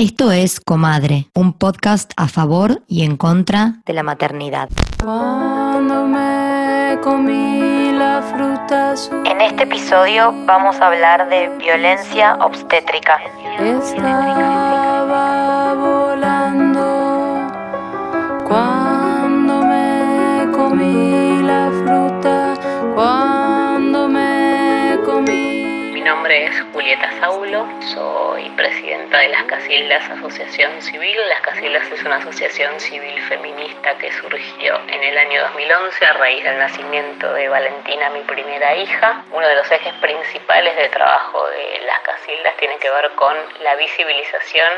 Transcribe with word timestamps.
Esto 0.00 0.30
es 0.30 0.60
Comadre, 0.60 1.26
un 1.34 1.52
podcast 1.52 2.12
a 2.16 2.28
favor 2.28 2.82
y 2.86 3.02
en 3.02 3.16
contra 3.16 3.80
de 3.84 3.92
la 3.92 4.04
maternidad. 4.04 4.68
Cuando 5.02 6.06
me 6.06 6.96
comí 7.02 7.90
la 7.98 8.22
fruta 8.22 8.94
En 9.28 9.40
este 9.40 9.64
episodio 9.64 10.32
vamos 10.46 10.76
a 10.76 10.86
hablar 10.86 11.28
de 11.28 11.48
violencia 11.58 12.36
obstétrica. 12.36 13.18
estaba 13.58 15.57
Julieta 26.88 27.20
Saulo, 27.20 27.68
soy 27.92 28.48
presidenta 28.56 29.18
de 29.18 29.28
Las 29.28 29.44
Casildas 29.44 30.08
Asociación 30.08 30.80
Civil. 30.80 31.18
Las 31.28 31.42
Casildas 31.42 31.86
es 31.92 32.02
una 32.02 32.16
asociación 32.16 32.80
civil 32.80 33.20
feminista 33.28 33.98
que 33.98 34.10
surgió 34.10 34.80
en 34.88 35.04
el 35.04 35.18
año 35.18 35.42
2011 35.42 36.06
a 36.06 36.12
raíz 36.14 36.42
del 36.44 36.58
nacimiento 36.58 37.30
de 37.34 37.46
Valentina, 37.50 38.08
mi 38.08 38.20
primera 38.20 38.74
hija. 38.74 39.22
Uno 39.32 39.46
de 39.46 39.56
los 39.56 39.70
ejes 39.70 39.92
principales 40.00 40.76
de 40.76 40.88
trabajo 40.88 41.46
de 41.48 41.84
Las 41.84 42.00
Casildas 42.00 42.56
tiene 42.56 42.78
que 42.78 42.88
ver 42.88 43.10
con 43.16 43.36
la 43.60 43.74
visibilización 43.76 44.70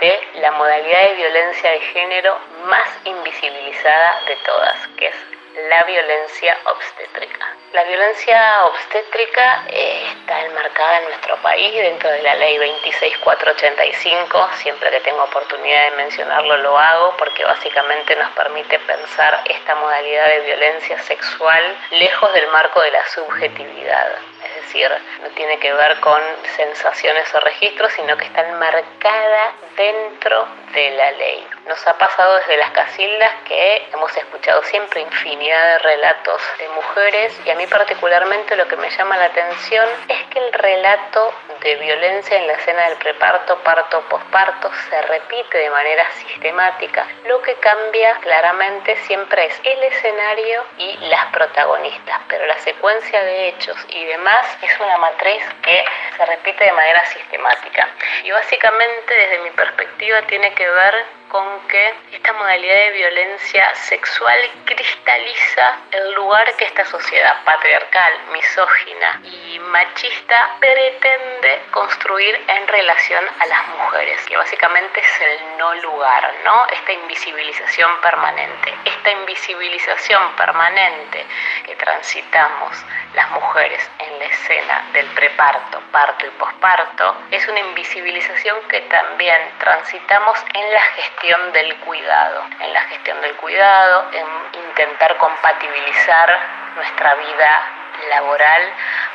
de 0.00 0.40
la 0.40 0.52
modalidad 0.52 1.08
de 1.08 1.14
violencia 1.16 1.68
de 1.72 1.80
género 1.80 2.38
más 2.66 2.88
invisibilizada 3.04 4.20
de 4.28 4.36
todas, 4.36 4.86
que 4.96 5.06
es 5.08 5.35
la 5.56 5.82
violencia 5.84 6.58
obstétrica. 6.66 7.46
La 7.72 7.84
violencia 7.84 8.64
obstétrica 8.64 9.64
eh, 9.68 10.06
está 10.12 10.44
enmarcada 10.44 10.98
en 10.98 11.04
nuestro 11.04 11.36
país 11.38 11.74
dentro 11.74 12.10
de 12.10 12.22
la 12.22 12.34
ley 12.34 12.58
26485. 12.58 14.50
Siempre 14.56 14.90
que 14.90 15.00
tengo 15.00 15.22
oportunidad 15.22 15.90
de 15.90 15.96
mencionarlo 15.96 16.58
lo 16.58 16.78
hago 16.78 17.16
porque 17.16 17.44
básicamente 17.44 18.14
nos 18.16 18.30
permite 18.32 18.78
pensar 18.80 19.42
esta 19.46 19.74
modalidad 19.76 20.26
de 20.26 20.40
violencia 20.40 20.98
sexual 21.02 21.62
lejos 21.92 22.32
del 22.34 22.48
marco 22.48 22.82
de 22.82 22.90
la 22.90 23.06
subjetividad. 23.08 24.18
Es 24.46 24.54
decir, 24.62 24.90
no 25.22 25.28
tiene 25.30 25.58
que 25.58 25.72
ver 25.72 25.98
con 26.00 26.20
sensaciones 26.56 27.34
o 27.34 27.40
registros, 27.40 27.92
sino 27.92 28.16
que 28.16 28.24
está 28.24 28.46
enmarcada 28.48 29.52
dentro 29.76 30.46
de 30.72 30.90
la 30.90 31.10
ley. 31.12 31.46
Nos 31.66 31.86
ha 31.86 31.98
pasado 31.98 32.36
desde 32.38 32.56
las 32.58 32.70
casildas 32.70 33.30
que 33.46 33.88
hemos 33.92 34.16
escuchado 34.16 34.62
siempre 34.64 35.00
infinidad 35.00 35.64
de 35.72 35.78
relatos 35.78 36.42
de 36.58 36.68
mujeres 36.68 37.40
y 37.44 37.50
a 37.50 37.54
mí 37.54 37.66
particularmente 37.66 38.56
lo 38.56 38.68
que 38.68 38.76
me 38.76 38.90
llama 38.90 39.16
la 39.16 39.24
atención 39.24 39.88
es 40.08 40.22
que 40.26 40.38
el 40.38 40.52
relato 40.52 41.34
de 41.60 41.76
violencia 41.76 42.38
en 42.38 42.46
la 42.46 42.52
escena 42.54 42.88
del 42.88 42.98
preparto, 42.98 43.58
parto, 43.64 44.00
posparto 44.08 44.70
se 44.88 45.02
repite 45.02 45.58
de 45.58 45.70
manera 45.70 46.10
sistemática. 46.12 47.06
Lo 47.24 47.42
que 47.42 47.54
cambia 47.54 48.14
claramente 48.20 48.96
siempre 49.06 49.46
es 49.46 49.60
el 49.64 49.82
escenario 49.84 50.64
y 50.78 50.96
las 51.08 51.26
protagonistas, 51.32 52.20
pero 52.28 52.46
la 52.46 52.58
secuencia 52.58 53.22
de 53.22 53.48
hechos 53.48 53.76
y 53.88 54.04
demás 54.04 54.35
es 54.62 54.80
una 54.80 54.98
matriz 54.98 55.42
que 55.62 55.84
se 56.16 56.26
repite 56.26 56.64
de 56.64 56.72
manera 56.72 57.04
sistemática. 57.06 57.88
Y 58.24 58.30
básicamente 58.30 59.14
desde 59.14 59.38
mi 59.38 59.50
perspectiva 59.50 60.22
tiene 60.22 60.52
que 60.54 60.68
ver 60.68 61.04
con 61.36 61.68
que 61.68 61.94
esta 62.12 62.32
modalidad 62.32 62.74
de 62.74 62.90
violencia 62.92 63.74
sexual 63.74 64.38
cristaliza 64.64 65.76
el 65.90 66.14
lugar 66.14 66.50
que 66.56 66.64
esta 66.64 66.86
sociedad 66.86 67.44
patriarcal, 67.44 68.12
misógina 68.32 69.20
y 69.22 69.58
machista 69.58 70.56
pretende 70.58 71.60
construir 71.72 72.42
en 72.48 72.66
relación 72.68 73.22
a 73.38 73.46
las 73.48 73.68
mujeres, 73.68 74.18
que 74.24 74.34
básicamente 74.34 74.98
es 74.98 75.20
el 75.20 75.58
no 75.58 75.74
lugar, 75.74 76.34
¿no? 76.42 76.66
Esta 76.72 76.92
invisibilización 76.92 77.90
permanente. 78.00 78.74
Esta 78.86 79.10
invisibilización 79.10 80.36
permanente 80.36 81.26
que 81.66 81.76
transitamos 81.76 82.82
las 83.12 83.30
mujeres 83.32 83.90
en 83.98 84.18
la 84.18 84.24
escena 84.24 84.88
del 84.94 85.06
preparto, 85.08 85.82
parto 85.92 86.26
y 86.26 86.30
posparto 86.30 87.16
es 87.30 87.46
una 87.46 87.60
invisibilización 87.60 88.56
que 88.68 88.80
también 88.82 89.52
transitamos 89.58 90.38
en 90.54 90.72
la 90.72 90.80
gestión 90.80 91.25
del 91.26 91.74
cuidado, 91.78 92.44
en 92.60 92.72
la 92.72 92.80
gestión 92.82 93.20
del 93.20 93.34
cuidado, 93.34 94.10
en 94.12 94.60
intentar 94.62 95.16
compatibilizar 95.16 96.38
nuestra 96.76 97.14
vida 97.16 97.62
laboral 98.10 98.62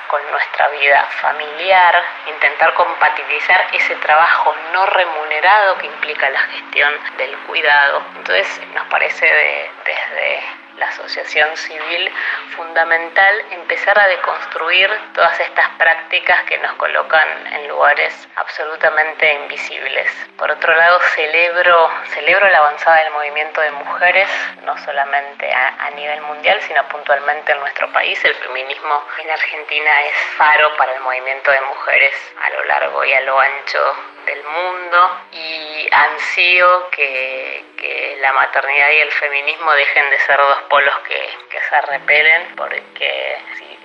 con 0.09 0.19
nuestra 0.29 0.67
vida 0.67 1.05
familiar, 1.21 2.03
intentar 2.27 2.73
compatibilizar 2.73 3.65
ese 3.71 3.95
trabajo 3.95 4.53
no 4.73 4.85
remunerado 4.87 5.77
que 5.77 5.87
implica 5.87 6.29
la 6.29 6.39
gestión 6.39 6.91
del 7.17 7.37
cuidado. 7.47 8.03
Entonces 8.17 8.61
nos 8.73 8.87
parece 8.87 9.25
de, 9.25 9.71
desde 9.85 10.60
la 10.81 10.87
asociación 10.87 11.55
civil 11.55 12.11
fundamental 12.55 13.35
empezar 13.51 13.97
a 13.99 14.07
deconstruir 14.07 14.89
todas 15.13 15.39
estas 15.39 15.69
prácticas 15.77 16.43
que 16.45 16.57
nos 16.57 16.73
colocan 16.73 17.27
en 17.53 17.67
lugares 17.67 18.27
absolutamente 18.35 19.31
invisibles. 19.31 20.11
Por 20.37 20.49
otro 20.49 20.73
lado, 20.75 20.99
celebro, 21.13 21.87
celebro 22.07 22.49
la 22.49 22.57
avanzada 22.57 22.97
del 23.03 23.13
movimiento 23.13 23.61
de 23.61 23.71
mujeres, 23.71 24.27
no 24.63 24.75
solamente 24.79 25.53
a, 25.53 25.85
a 25.85 25.91
nivel 25.91 26.19
mundial, 26.21 26.59
sino 26.61 26.83
puntualmente 26.87 27.51
en 27.51 27.59
nuestro 27.59 27.91
país. 27.93 28.23
El 28.25 28.33
feminismo 28.33 29.03
en 29.23 29.29
Argentina 29.29 30.01
es 30.01 30.15
faro 30.35 30.75
para 30.77 30.95
el 30.95 31.01
movimiento 31.01 31.51
de 31.51 31.61
mujeres 31.61 32.15
a 32.41 32.49
lo 32.49 32.63
largo 32.65 33.05
y 33.05 33.13
a 33.13 33.21
lo 33.21 33.39
ancho 33.39 33.95
del 34.25 34.43
mundo 34.43 35.21
y 35.31 35.87
ansío 35.91 36.89
que, 36.91 37.65
que 37.77 38.17
la 38.21 38.33
maternidad 38.33 38.89
y 38.91 39.01
el 39.01 39.11
feminismo 39.11 39.71
dejen 39.73 40.09
de 40.09 40.19
ser 40.19 40.37
dos 40.37 40.61
polos 40.69 40.95
que, 41.07 41.29
que 41.49 41.59
se 41.61 41.81
repelen 41.81 42.55
porque 42.55 43.37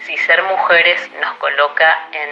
si, 0.05 0.17
ser 0.19 0.43
mujeres 0.45 1.11
nos 1.21 1.35
coloca 1.37 2.09
en, 2.13 2.31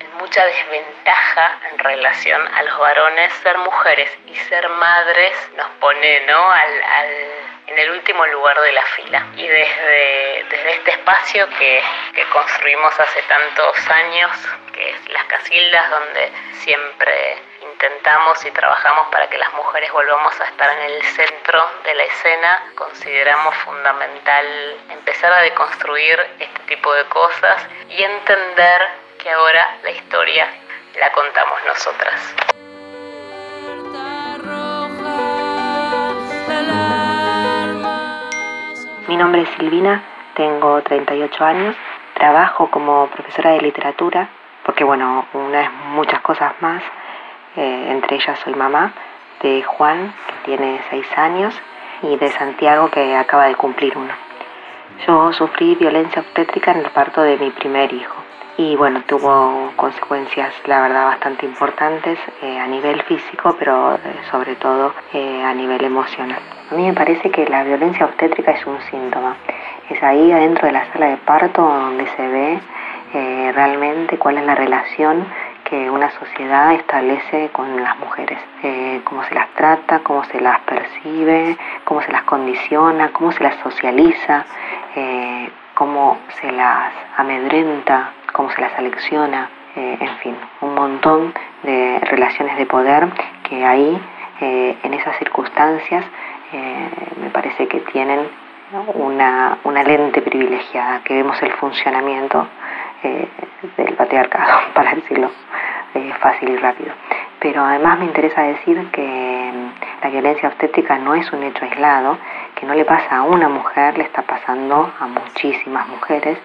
en, 0.00 0.14
mucha 0.18 0.44
desventaja 0.44 1.58
en 1.70 1.78
relación 1.78 2.48
a 2.54 2.62
los 2.62 2.78
varones, 2.78 3.32
ser 3.42 3.56
mujeres 3.58 4.10
y 4.26 4.34
ser 4.34 4.68
madres 4.68 5.50
nos 5.56 5.68
pone 5.80 6.20
¿no? 6.26 6.50
al, 6.50 6.82
al 6.82 7.30
en 7.70 7.78
el 7.78 7.90
último 7.90 8.26
lugar 8.26 8.60
de 8.60 8.72
la 8.72 8.82
fila. 8.82 9.26
Y 9.36 9.46
desde, 9.46 10.44
desde 10.50 10.72
este 10.72 10.90
espacio 10.90 11.48
que, 11.58 11.82
que, 12.14 12.24
construimos 12.24 12.98
hace 12.98 13.22
tantos 13.22 13.90
años, 13.90 14.30
que 14.72 14.90
es 14.90 15.08
Las 15.10 15.24
Casildas, 15.24 15.90
donde 15.90 16.32
siempre 16.52 17.38
intentamos 17.62 18.44
y 18.44 18.50
trabajamos 18.50 19.08
para 19.08 19.28
que 19.28 19.38
las 19.38 19.52
mujeres 19.54 19.92
volvamos 19.92 20.38
a 20.40 20.44
estar 20.44 20.70
en 20.78 20.90
el 20.90 21.02
centro 21.02 21.64
de 21.84 21.94
la 21.94 22.04
escena, 22.04 22.72
consideramos 22.74 23.54
fundamental 23.56 24.76
empezar 24.90 25.32
a 25.32 25.42
deconstruir 25.42 26.18
este 26.38 26.60
tipo 26.66 26.92
de 26.92 27.04
cosas 27.04 27.66
y 27.88 28.02
entender 28.02 28.82
que 29.18 29.30
ahora 29.30 29.78
la 29.82 29.90
historia 29.90 30.48
la 30.98 31.12
contamos 31.12 31.58
nosotras. 31.66 32.34
Mi 39.10 39.16
nombre 39.16 39.42
es 39.42 39.48
Silvina, 39.58 40.04
tengo 40.36 40.80
38 40.82 41.44
años, 41.44 41.74
trabajo 42.14 42.70
como 42.70 43.08
profesora 43.08 43.50
de 43.50 43.60
literatura, 43.60 44.28
porque 44.64 44.84
bueno, 44.84 45.26
una 45.34 45.62
es 45.62 45.70
muchas 45.88 46.20
cosas 46.20 46.52
más, 46.60 46.80
eh, 47.56 47.88
entre 47.90 48.18
ellas 48.18 48.38
soy 48.38 48.54
mamá 48.54 48.92
de 49.42 49.64
Juan, 49.64 50.14
que 50.28 50.34
tiene 50.44 50.80
6 50.90 51.18
años, 51.18 51.60
y 52.02 52.16
de 52.18 52.28
Santiago, 52.28 52.88
que 52.88 53.16
acaba 53.16 53.46
de 53.46 53.56
cumplir 53.56 53.98
uno. 53.98 54.14
Yo 55.04 55.32
sufrí 55.32 55.74
violencia 55.74 56.22
obstétrica 56.22 56.70
en 56.70 56.78
el 56.78 56.90
parto 56.92 57.20
de 57.22 57.36
mi 57.36 57.50
primer 57.50 57.92
hijo 57.92 58.14
y 58.58 58.76
bueno, 58.76 59.02
tuvo 59.08 59.72
consecuencias 59.74 60.54
la 60.66 60.82
verdad 60.82 61.06
bastante 61.06 61.46
importantes 61.46 62.16
eh, 62.42 62.60
a 62.60 62.66
nivel 62.68 63.02
físico, 63.02 63.56
pero 63.58 63.96
eh, 63.96 63.98
sobre 64.30 64.54
todo 64.54 64.94
eh, 65.12 65.42
a 65.42 65.52
nivel 65.52 65.82
emocional. 65.82 66.59
A 66.70 66.74
mí 66.74 66.86
me 66.86 66.94
parece 66.94 67.30
que 67.30 67.46
la 67.46 67.64
violencia 67.64 68.06
obstétrica 68.06 68.52
es 68.52 68.64
un 68.66 68.80
síntoma. 68.82 69.36
Es 69.88 70.02
ahí 70.02 70.30
adentro 70.30 70.66
de 70.66 70.72
la 70.72 70.92
sala 70.92 71.06
de 71.06 71.16
parto 71.16 71.62
donde 71.62 72.06
se 72.06 72.28
ve 72.28 72.58
realmente 73.52 74.18
cuál 74.18 74.38
es 74.38 74.44
la 74.44 74.54
relación 74.54 75.26
que 75.70 75.88
una 75.88 76.10
sociedad 76.10 76.72
establece 76.72 77.50
con 77.52 77.80
las 77.80 77.96
mujeres, 78.00 78.40
eh, 78.64 79.00
cómo 79.04 79.22
se 79.22 79.34
las 79.36 79.48
trata, 79.50 80.00
cómo 80.00 80.24
se 80.24 80.40
las 80.40 80.58
percibe, 80.60 81.56
cómo 81.84 82.02
se 82.02 82.10
las 82.10 82.22
condiciona, 82.22 83.12
cómo 83.12 83.30
se 83.30 83.44
las 83.44 83.54
socializa, 83.62 84.44
eh, 84.96 85.48
cómo 85.74 86.18
se 86.40 86.50
las 86.50 86.92
amedrenta, 87.16 88.10
cómo 88.32 88.50
se 88.50 88.60
las 88.60 88.72
selecciona, 88.72 89.48
eh, 89.76 89.96
en 90.00 90.16
fin, 90.16 90.36
un 90.60 90.74
montón 90.74 91.32
de 91.62 92.00
relaciones 92.02 92.56
de 92.56 92.66
poder 92.66 93.06
que 93.44 93.64
ahí, 93.64 94.00
en 94.42 94.94
esas 94.94 95.18
circunstancias, 95.18 96.02
me 96.52 97.30
parece 97.30 97.68
que 97.68 97.80
tienen 97.80 98.28
una, 98.94 99.58
una 99.64 99.82
lente 99.82 100.22
privilegiada, 100.22 101.00
que 101.02 101.14
vemos 101.14 101.40
el 101.42 101.52
funcionamiento 101.52 102.46
del 103.76 103.94
patriarcado, 103.94 104.60
para 104.74 104.94
decirlo 104.94 105.30
eh, 105.94 106.12
fácil 106.20 106.50
y 106.50 106.56
rápido. 106.56 106.92
pero 107.40 107.64
además 107.64 107.98
me 107.98 108.04
interesa 108.04 108.42
decir 108.42 108.90
que 108.92 109.52
mm, 109.52 110.02
la 110.04 110.10
violencia 110.10 110.48
obstétrica 110.48 110.98
no 110.98 111.14
es 111.14 111.32
un 111.32 111.42
hecho 111.42 111.64
aislado, 111.64 112.18
que 112.54 112.66
no 112.66 112.74
le 112.74 112.84
pasa 112.84 113.16
a 113.16 113.22
una 113.22 113.48
mujer, 113.48 113.98
le 113.98 114.04
está 114.04 114.22
pasando 114.22 114.92
a 115.00 115.06
muchísimas 115.06 115.88
mujeres 115.88 116.38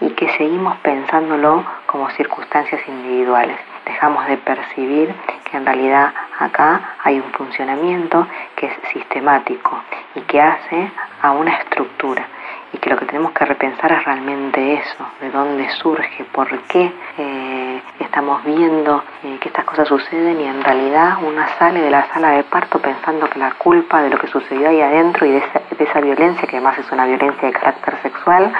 y 0.00 0.10
que 0.10 0.28
seguimos 0.30 0.76
pensándolo 0.78 1.64
como 1.86 2.10
circunstancias 2.10 2.80
individuales. 2.88 3.56
Dejamos 3.84 4.26
de 4.26 4.36
percibir 4.38 5.14
que 5.50 5.56
en 5.56 5.66
realidad 5.66 6.12
acá 6.38 6.94
hay 7.02 7.18
un 7.18 7.30
funcionamiento 7.32 8.26
que 8.56 8.66
es 8.66 8.72
sistemático 8.92 9.82
y 10.14 10.20
que 10.22 10.40
hace 10.40 10.90
a 11.20 11.32
una 11.32 11.56
estructura. 11.56 12.26
Y 12.72 12.78
que 12.78 12.88
lo 12.88 12.96
que 12.96 13.04
tenemos 13.04 13.32
que 13.32 13.44
repensar 13.44 13.92
es 13.92 14.04
realmente 14.04 14.74
eso, 14.74 15.06
de 15.20 15.30
dónde 15.30 15.68
surge, 15.72 16.24
por 16.32 16.48
qué 16.62 16.90
eh, 17.18 17.82
estamos 18.00 18.42
viendo 18.44 19.04
eh, 19.24 19.38
que 19.40 19.48
estas 19.48 19.66
cosas 19.66 19.88
suceden 19.88 20.40
y 20.40 20.44
en 20.44 20.62
realidad 20.62 21.18
una 21.22 21.48
sale 21.58 21.80
de 21.80 21.90
la 21.90 22.06
sala 22.12 22.30
de 22.30 22.44
parto 22.44 22.78
pensando 22.78 23.28
que 23.28 23.38
la 23.38 23.52
culpa 23.52 24.02
de 24.02 24.08
lo 24.08 24.18
que 24.18 24.26
sucedió 24.26 24.70
ahí 24.70 24.80
adentro 24.80 25.26
y 25.26 25.32
de 25.32 25.42
esa, 25.78 26.00
violencia, 26.00 26.48
que 26.48 26.56
además 26.56 26.78
es 26.78 26.90
una 26.90 27.04
violencia 27.04 27.48
de 27.48 27.52
carácter 27.52 27.96
sexual, 28.02 28.52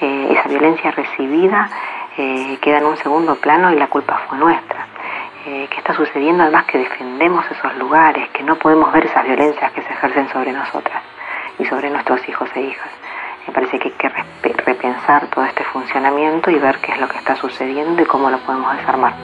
eh, 0.00 0.28
esa 0.32 0.48
violencia 0.48 0.90
recibida 0.90 1.68
queda 2.60 2.78
en 2.78 2.86
un 2.86 2.96
segundo 2.96 3.36
plano 3.36 3.72
y 3.72 3.76
la 3.76 3.88
culpa 3.88 4.20
fue 4.28 4.38
nuestra. 4.38 4.86
¿Qué 5.44 5.76
está 5.76 5.94
sucediendo 5.94 6.42
además 6.42 6.66
que 6.66 6.78
defendemos 6.78 7.44
esos 7.50 7.74
lugares, 7.76 8.28
que 8.30 8.42
no 8.42 8.56
podemos 8.56 8.92
ver 8.92 9.06
esas 9.06 9.24
violencias 9.24 9.72
que 9.72 9.82
se 9.82 9.92
ejercen 9.92 10.28
sobre 10.28 10.52
nosotras 10.52 11.02
y 11.58 11.64
sobre 11.64 11.90
nuestros 11.90 12.26
hijos 12.28 12.48
e 12.54 12.60
hijas. 12.62 12.90
Me 13.46 13.52
parece 13.54 13.78
que 13.78 13.88
hay 13.88 13.94
que 13.94 14.52
repensar 14.64 15.26
todo 15.28 15.44
este 15.44 15.64
funcionamiento 15.64 16.50
y 16.50 16.58
ver 16.58 16.78
qué 16.78 16.92
es 16.92 17.00
lo 17.00 17.08
que 17.08 17.18
está 17.18 17.36
sucediendo 17.36 18.02
y 18.02 18.06
cómo 18.06 18.30
lo 18.30 18.38
podemos 18.40 18.76
desarmar. 18.76 19.14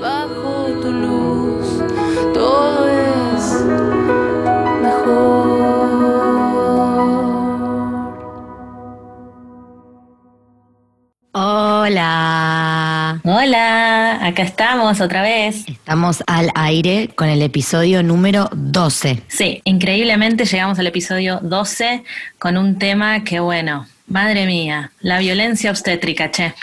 Bajo 0.00 0.66
tu 0.80 0.92
luz, 0.92 1.84
todo 2.34 2.88
es 2.88 3.64
mejor. 4.82 5.57
Hola. 11.32 13.20
Hola, 13.22 14.26
acá 14.26 14.42
estamos 14.42 15.02
otra 15.02 15.20
vez. 15.20 15.68
Estamos 15.68 16.24
al 16.26 16.50
aire 16.54 17.10
con 17.14 17.28
el 17.28 17.42
episodio 17.42 18.02
número 18.02 18.48
12. 18.54 19.22
Sí, 19.28 19.60
increíblemente 19.64 20.46
llegamos 20.46 20.78
al 20.78 20.86
episodio 20.86 21.38
12 21.42 22.02
con 22.38 22.56
un 22.56 22.78
tema 22.78 23.24
que, 23.24 23.40
bueno, 23.40 23.86
madre 24.06 24.46
mía, 24.46 24.90
la 25.00 25.18
violencia 25.18 25.70
obstétrica, 25.70 26.30
che. 26.30 26.54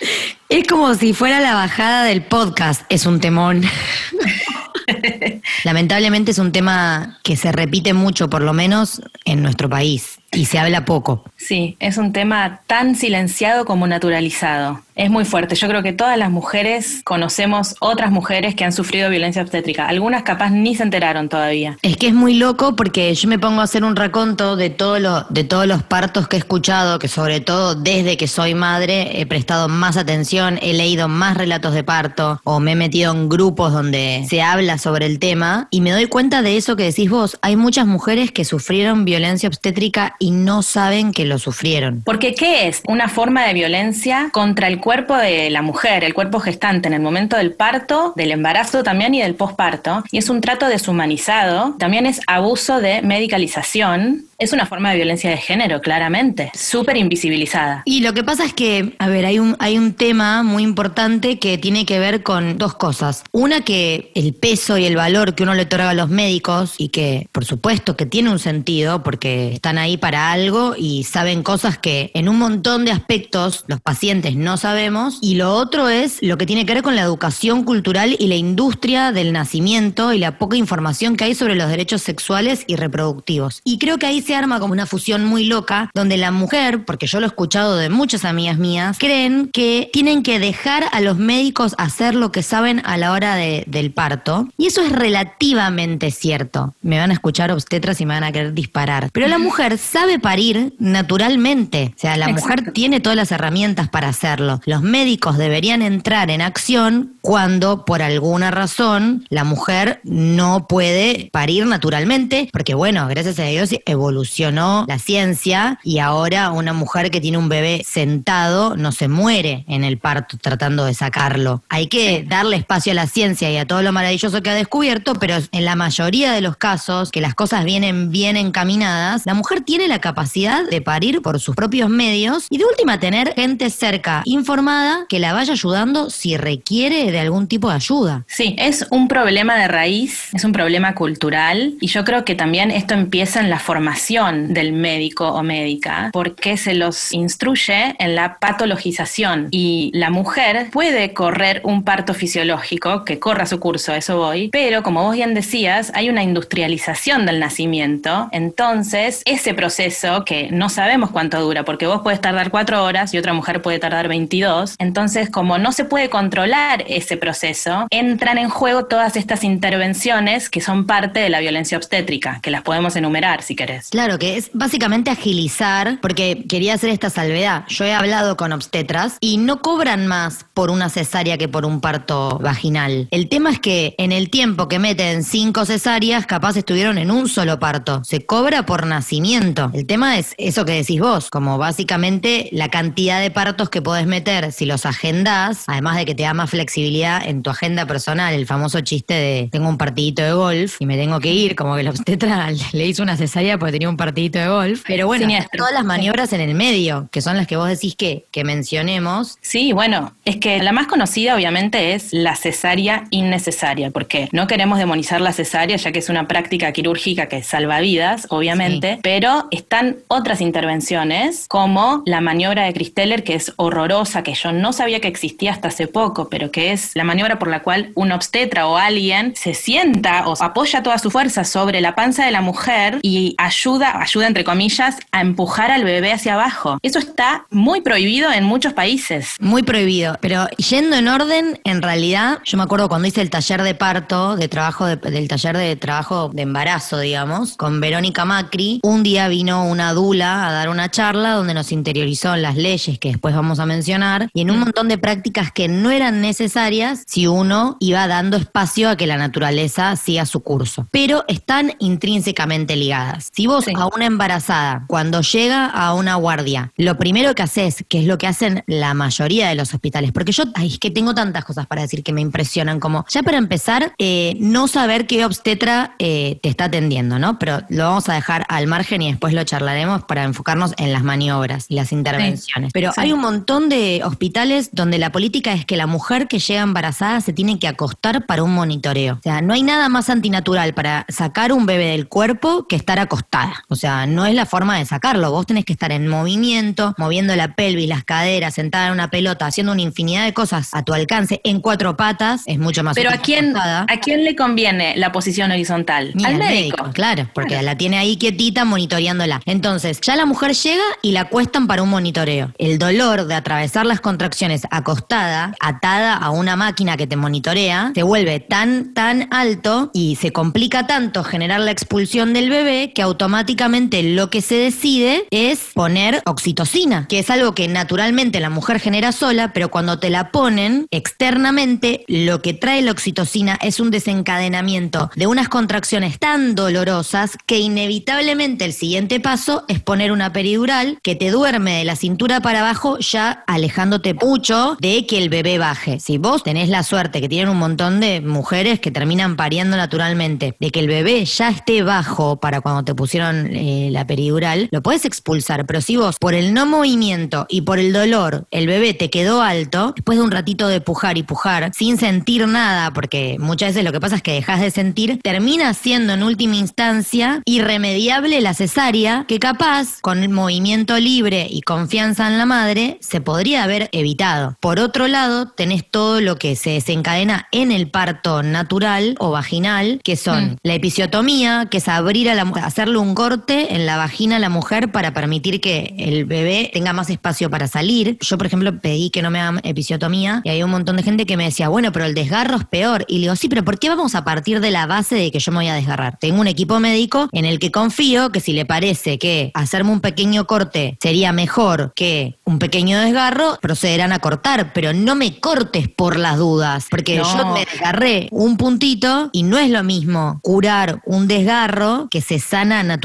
Es 0.49 0.67
como 0.67 0.95
si 0.95 1.13
fuera 1.13 1.39
la 1.39 1.53
bajada 1.53 2.03
del 2.03 2.23
podcast, 2.23 2.81
es 2.89 3.05
un 3.05 3.19
temón. 3.19 3.61
Lamentablemente 5.63 6.31
es 6.31 6.39
un 6.39 6.51
tema 6.51 7.19
que 7.23 7.35
se 7.35 7.51
repite 7.51 7.93
mucho, 7.93 8.31
por 8.31 8.41
lo 8.41 8.53
menos 8.53 9.03
en 9.25 9.43
nuestro 9.43 9.69
país, 9.69 10.19
y 10.35 10.45
se 10.45 10.59
habla 10.59 10.85
poco. 10.85 11.23
Sí, 11.37 11.77
es 11.79 11.97
un 11.97 12.13
tema 12.13 12.61
tan 12.67 12.95
silenciado 12.95 13.65
como 13.65 13.87
naturalizado. 13.87 14.81
Es 14.95 15.09
muy 15.11 15.25
fuerte. 15.25 15.55
Yo 15.55 15.67
creo 15.67 15.83
que 15.83 15.91
todas 15.91 16.17
las 16.17 16.31
mujeres 16.31 17.01
conocemos 17.03 17.75
otras 17.81 18.11
mujeres 18.11 18.55
que 18.55 18.63
han 18.63 18.71
sufrido 18.71 19.09
violencia 19.09 19.41
obstétrica. 19.41 19.87
Algunas 19.87 20.23
capaz 20.23 20.51
ni 20.51 20.73
se 20.73 20.83
enteraron 20.83 21.27
todavía. 21.27 21.77
Es 21.81 21.97
que 21.97 22.07
es 22.07 22.13
muy 22.13 22.35
loco 22.35 22.77
porque 22.77 23.13
yo 23.13 23.27
me 23.27 23.37
pongo 23.37 23.59
a 23.59 23.65
hacer 23.65 23.83
un 23.83 23.97
raconto 23.97 24.55
de, 24.55 24.69
todo 24.69 24.99
lo, 24.99 25.25
de 25.29 25.43
todos 25.43 25.67
los 25.67 25.83
partos 25.83 26.29
que 26.29 26.37
he 26.37 26.39
escuchado, 26.39 26.97
que 26.97 27.09
sobre 27.09 27.41
todo 27.41 27.75
desde 27.75 28.15
que 28.15 28.29
soy 28.29 28.55
madre 28.55 29.19
he 29.19 29.25
prestado 29.25 29.67
más 29.67 29.97
atención, 29.97 30.59
he 30.61 30.73
leído 30.73 31.09
más 31.09 31.35
relatos 31.35 31.73
de 31.73 31.83
parto 31.83 32.39
o 32.45 32.61
me 32.61 32.71
he 32.71 32.75
metido 32.75 33.11
en 33.11 33.27
grupos 33.27 33.73
donde 33.73 34.25
se 34.29 34.41
habla 34.41 34.77
sobre 34.77 35.07
el 35.07 35.19
tema 35.19 35.67
y 35.71 35.81
me 35.81 35.91
doy 35.91 36.05
cuenta 36.05 36.41
de 36.41 36.55
eso 36.55 36.77
que 36.77 36.83
decís 36.83 37.09
vos. 37.09 37.37
Hay 37.41 37.57
muchas 37.57 37.85
mujeres 37.85 38.31
que 38.31 38.45
sufrieron 38.45 39.03
violencia 39.03 39.49
obstétrica 39.49 40.15
y 40.19 40.24
no 40.31 40.61
saben 40.61 41.11
que 41.11 41.25
lo 41.25 41.39
sufrieron. 41.39 42.01
Porque 42.03 42.35
¿qué 42.35 42.67
es? 42.67 42.81
Una 42.87 43.09
forma 43.09 43.45
de 43.45 43.53
violencia 43.53 44.29
contra 44.31 44.67
el 44.67 44.79
cuerpo 44.79 45.15
de 45.15 45.49
la 45.49 45.61
mujer, 45.61 46.03
el 46.03 46.13
cuerpo 46.13 46.39
gestante 46.39 46.87
en 46.87 46.93
el 46.93 47.01
momento 47.01 47.37
del 47.37 47.53
parto, 47.53 48.13
del 48.15 48.31
embarazo 48.31 48.83
también 48.83 49.13
y 49.13 49.21
del 49.21 49.35
posparto. 49.35 50.03
Y 50.11 50.17
es 50.17 50.29
un 50.29 50.41
trato 50.41 50.67
deshumanizado, 50.67 51.75
también 51.77 52.05
es 52.05 52.21
abuso 52.27 52.79
de 52.79 53.01
medicalización, 53.01 54.25
es 54.37 54.51
una 54.51 54.65
forma 54.65 54.91
de 54.91 54.97
violencia 54.97 55.29
de 55.29 55.37
género, 55.37 55.81
claramente, 55.81 56.51
súper 56.53 56.97
invisibilizada. 56.97 57.83
Y 57.85 58.01
lo 58.01 58.13
que 58.13 58.23
pasa 58.23 58.45
es 58.45 58.53
que, 58.53 58.95
a 58.99 59.07
ver, 59.07 59.25
hay 59.25 59.39
un, 59.39 59.55
hay 59.59 59.77
un 59.77 59.93
tema 59.93 60.43
muy 60.43 60.63
importante 60.63 61.39
que 61.39 61.57
tiene 61.57 61.85
que 61.85 61.99
ver 61.99 62.21
con 62.21 62.57
dos 62.57 62.75
cosas. 62.75 63.23
Una, 63.31 63.61
que 63.61 64.11
el 64.15 64.33
peso 64.33 64.77
y 64.77 64.85
el 64.85 64.95
valor 64.95 65.35
que 65.35 65.43
uno 65.43 65.53
le 65.53 65.63
otorga 65.63 65.91
a 65.91 65.93
los 65.93 66.09
médicos 66.09 66.75
y 66.77 66.89
que, 66.89 67.27
por 67.31 67.45
supuesto, 67.45 67.95
que 67.95 68.05
tiene 68.05 68.29
un 68.29 68.39
sentido 68.39 69.03
porque 69.03 69.53
están 69.53 69.77
ahí 69.77 69.95
para 69.97 70.31
algo 70.31 70.75
y 70.77 71.03
saben 71.03 71.41
cosas 71.41 71.77
que 71.77 72.11
en 72.13 72.27
un 72.27 72.37
montón 72.37 72.83
de 72.83 72.91
aspectos 72.91 73.63
los 73.67 73.79
pacientes 73.79 74.35
no 74.35 74.57
sabemos. 74.57 75.19
Y 75.21 75.35
lo 75.35 75.53
otro 75.53 75.87
es 75.87 76.21
lo 76.21 76.37
que 76.37 76.45
tiene 76.45 76.65
que 76.65 76.73
ver 76.73 76.83
con 76.83 76.95
la 76.95 77.03
educación 77.03 77.63
cultural 77.63 78.15
y 78.19 78.27
la 78.27 78.35
industria 78.35 79.13
del 79.13 79.31
nacimiento 79.31 80.11
y 80.11 80.19
la 80.19 80.37
poca 80.37 80.57
información 80.57 81.15
que 81.15 81.23
hay 81.23 81.35
sobre 81.35 81.55
los 81.55 81.69
derechos 81.69 82.01
sexuales 82.01 82.65
y 82.67 82.75
reproductivos. 82.75 83.61
Y 83.63 83.77
creo 83.77 83.97
que 83.97 84.07
ahí 84.07 84.21
se 84.25 84.35
arma 84.35 84.59
como 84.59 84.73
una 84.73 84.85
fusión 84.85 85.25
muy 85.25 85.45
loca, 85.45 85.89
donde 85.93 86.17
la 86.17 86.31
mujer, 86.31 86.83
porque 86.85 87.07
yo 87.07 87.19
lo 87.19 87.25
he 87.25 87.27
escuchado 87.27 87.77
de 87.77 87.89
muchas 87.89 88.25
amigas 88.25 88.57
mías, 88.57 88.97
creen 88.99 89.49
que 89.53 89.89
tienen 89.93 90.23
que 90.23 90.39
dejar 90.39 90.85
a 90.91 91.01
los 91.01 91.17
médicos 91.17 91.75
hacer 91.77 92.15
lo 92.15 92.31
que 92.31 92.43
saben 92.43 92.81
a 92.85 92.97
la 92.97 93.11
hora 93.11 93.35
del 93.35 93.91
parto. 93.91 94.49
Y 94.57 94.67
eso 94.67 94.81
es 94.81 94.91
relativamente 94.91 96.11
cierto. 96.11 96.73
Me 96.81 96.97
van 96.97 97.11
a 97.11 97.13
escuchar 97.13 97.51
obstetras 97.51 98.01
y 98.01 98.05
me 98.05 98.15
van 98.15 98.23
a 98.23 98.31
querer 98.31 98.53
disparar. 98.53 99.09
Pero 99.13 99.27
la 99.27 99.37
mujer 99.37 99.77
sabe 99.77 100.19
parir 100.19 100.73
naturalmente. 100.79 101.93
O 101.95 101.99
sea, 101.99 102.17
la 102.17 102.29
mujer 102.29 102.71
tiene 102.73 102.99
todas 102.99 103.15
las 103.15 103.31
herramientas 103.31 103.89
para 103.89 104.09
hacerlo. 104.09 104.61
Los 104.65 104.81
médicos 104.81 105.37
deberían 105.37 105.81
entrar 105.81 106.29
en 106.31 106.41
acción 106.41 107.13
cuando 107.21 107.85
por 107.85 108.01
alguna 108.01 108.51
razón 108.51 109.25
la 109.29 109.43
mujer 109.43 109.99
no 110.03 110.67
puede 110.67 111.29
parir 111.31 111.65
naturalmente, 111.65 112.49
porque 112.51 112.73
bueno, 112.73 113.07
gracias 113.07 113.39
a 113.39 113.43
Dios 113.43 113.69
evolucionó 113.85 114.14
evolucionó 114.15 114.85
la 114.87 114.97
ciencia 114.97 115.77
y 115.83 115.99
ahora 115.99 116.51
una 116.51 116.71
mujer 116.71 117.11
que 117.11 117.19
tiene 117.19 117.37
un 117.37 117.49
bebé 117.49 117.83
sentado 117.85 118.77
no 118.77 118.93
se 118.93 119.09
muere 119.09 119.65
en 119.67 119.83
el 119.83 119.97
parto 119.97 120.37
tratando 120.37 120.85
de 120.85 120.93
sacarlo. 120.93 121.63
Hay 121.67 121.87
que 121.87 122.23
darle 122.27 122.55
espacio 122.55 122.93
a 122.93 122.95
la 122.95 123.07
ciencia 123.07 123.51
y 123.51 123.57
a 123.57 123.65
todo 123.65 123.81
lo 123.81 123.91
maravilloso 123.91 124.41
que 124.41 124.49
ha 124.49 124.55
descubierto, 124.55 125.15
pero 125.15 125.35
en 125.51 125.65
la 125.65 125.75
mayoría 125.75 126.31
de 126.31 126.39
los 126.39 126.55
casos 126.55 127.11
que 127.11 127.19
las 127.19 127.35
cosas 127.35 127.65
vienen 127.65 128.09
bien 128.09 128.37
encaminadas, 128.37 129.23
la 129.25 129.33
mujer 129.33 129.61
tiene 129.61 129.89
la 129.89 129.99
capacidad 129.99 130.63
de 130.65 130.81
parir 130.81 131.21
por 131.21 131.41
sus 131.41 131.55
propios 131.55 131.89
medios 131.89 132.47
y 132.49 132.57
de 132.57 132.65
última 132.65 132.99
tener 133.01 133.33
gente 133.35 133.69
cerca 133.69 134.21
informada 134.23 135.05
que 135.09 135.19
la 135.19 135.33
vaya 135.33 135.51
ayudando 135.51 136.09
si 136.09 136.37
requiere 136.37 137.11
de 137.11 137.19
algún 137.19 137.47
tipo 137.47 137.69
de 137.69 137.75
ayuda. 137.75 138.23
Sí, 138.27 138.55
es 138.57 138.87
un 138.91 139.09
problema 139.09 139.57
de 139.57 139.67
raíz, 139.67 140.29
es 140.33 140.45
un 140.45 140.53
problema 140.53 140.95
cultural 140.95 141.75
y 141.81 141.87
yo 141.87 142.05
creo 142.05 142.23
que 142.23 142.35
también 142.35 142.71
esto 142.71 142.93
empieza 142.93 143.41
en 143.41 143.49
la 143.49 143.59
formación 143.59 144.04
del 144.05 144.71
médico 144.71 145.27
o 145.29 145.41
médica 145.41 146.09
porque 146.13 146.57
se 146.57 146.75
los 146.75 147.11
instruye 147.11 147.95
en 147.97 148.15
la 148.15 148.37
patologización 148.37 149.47
y 149.49 149.89
la 149.93 150.11
mujer 150.11 150.69
puede 150.71 151.13
correr 151.13 151.61
un 151.63 151.83
parto 151.83 152.13
fisiológico 152.13 153.03
que 153.03 153.17
corra 153.17 153.47
su 153.47 153.59
curso, 153.59 153.93
eso 153.93 154.17
voy, 154.17 154.49
pero 154.49 154.83
como 154.83 155.03
vos 155.03 155.15
bien 155.15 155.33
decías, 155.33 155.91
hay 155.95 156.09
una 156.09 156.21
industrialización 156.21 157.25
del 157.25 157.39
nacimiento, 157.39 158.29
entonces 158.31 159.23
ese 159.25 159.53
proceso 159.55 160.23
que 160.23 160.49
no 160.51 160.69
sabemos 160.69 161.09
cuánto 161.09 161.41
dura, 161.41 161.65
porque 161.65 161.87
vos 161.87 162.01
puedes 162.03 162.21
tardar 162.21 162.51
cuatro 162.51 162.83
horas 162.83 163.13
y 163.13 163.17
otra 163.17 163.33
mujer 163.33 163.61
puede 163.63 163.79
tardar 163.79 164.07
22, 164.07 164.75
entonces 164.77 165.29
como 165.31 165.57
no 165.57 165.71
se 165.71 165.85
puede 165.85 166.09
controlar 166.09 166.85
ese 166.87 167.17
proceso, 167.17 167.87
entran 167.89 168.37
en 168.37 168.49
juego 168.49 168.85
todas 168.85 169.15
estas 169.15 169.43
intervenciones 169.43 170.49
que 170.49 170.61
son 170.61 170.85
parte 170.85 171.19
de 171.21 171.29
la 171.29 171.39
violencia 171.39 171.77
obstétrica, 171.77 172.39
que 172.43 172.51
las 172.51 172.61
podemos 172.61 172.95
enumerar 172.95 173.41
si 173.41 173.55
querés. 173.55 173.89
Claro, 173.95 174.19
que 174.19 174.35
es 174.35 174.49
básicamente 174.51 175.09
agilizar, 175.09 175.99
porque 176.01 176.43
quería 176.49 176.73
hacer 176.73 176.89
esta 176.89 177.09
salvedad. 177.09 177.63
Yo 177.69 177.85
he 177.85 177.93
hablado 177.93 178.35
con 178.35 178.51
obstetras 178.51 179.15
y 179.21 179.37
no 179.37 179.61
cobran 179.61 180.05
más 180.05 180.45
por 180.53 180.69
una 180.69 180.89
cesárea 180.89 181.37
que 181.37 181.47
por 181.47 181.65
un 181.65 181.79
parto 181.79 182.37
vaginal. 182.39 183.07
El 183.11 183.29
tema 183.29 183.51
es 183.51 183.59
que 183.61 183.95
en 183.97 184.11
el 184.11 184.29
tiempo 184.29 184.67
que 184.67 184.79
meten 184.79 185.23
cinco 185.23 185.63
cesáreas, 185.63 186.25
capaz 186.25 186.57
estuvieron 186.57 186.97
en 186.97 187.09
un 187.09 187.29
solo 187.29 187.57
parto. 187.57 188.03
Se 188.03 188.25
cobra 188.25 188.65
por 188.65 188.85
nacimiento. 188.85 189.71
El 189.73 189.85
tema 189.85 190.17
es 190.17 190.35
eso 190.37 190.65
que 190.65 190.73
decís 190.73 190.99
vos, 190.99 191.29
como 191.29 191.57
básicamente 191.57 192.49
la 192.51 192.67
cantidad 192.67 193.21
de 193.21 193.31
partos 193.31 193.69
que 193.69 193.81
podés 193.81 194.07
meter 194.07 194.51
si 194.51 194.65
los 194.65 194.85
agendás, 194.85 195.63
además 195.67 195.95
de 195.95 196.03
que 196.03 196.15
te 196.15 196.23
da 196.23 196.33
más 196.33 196.49
flexibilidad 196.49 197.25
en 197.25 197.43
tu 197.43 197.49
agenda 197.49 197.85
personal, 197.85 198.33
el 198.33 198.45
famoso 198.45 198.81
chiste 198.81 199.13
de 199.13 199.49
tengo 199.53 199.69
un 199.69 199.77
partidito 199.77 200.21
de 200.21 200.33
golf 200.33 200.75
y 200.81 200.85
me 200.85 200.97
tengo 200.97 201.21
que 201.21 201.31
ir, 201.31 201.55
como 201.55 201.77
que 201.77 201.83
la 201.83 201.91
obstetra 201.91 202.51
le 202.73 202.85
hizo 202.85 203.01
una 203.01 203.15
cesárea 203.15 203.57
porque 203.57 203.71
tenía 203.71 203.84
tenía 203.85 203.89
un 203.89 203.97
partidito 203.97 204.39
de 204.39 204.47
golf. 204.47 204.83
Pero 204.87 205.07
bueno, 205.07 205.23
Siniestro. 205.23 205.57
todas 205.59 205.73
las 205.73 205.85
maniobras 205.85 206.33
en 206.33 206.41
el 206.41 206.55
medio, 206.55 207.07
que 207.11 207.21
son 207.21 207.37
las 207.37 207.45
que 207.45 207.55
vos 207.55 207.67
decís 207.67 207.95
que, 207.95 208.25
que 208.31 208.43
mencionemos. 208.43 209.37
Sí, 209.41 209.73
bueno, 209.73 210.15
es 210.25 210.37
que 210.37 210.61
la 210.63 210.71
más 210.71 210.87
conocida 210.87 211.35
obviamente 211.35 211.93
es 211.93 212.11
la 212.11 212.35
cesárea 212.35 213.05
innecesaria, 213.11 213.91
porque 213.91 214.27
no 214.31 214.47
queremos 214.47 214.79
demonizar 214.79 215.21
la 215.21 215.33
cesárea, 215.33 215.77
ya 215.77 215.91
que 215.91 215.99
es 215.99 216.09
una 216.09 216.27
práctica 216.27 216.71
quirúrgica 216.71 217.27
que 217.27 217.43
salva 217.43 217.79
vidas, 217.79 218.27
obviamente, 218.29 218.99
pero 219.03 219.47
están 219.51 219.97
otras 220.07 220.41
intervenciones, 220.41 221.45
como 221.47 222.01
la 222.05 222.21
maniobra 222.21 222.63
de 222.63 222.73
Christeller, 222.73 223.23
que 223.23 223.35
es 223.35 223.53
horrorosa, 223.57 224.23
que 224.23 224.33
yo 224.33 224.51
no 224.51 224.73
sabía 224.73 224.99
que 224.99 225.07
existía 225.07 225.51
hasta 225.51 225.67
hace 225.67 225.87
poco, 225.87 226.29
pero 226.29 226.51
que 226.51 226.71
es 226.71 226.91
la 226.95 227.03
maniobra 227.03 227.37
por 227.37 227.49
la 227.49 227.61
cual 227.61 227.91
un 227.95 228.11
obstetra 228.11 228.67
o 228.67 228.77
alguien 228.77 229.33
se 229.35 229.53
sienta 229.53 230.27
o 230.27 230.35
apoya 230.41 230.81
toda 230.81 230.97
su 230.97 231.11
fuerza 231.11 231.43
sobre 231.43 231.81
la 231.81 231.95
panza 231.95 232.25
de 232.25 232.31
la 232.31 232.41
mujer 232.41 232.99
y 233.01 233.35
ayuda, 233.37 233.74
ayuda 233.83 234.27
entre 234.27 234.43
comillas, 234.43 234.97
a 235.11 235.21
empujar 235.21 235.71
al 235.71 235.83
bebé 235.83 236.11
hacia 236.13 236.33
abajo. 236.33 236.77
Eso 236.81 236.99
está 236.99 237.45
muy 237.51 237.81
prohibido 237.81 238.31
en 238.31 238.43
muchos 238.43 238.73
países. 238.73 239.35
Muy 239.39 239.63
prohibido. 239.63 240.17
Pero 240.21 240.47
yendo 240.57 240.95
en 240.95 241.07
orden, 241.07 241.59
en 241.63 241.81
realidad, 241.81 242.39
yo 242.43 242.57
me 242.57 242.63
acuerdo 242.63 242.89
cuando 242.89 243.07
hice 243.07 243.21
el 243.21 243.29
taller 243.29 243.61
de 243.63 243.75
parto, 243.75 244.35
de 244.35 244.47
trabajo, 244.47 244.85
de- 244.85 244.95
del 244.97 245.27
taller 245.27 245.57
de 245.57 245.75
trabajo 245.75 246.29
de 246.33 246.41
embarazo, 246.43 246.99
digamos, 246.99 247.55
con 247.57 247.79
Verónica 247.81 248.25
Macri, 248.25 248.79
un 248.83 249.03
día 249.03 249.27
vino 249.27 249.65
una 249.65 249.93
dula 249.93 250.47
a 250.47 250.51
dar 250.51 250.69
una 250.69 250.89
charla 250.89 251.31
donde 251.31 251.53
nos 251.53 251.71
interiorizó 251.71 252.35
las 252.35 252.55
leyes 252.55 252.99
que 252.99 253.09
después 253.09 253.35
vamos 253.35 253.59
a 253.59 253.65
mencionar 253.65 254.29
y 254.33 254.41
en 254.41 254.51
un 254.51 254.59
montón 254.59 254.87
de 254.87 254.97
prácticas 254.97 255.51
que 255.51 255.67
no 255.67 255.91
eran 255.91 256.21
necesarias 256.21 257.03
si 257.07 257.27
uno 257.27 257.77
iba 257.79 258.07
dando 258.07 258.37
espacio 258.37 258.89
a 258.89 258.95
que 258.97 259.07
la 259.07 259.17
naturaleza 259.17 259.95
siga 259.95 260.25
su 260.25 260.41
curso. 260.41 260.87
Pero 260.91 261.23
están 261.27 261.73
intrínsecamente 261.79 262.75
ligadas. 262.75 263.29
Si 263.35 263.47
vos 263.47 263.64
Sí. 263.65 263.73
a 263.77 263.87
una 263.87 264.05
embarazada, 264.05 264.85
cuando 264.87 265.21
llega 265.21 265.65
a 265.67 265.93
una 265.93 266.15
guardia, 266.15 266.71
lo 266.77 266.97
primero 266.97 267.33
que 267.35 267.43
haces, 267.43 267.83
que 267.89 267.99
es 267.99 268.05
lo 268.05 268.17
que 268.17 268.27
hacen 268.27 268.63
la 268.67 268.93
mayoría 268.93 269.47
de 269.49 269.55
los 269.55 269.73
hospitales, 269.73 270.11
porque 270.11 270.31
yo, 270.31 270.43
ay, 270.55 270.67
es 270.67 270.79
que 270.79 270.91
tengo 270.91 271.13
tantas 271.15 271.45
cosas 271.45 271.65
para 271.67 271.81
decir 271.81 272.03
que 272.03 272.13
me 272.13 272.21
impresionan, 272.21 272.79
como 272.79 273.05
ya 273.09 273.23
para 273.23 273.37
empezar, 273.37 273.93
eh, 273.97 274.35
no 274.39 274.67
saber 274.67 275.07
qué 275.07 275.25
obstetra 275.25 275.95
eh, 275.99 276.39
te 276.41 276.49
está 276.49 276.65
atendiendo, 276.65 277.19
¿no? 277.19 277.39
Pero 277.39 277.61
lo 277.69 277.83
vamos 277.85 278.09
a 278.09 278.13
dejar 278.13 278.45
al 278.49 278.67
margen 278.67 279.01
y 279.01 279.09
después 279.11 279.33
lo 279.33 279.43
charlaremos 279.43 280.03
para 280.03 280.23
enfocarnos 280.23 280.73
en 280.77 280.93
las 280.93 281.03
maniobras 281.03 281.65
y 281.69 281.75
las 281.75 281.91
intervenciones. 281.91 282.71
Pero 282.73 282.91
Sí. 282.91 283.01
hay 283.01 283.13
un 283.13 283.21
montón 283.21 283.69
de 283.69 284.01
hospitales 284.03 284.69
donde 284.71 284.97
la 284.97 285.11
política 285.11 285.53
es 285.53 285.65
que 285.65 285.75
la 285.77 285.87
mujer 285.87 286.27
que 286.27 286.39
llega 286.39 286.61
embarazada 286.61 287.21
se 287.21 287.33
tiene 287.33 287.59
que 287.59 287.67
acostar 287.67 288.25
para 288.25 288.43
un 288.43 288.53
monitoreo. 288.53 289.15
O 289.15 289.21
sea, 289.23 289.41
no 289.41 289.53
hay 289.53 289.63
nada 289.63 289.89
más 289.89 290.09
antinatural 290.09 290.73
para 290.73 291.05
sacar 291.09 291.51
un 291.51 291.65
bebé 291.65 291.87
del 291.87 292.07
cuerpo 292.07 292.67
que 292.67 292.75
estar 292.75 292.99
acostada. 292.99 293.54
O 293.67 293.75
sea, 293.75 294.05
no 294.05 294.25
es 294.25 294.33
la 294.33 294.45
forma 294.45 294.77
de 294.77 294.85
sacarlo. 294.85 295.31
Vos 295.31 295.45
tenés 295.45 295.65
que 295.65 295.73
estar 295.73 295.91
en 295.91 296.07
movimiento, 296.07 296.93
moviendo 296.97 297.35
la 297.35 297.55
pelvis, 297.55 297.87
las 297.87 298.03
caderas, 298.03 298.53
sentada 298.53 298.87
en 298.87 298.93
una 298.93 299.09
pelota, 299.09 299.45
haciendo 299.45 299.71
una 299.71 299.81
infinidad 299.81 300.25
de 300.25 300.33
cosas 300.33 300.69
a 300.73 300.83
tu 300.83 300.93
alcance 300.93 301.41
en 301.43 301.61
cuatro 301.61 301.95
patas. 301.97 302.43
Es 302.45 302.59
mucho 302.59 302.83
más 302.83 302.95
Pero 302.95 303.09
¿a 303.09 303.17
quién. 303.17 303.55
¿a 303.55 303.85
quién 304.01 304.23
le 304.23 304.35
conviene 304.35 304.95
la 304.97 305.11
posición 305.11 305.51
horizontal? 305.51 306.11
Ni 306.13 306.25
al 306.25 306.37
médico. 306.37 306.89
Claro, 306.93 307.29
porque 307.33 307.61
la 307.61 307.77
tiene 307.77 307.97
ahí 307.97 308.17
quietita 308.17 308.65
monitoreándola. 308.65 309.41
Entonces, 309.45 310.01
ya 310.01 310.15
la 310.15 310.25
mujer 310.25 310.53
llega 310.53 310.83
y 311.01 311.11
la 311.11 311.21
acuestan 311.21 311.67
para 311.67 311.83
un 311.83 311.89
monitoreo. 311.89 312.51
El 312.57 312.77
dolor 312.77 313.25
de 313.25 313.35
atravesar 313.35 313.85
las 313.85 314.01
contracciones 314.01 314.63
acostada, 314.71 315.53
atada 315.59 316.15
a 316.15 316.29
una 316.31 316.55
máquina 316.55 316.97
que 316.97 317.07
te 317.07 317.15
monitorea, 317.15 317.91
se 317.93 318.03
vuelve 318.03 318.39
tan, 318.39 318.93
tan 318.93 319.27
alto 319.31 319.91
y 319.93 320.15
se 320.15 320.31
complica 320.31 320.87
tanto 320.87 321.23
generar 321.23 321.61
la 321.61 321.71
expulsión 321.71 322.33
del 322.33 322.49
bebé 322.49 322.91
que 322.93 323.01
automáticamente 323.01 323.44
lo 323.47 324.29
que 324.29 324.41
se 324.41 324.55
decide 324.55 325.27
es 325.29 325.59
poner 325.73 326.21
oxitocina, 326.25 327.07
que 327.07 327.19
es 327.19 327.29
algo 327.29 327.53
que 327.53 327.67
naturalmente 327.67 328.39
la 328.39 328.49
mujer 328.49 328.79
genera 328.79 329.11
sola, 329.11 329.53
pero 329.53 329.69
cuando 329.69 329.99
te 329.99 330.09
la 330.09 330.31
ponen 330.31 330.87
externamente, 330.91 332.03
lo 332.07 332.41
que 332.41 332.53
trae 332.53 332.81
la 332.81 332.91
oxitocina 332.91 333.57
es 333.61 333.79
un 333.79 333.91
desencadenamiento 333.91 335.11
de 335.15 335.27
unas 335.27 335.47
contracciones 335.49 336.17
tan 336.17 336.55
dolorosas 336.55 337.37
que 337.45 337.59
inevitablemente 337.59 338.65
el 338.65 338.73
siguiente 338.73 339.19
paso 339.19 339.63
es 339.67 339.79
poner 339.79 340.11
una 340.11 340.33
peridural 340.33 340.97
que 341.03 341.15
te 341.15 341.29
duerme 341.29 341.77
de 341.77 341.85
la 341.85 341.95
cintura 341.95 342.41
para 342.41 342.59
abajo 342.59 342.97
ya 342.99 343.43
alejándote 343.47 344.13
mucho 344.13 344.77
de 344.79 345.05
que 345.05 345.17
el 345.17 345.29
bebé 345.29 345.57
baje. 345.57 345.99
Si 345.99 346.17
vos 346.17 346.43
tenés 346.43 346.69
la 346.69 346.83
suerte 346.83 347.21
que 347.21 347.29
tienen 347.29 347.49
un 347.49 347.59
montón 347.59 347.99
de 347.99 348.21
mujeres 348.21 348.79
que 348.79 348.91
terminan 348.91 349.35
pariendo 349.35 349.77
naturalmente, 349.77 350.55
de 350.59 350.71
que 350.71 350.79
el 350.79 350.87
bebé 350.87 351.23
ya 351.25 351.49
esté 351.49 351.83
bajo 351.83 352.37
para 352.37 352.61
cuando 352.61 352.83
te 352.83 352.95
pusieron 352.95 353.24
eh, 353.31 353.89
la 353.91 354.07
peridural, 354.07 354.69
lo 354.71 354.81
puedes 354.81 355.05
expulsar, 355.05 355.65
pero 355.65 355.81
si 355.81 355.95
vos 355.97 356.17
por 356.19 356.33
el 356.33 356.53
no 356.53 356.65
movimiento 356.65 357.45
y 357.49 357.61
por 357.61 357.79
el 357.79 357.93
dolor 357.93 358.47
el 358.51 358.67
bebé 358.67 358.93
te 358.93 359.09
quedó 359.09 359.41
alto, 359.41 359.93
después 359.95 360.17
de 360.17 360.23
un 360.23 360.31
ratito 360.31 360.67
de 360.67 360.81
pujar 360.81 361.17
y 361.17 361.23
pujar, 361.23 361.71
sin 361.73 361.97
sentir 361.97 362.47
nada, 362.47 362.93
porque 362.93 363.37
muchas 363.39 363.69
veces 363.69 363.83
lo 363.83 363.91
que 363.91 363.99
pasa 363.99 364.17
es 364.17 364.21
que 364.21 364.33
dejas 364.33 364.61
de 364.61 364.71
sentir, 364.71 365.19
termina 365.21 365.73
siendo 365.73 366.13
en 366.13 366.23
última 366.23 366.55
instancia 366.55 367.41
irremediable 367.45 368.41
la 368.41 368.53
cesárea, 368.53 369.25
que 369.27 369.39
capaz, 369.39 370.01
con 370.01 370.23
el 370.23 370.29
movimiento 370.29 370.97
libre 370.99 371.47
y 371.49 371.61
confianza 371.61 372.27
en 372.27 372.37
la 372.37 372.45
madre, 372.45 372.97
se 373.01 373.21
podría 373.21 373.63
haber 373.63 373.89
evitado. 373.91 374.55
Por 374.59 374.79
otro 374.79 375.07
lado, 375.07 375.47
tenés 375.47 375.89
todo 375.89 376.21
lo 376.21 376.37
que 376.37 376.55
se 376.55 376.71
desencadena 376.71 377.47
en 377.51 377.71
el 377.71 377.89
parto 377.89 378.43
natural 378.43 379.15
o 379.19 379.31
vaginal, 379.31 379.99
que 380.03 380.15
son 380.15 380.57
la 380.63 380.73
episiotomía, 380.73 381.67
que 381.69 381.77
es 381.77 381.87
abrir 381.87 382.29
a 382.29 382.35
la 382.35 382.45
hacerle 382.63 382.97
un 382.97 383.14
corte 383.15 383.73
en 383.73 383.85
la 383.85 383.97
vagina 383.97 384.35
a 384.35 384.39
la 384.39 384.49
mujer 384.49 384.91
para 384.91 385.13
permitir 385.13 385.59
que 385.61 385.95
el 385.97 386.25
bebé 386.25 386.69
tenga 386.73 386.93
más 386.93 387.09
espacio 387.09 387.49
para 387.49 387.67
salir. 387.67 388.17
Yo, 388.21 388.37
por 388.37 388.45
ejemplo, 388.47 388.79
pedí 388.79 389.09
que 389.09 389.21
no 389.21 389.31
me 389.31 389.39
hagan 389.39 389.61
episiotomía 389.63 390.41
y 390.43 390.49
hay 390.49 390.61
un 390.61 390.69
montón 390.69 390.97
de 390.97 391.03
gente 391.03 391.25
que 391.25 391.37
me 391.37 391.45
decía, 391.45 391.69
bueno, 391.69 391.91
pero 391.91 392.05
el 392.05 392.13
desgarro 392.13 392.57
es 392.57 392.65
peor. 392.65 393.05
Y 393.07 393.15
le 393.15 393.19
digo, 393.21 393.35
sí, 393.35 393.47
pero 393.49 393.63
¿por 393.63 393.79
qué 393.79 393.89
vamos 393.89 394.13
a 394.15 394.23
partir 394.23 394.59
de 394.59 394.71
la 394.71 394.85
base 394.85 395.15
de 395.15 395.31
que 395.31 395.39
yo 395.39 395.51
me 395.51 395.59
voy 395.59 395.67
a 395.67 395.73
desgarrar? 395.73 396.17
Tengo 396.19 396.41
un 396.41 396.47
equipo 396.47 396.79
médico 396.79 397.29
en 397.31 397.45
el 397.45 397.57
que 397.59 397.71
confío 397.71 398.31
que 398.31 398.39
si 398.41 398.53
le 398.53 398.65
parece 398.65 399.17
que 399.17 399.51
hacerme 399.53 399.91
un 399.91 400.01
pequeño 400.01 400.45
corte 400.45 400.97
sería 401.01 401.31
mejor 401.31 401.93
que 401.95 402.37
un 402.43 402.59
pequeño 402.59 402.99
desgarro, 402.99 403.57
procederán 403.61 404.11
a 404.11 404.19
cortar, 404.19 404.73
pero 404.73 404.93
no 404.93 405.15
me 405.15 405.39
cortes 405.39 405.87
por 405.87 406.17
las 406.17 406.37
dudas, 406.37 406.87
porque 406.91 407.17
No. 407.17 407.23
yo 407.37 407.53
me 407.53 407.61
desgarré 407.65 408.27
un 408.31 408.57
puntito 408.57 409.29
y 409.31 409.43
no 409.43 409.57
es 409.57 409.69
lo 409.69 409.83
mismo 409.83 410.39
curar 410.43 411.01
un 411.05 411.27
desgarro 411.27 412.07
que 412.11 412.19
se 412.21 412.39
sana 412.39 412.83
naturalmente 412.83 413.04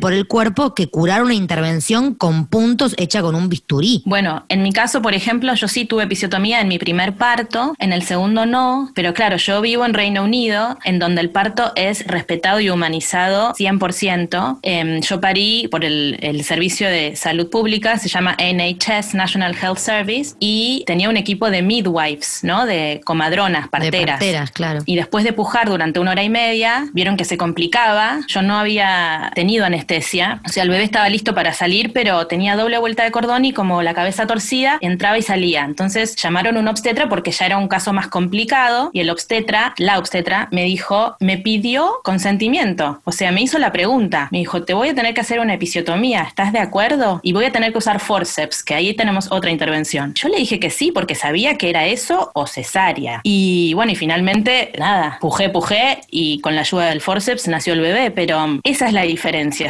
por 0.00 0.12
el 0.12 0.26
cuerpo 0.26 0.74
que 0.74 0.88
curar 0.88 1.22
una 1.22 1.34
intervención 1.34 2.14
con 2.14 2.46
puntos 2.46 2.94
hecha 2.98 3.22
con 3.22 3.34
un 3.34 3.48
bisturí. 3.48 4.02
Bueno, 4.04 4.44
en 4.48 4.62
mi 4.62 4.72
caso, 4.72 5.00
por 5.00 5.14
ejemplo, 5.14 5.54
yo 5.54 5.68
sí 5.68 5.84
tuve 5.84 6.04
episiotomía 6.04 6.60
en 6.60 6.68
mi 6.68 6.78
primer 6.78 7.14
parto, 7.14 7.74
en 7.78 7.92
el 7.92 8.02
segundo 8.02 8.46
no, 8.46 8.90
pero 8.94 9.14
claro, 9.14 9.36
yo 9.36 9.60
vivo 9.60 9.84
en 9.84 9.94
Reino 9.94 10.24
Unido, 10.24 10.76
en 10.84 10.98
donde 10.98 11.20
el 11.20 11.30
parto 11.30 11.72
es 11.76 12.04
respetado 12.06 12.58
y 12.58 12.68
humanizado 12.68 13.54
100%. 13.54 14.58
Em, 14.62 15.00
yo 15.00 15.20
parí 15.20 15.68
por 15.70 15.84
el, 15.84 16.18
el 16.20 16.42
servicio 16.42 16.88
de 16.88 17.14
salud 17.14 17.48
pública, 17.48 17.98
se 17.98 18.08
llama 18.08 18.36
NHS, 18.38 19.14
National 19.14 19.54
Health 19.54 19.78
Service, 19.78 20.34
y 20.40 20.82
tenía 20.86 21.08
un 21.08 21.16
equipo 21.16 21.50
de 21.50 21.62
midwives, 21.62 22.40
¿no? 22.42 22.66
De 22.66 23.00
comadronas, 23.04 23.68
parteras. 23.68 23.92
De 23.92 24.06
parteras, 24.06 24.50
claro. 24.50 24.80
Y 24.84 24.96
después 24.96 25.24
de 25.24 25.32
pujar 25.32 25.68
durante 25.68 26.00
una 26.00 26.10
hora 26.10 26.24
y 26.24 26.28
media, 26.28 26.88
vieron 26.92 27.16
que 27.16 27.24
se 27.24 27.38
complicaba. 27.38 28.20
Yo 28.26 28.42
no 28.42 28.58
había 28.58 29.27
tenido 29.34 29.64
anestesia. 29.64 30.40
O 30.46 30.48
sea, 30.48 30.62
el 30.62 30.70
bebé 30.70 30.84
estaba 30.84 31.08
listo 31.08 31.34
para 31.34 31.52
salir, 31.52 31.92
pero 31.92 32.26
tenía 32.26 32.56
doble 32.56 32.78
vuelta 32.78 33.04
de 33.04 33.10
cordón 33.10 33.44
y 33.44 33.52
como 33.52 33.82
la 33.82 33.94
cabeza 33.94 34.26
torcida, 34.26 34.78
entraba 34.80 35.18
y 35.18 35.22
salía. 35.22 35.64
Entonces 35.64 36.16
llamaron 36.16 36.56
un 36.56 36.68
obstetra 36.68 37.08
porque 37.08 37.30
ya 37.30 37.46
era 37.46 37.58
un 37.58 37.68
caso 37.68 37.92
más 37.92 38.08
complicado 38.08 38.90
y 38.92 39.00
el 39.00 39.10
obstetra, 39.10 39.74
la 39.78 39.98
obstetra, 39.98 40.48
me 40.50 40.64
dijo, 40.64 41.16
me 41.20 41.38
pidió 41.38 42.00
consentimiento. 42.04 43.00
O 43.04 43.12
sea, 43.12 43.32
me 43.32 43.42
hizo 43.42 43.58
la 43.58 43.72
pregunta. 43.72 44.28
Me 44.30 44.38
dijo, 44.38 44.64
te 44.64 44.74
voy 44.74 44.88
a 44.88 44.94
tener 44.94 45.14
que 45.14 45.20
hacer 45.20 45.40
una 45.40 45.54
episiotomía. 45.54 46.22
¿Estás 46.22 46.52
de 46.52 46.58
acuerdo? 46.58 47.20
Y 47.22 47.32
voy 47.32 47.44
a 47.44 47.52
tener 47.52 47.72
que 47.72 47.78
usar 47.78 48.00
forceps, 48.00 48.62
que 48.62 48.74
ahí 48.74 48.94
tenemos 48.94 49.30
otra 49.30 49.50
intervención. 49.50 50.14
Yo 50.14 50.28
le 50.28 50.38
dije 50.38 50.60
que 50.60 50.70
sí 50.70 50.92
porque 50.92 51.14
sabía 51.14 51.56
que 51.56 51.70
era 51.70 51.86
eso 51.86 52.30
o 52.34 52.46
cesárea. 52.46 53.20
Y 53.24 53.74
bueno, 53.74 53.92
y 53.92 53.96
finalmente, 53.96 54.72
nada, 54.78 55.18
pujé, 55.20 55.48
pujé 55.48 56.00
y 56.10 56.40
con 56.40 56.54
la 56.54 56.62
ayuda 56.62 56.86
del 56.86 57.00
forceps 57.00 57.48
nació 57.48 57.72
el 57.72 57.80
bebé, 57.80 58.10
pero 58.10 58.42
um, 58.42 58.60
esa 58.64 58.86
es 58.86 58.92
la 58.92 59.02
diferencia, 59.02 59.17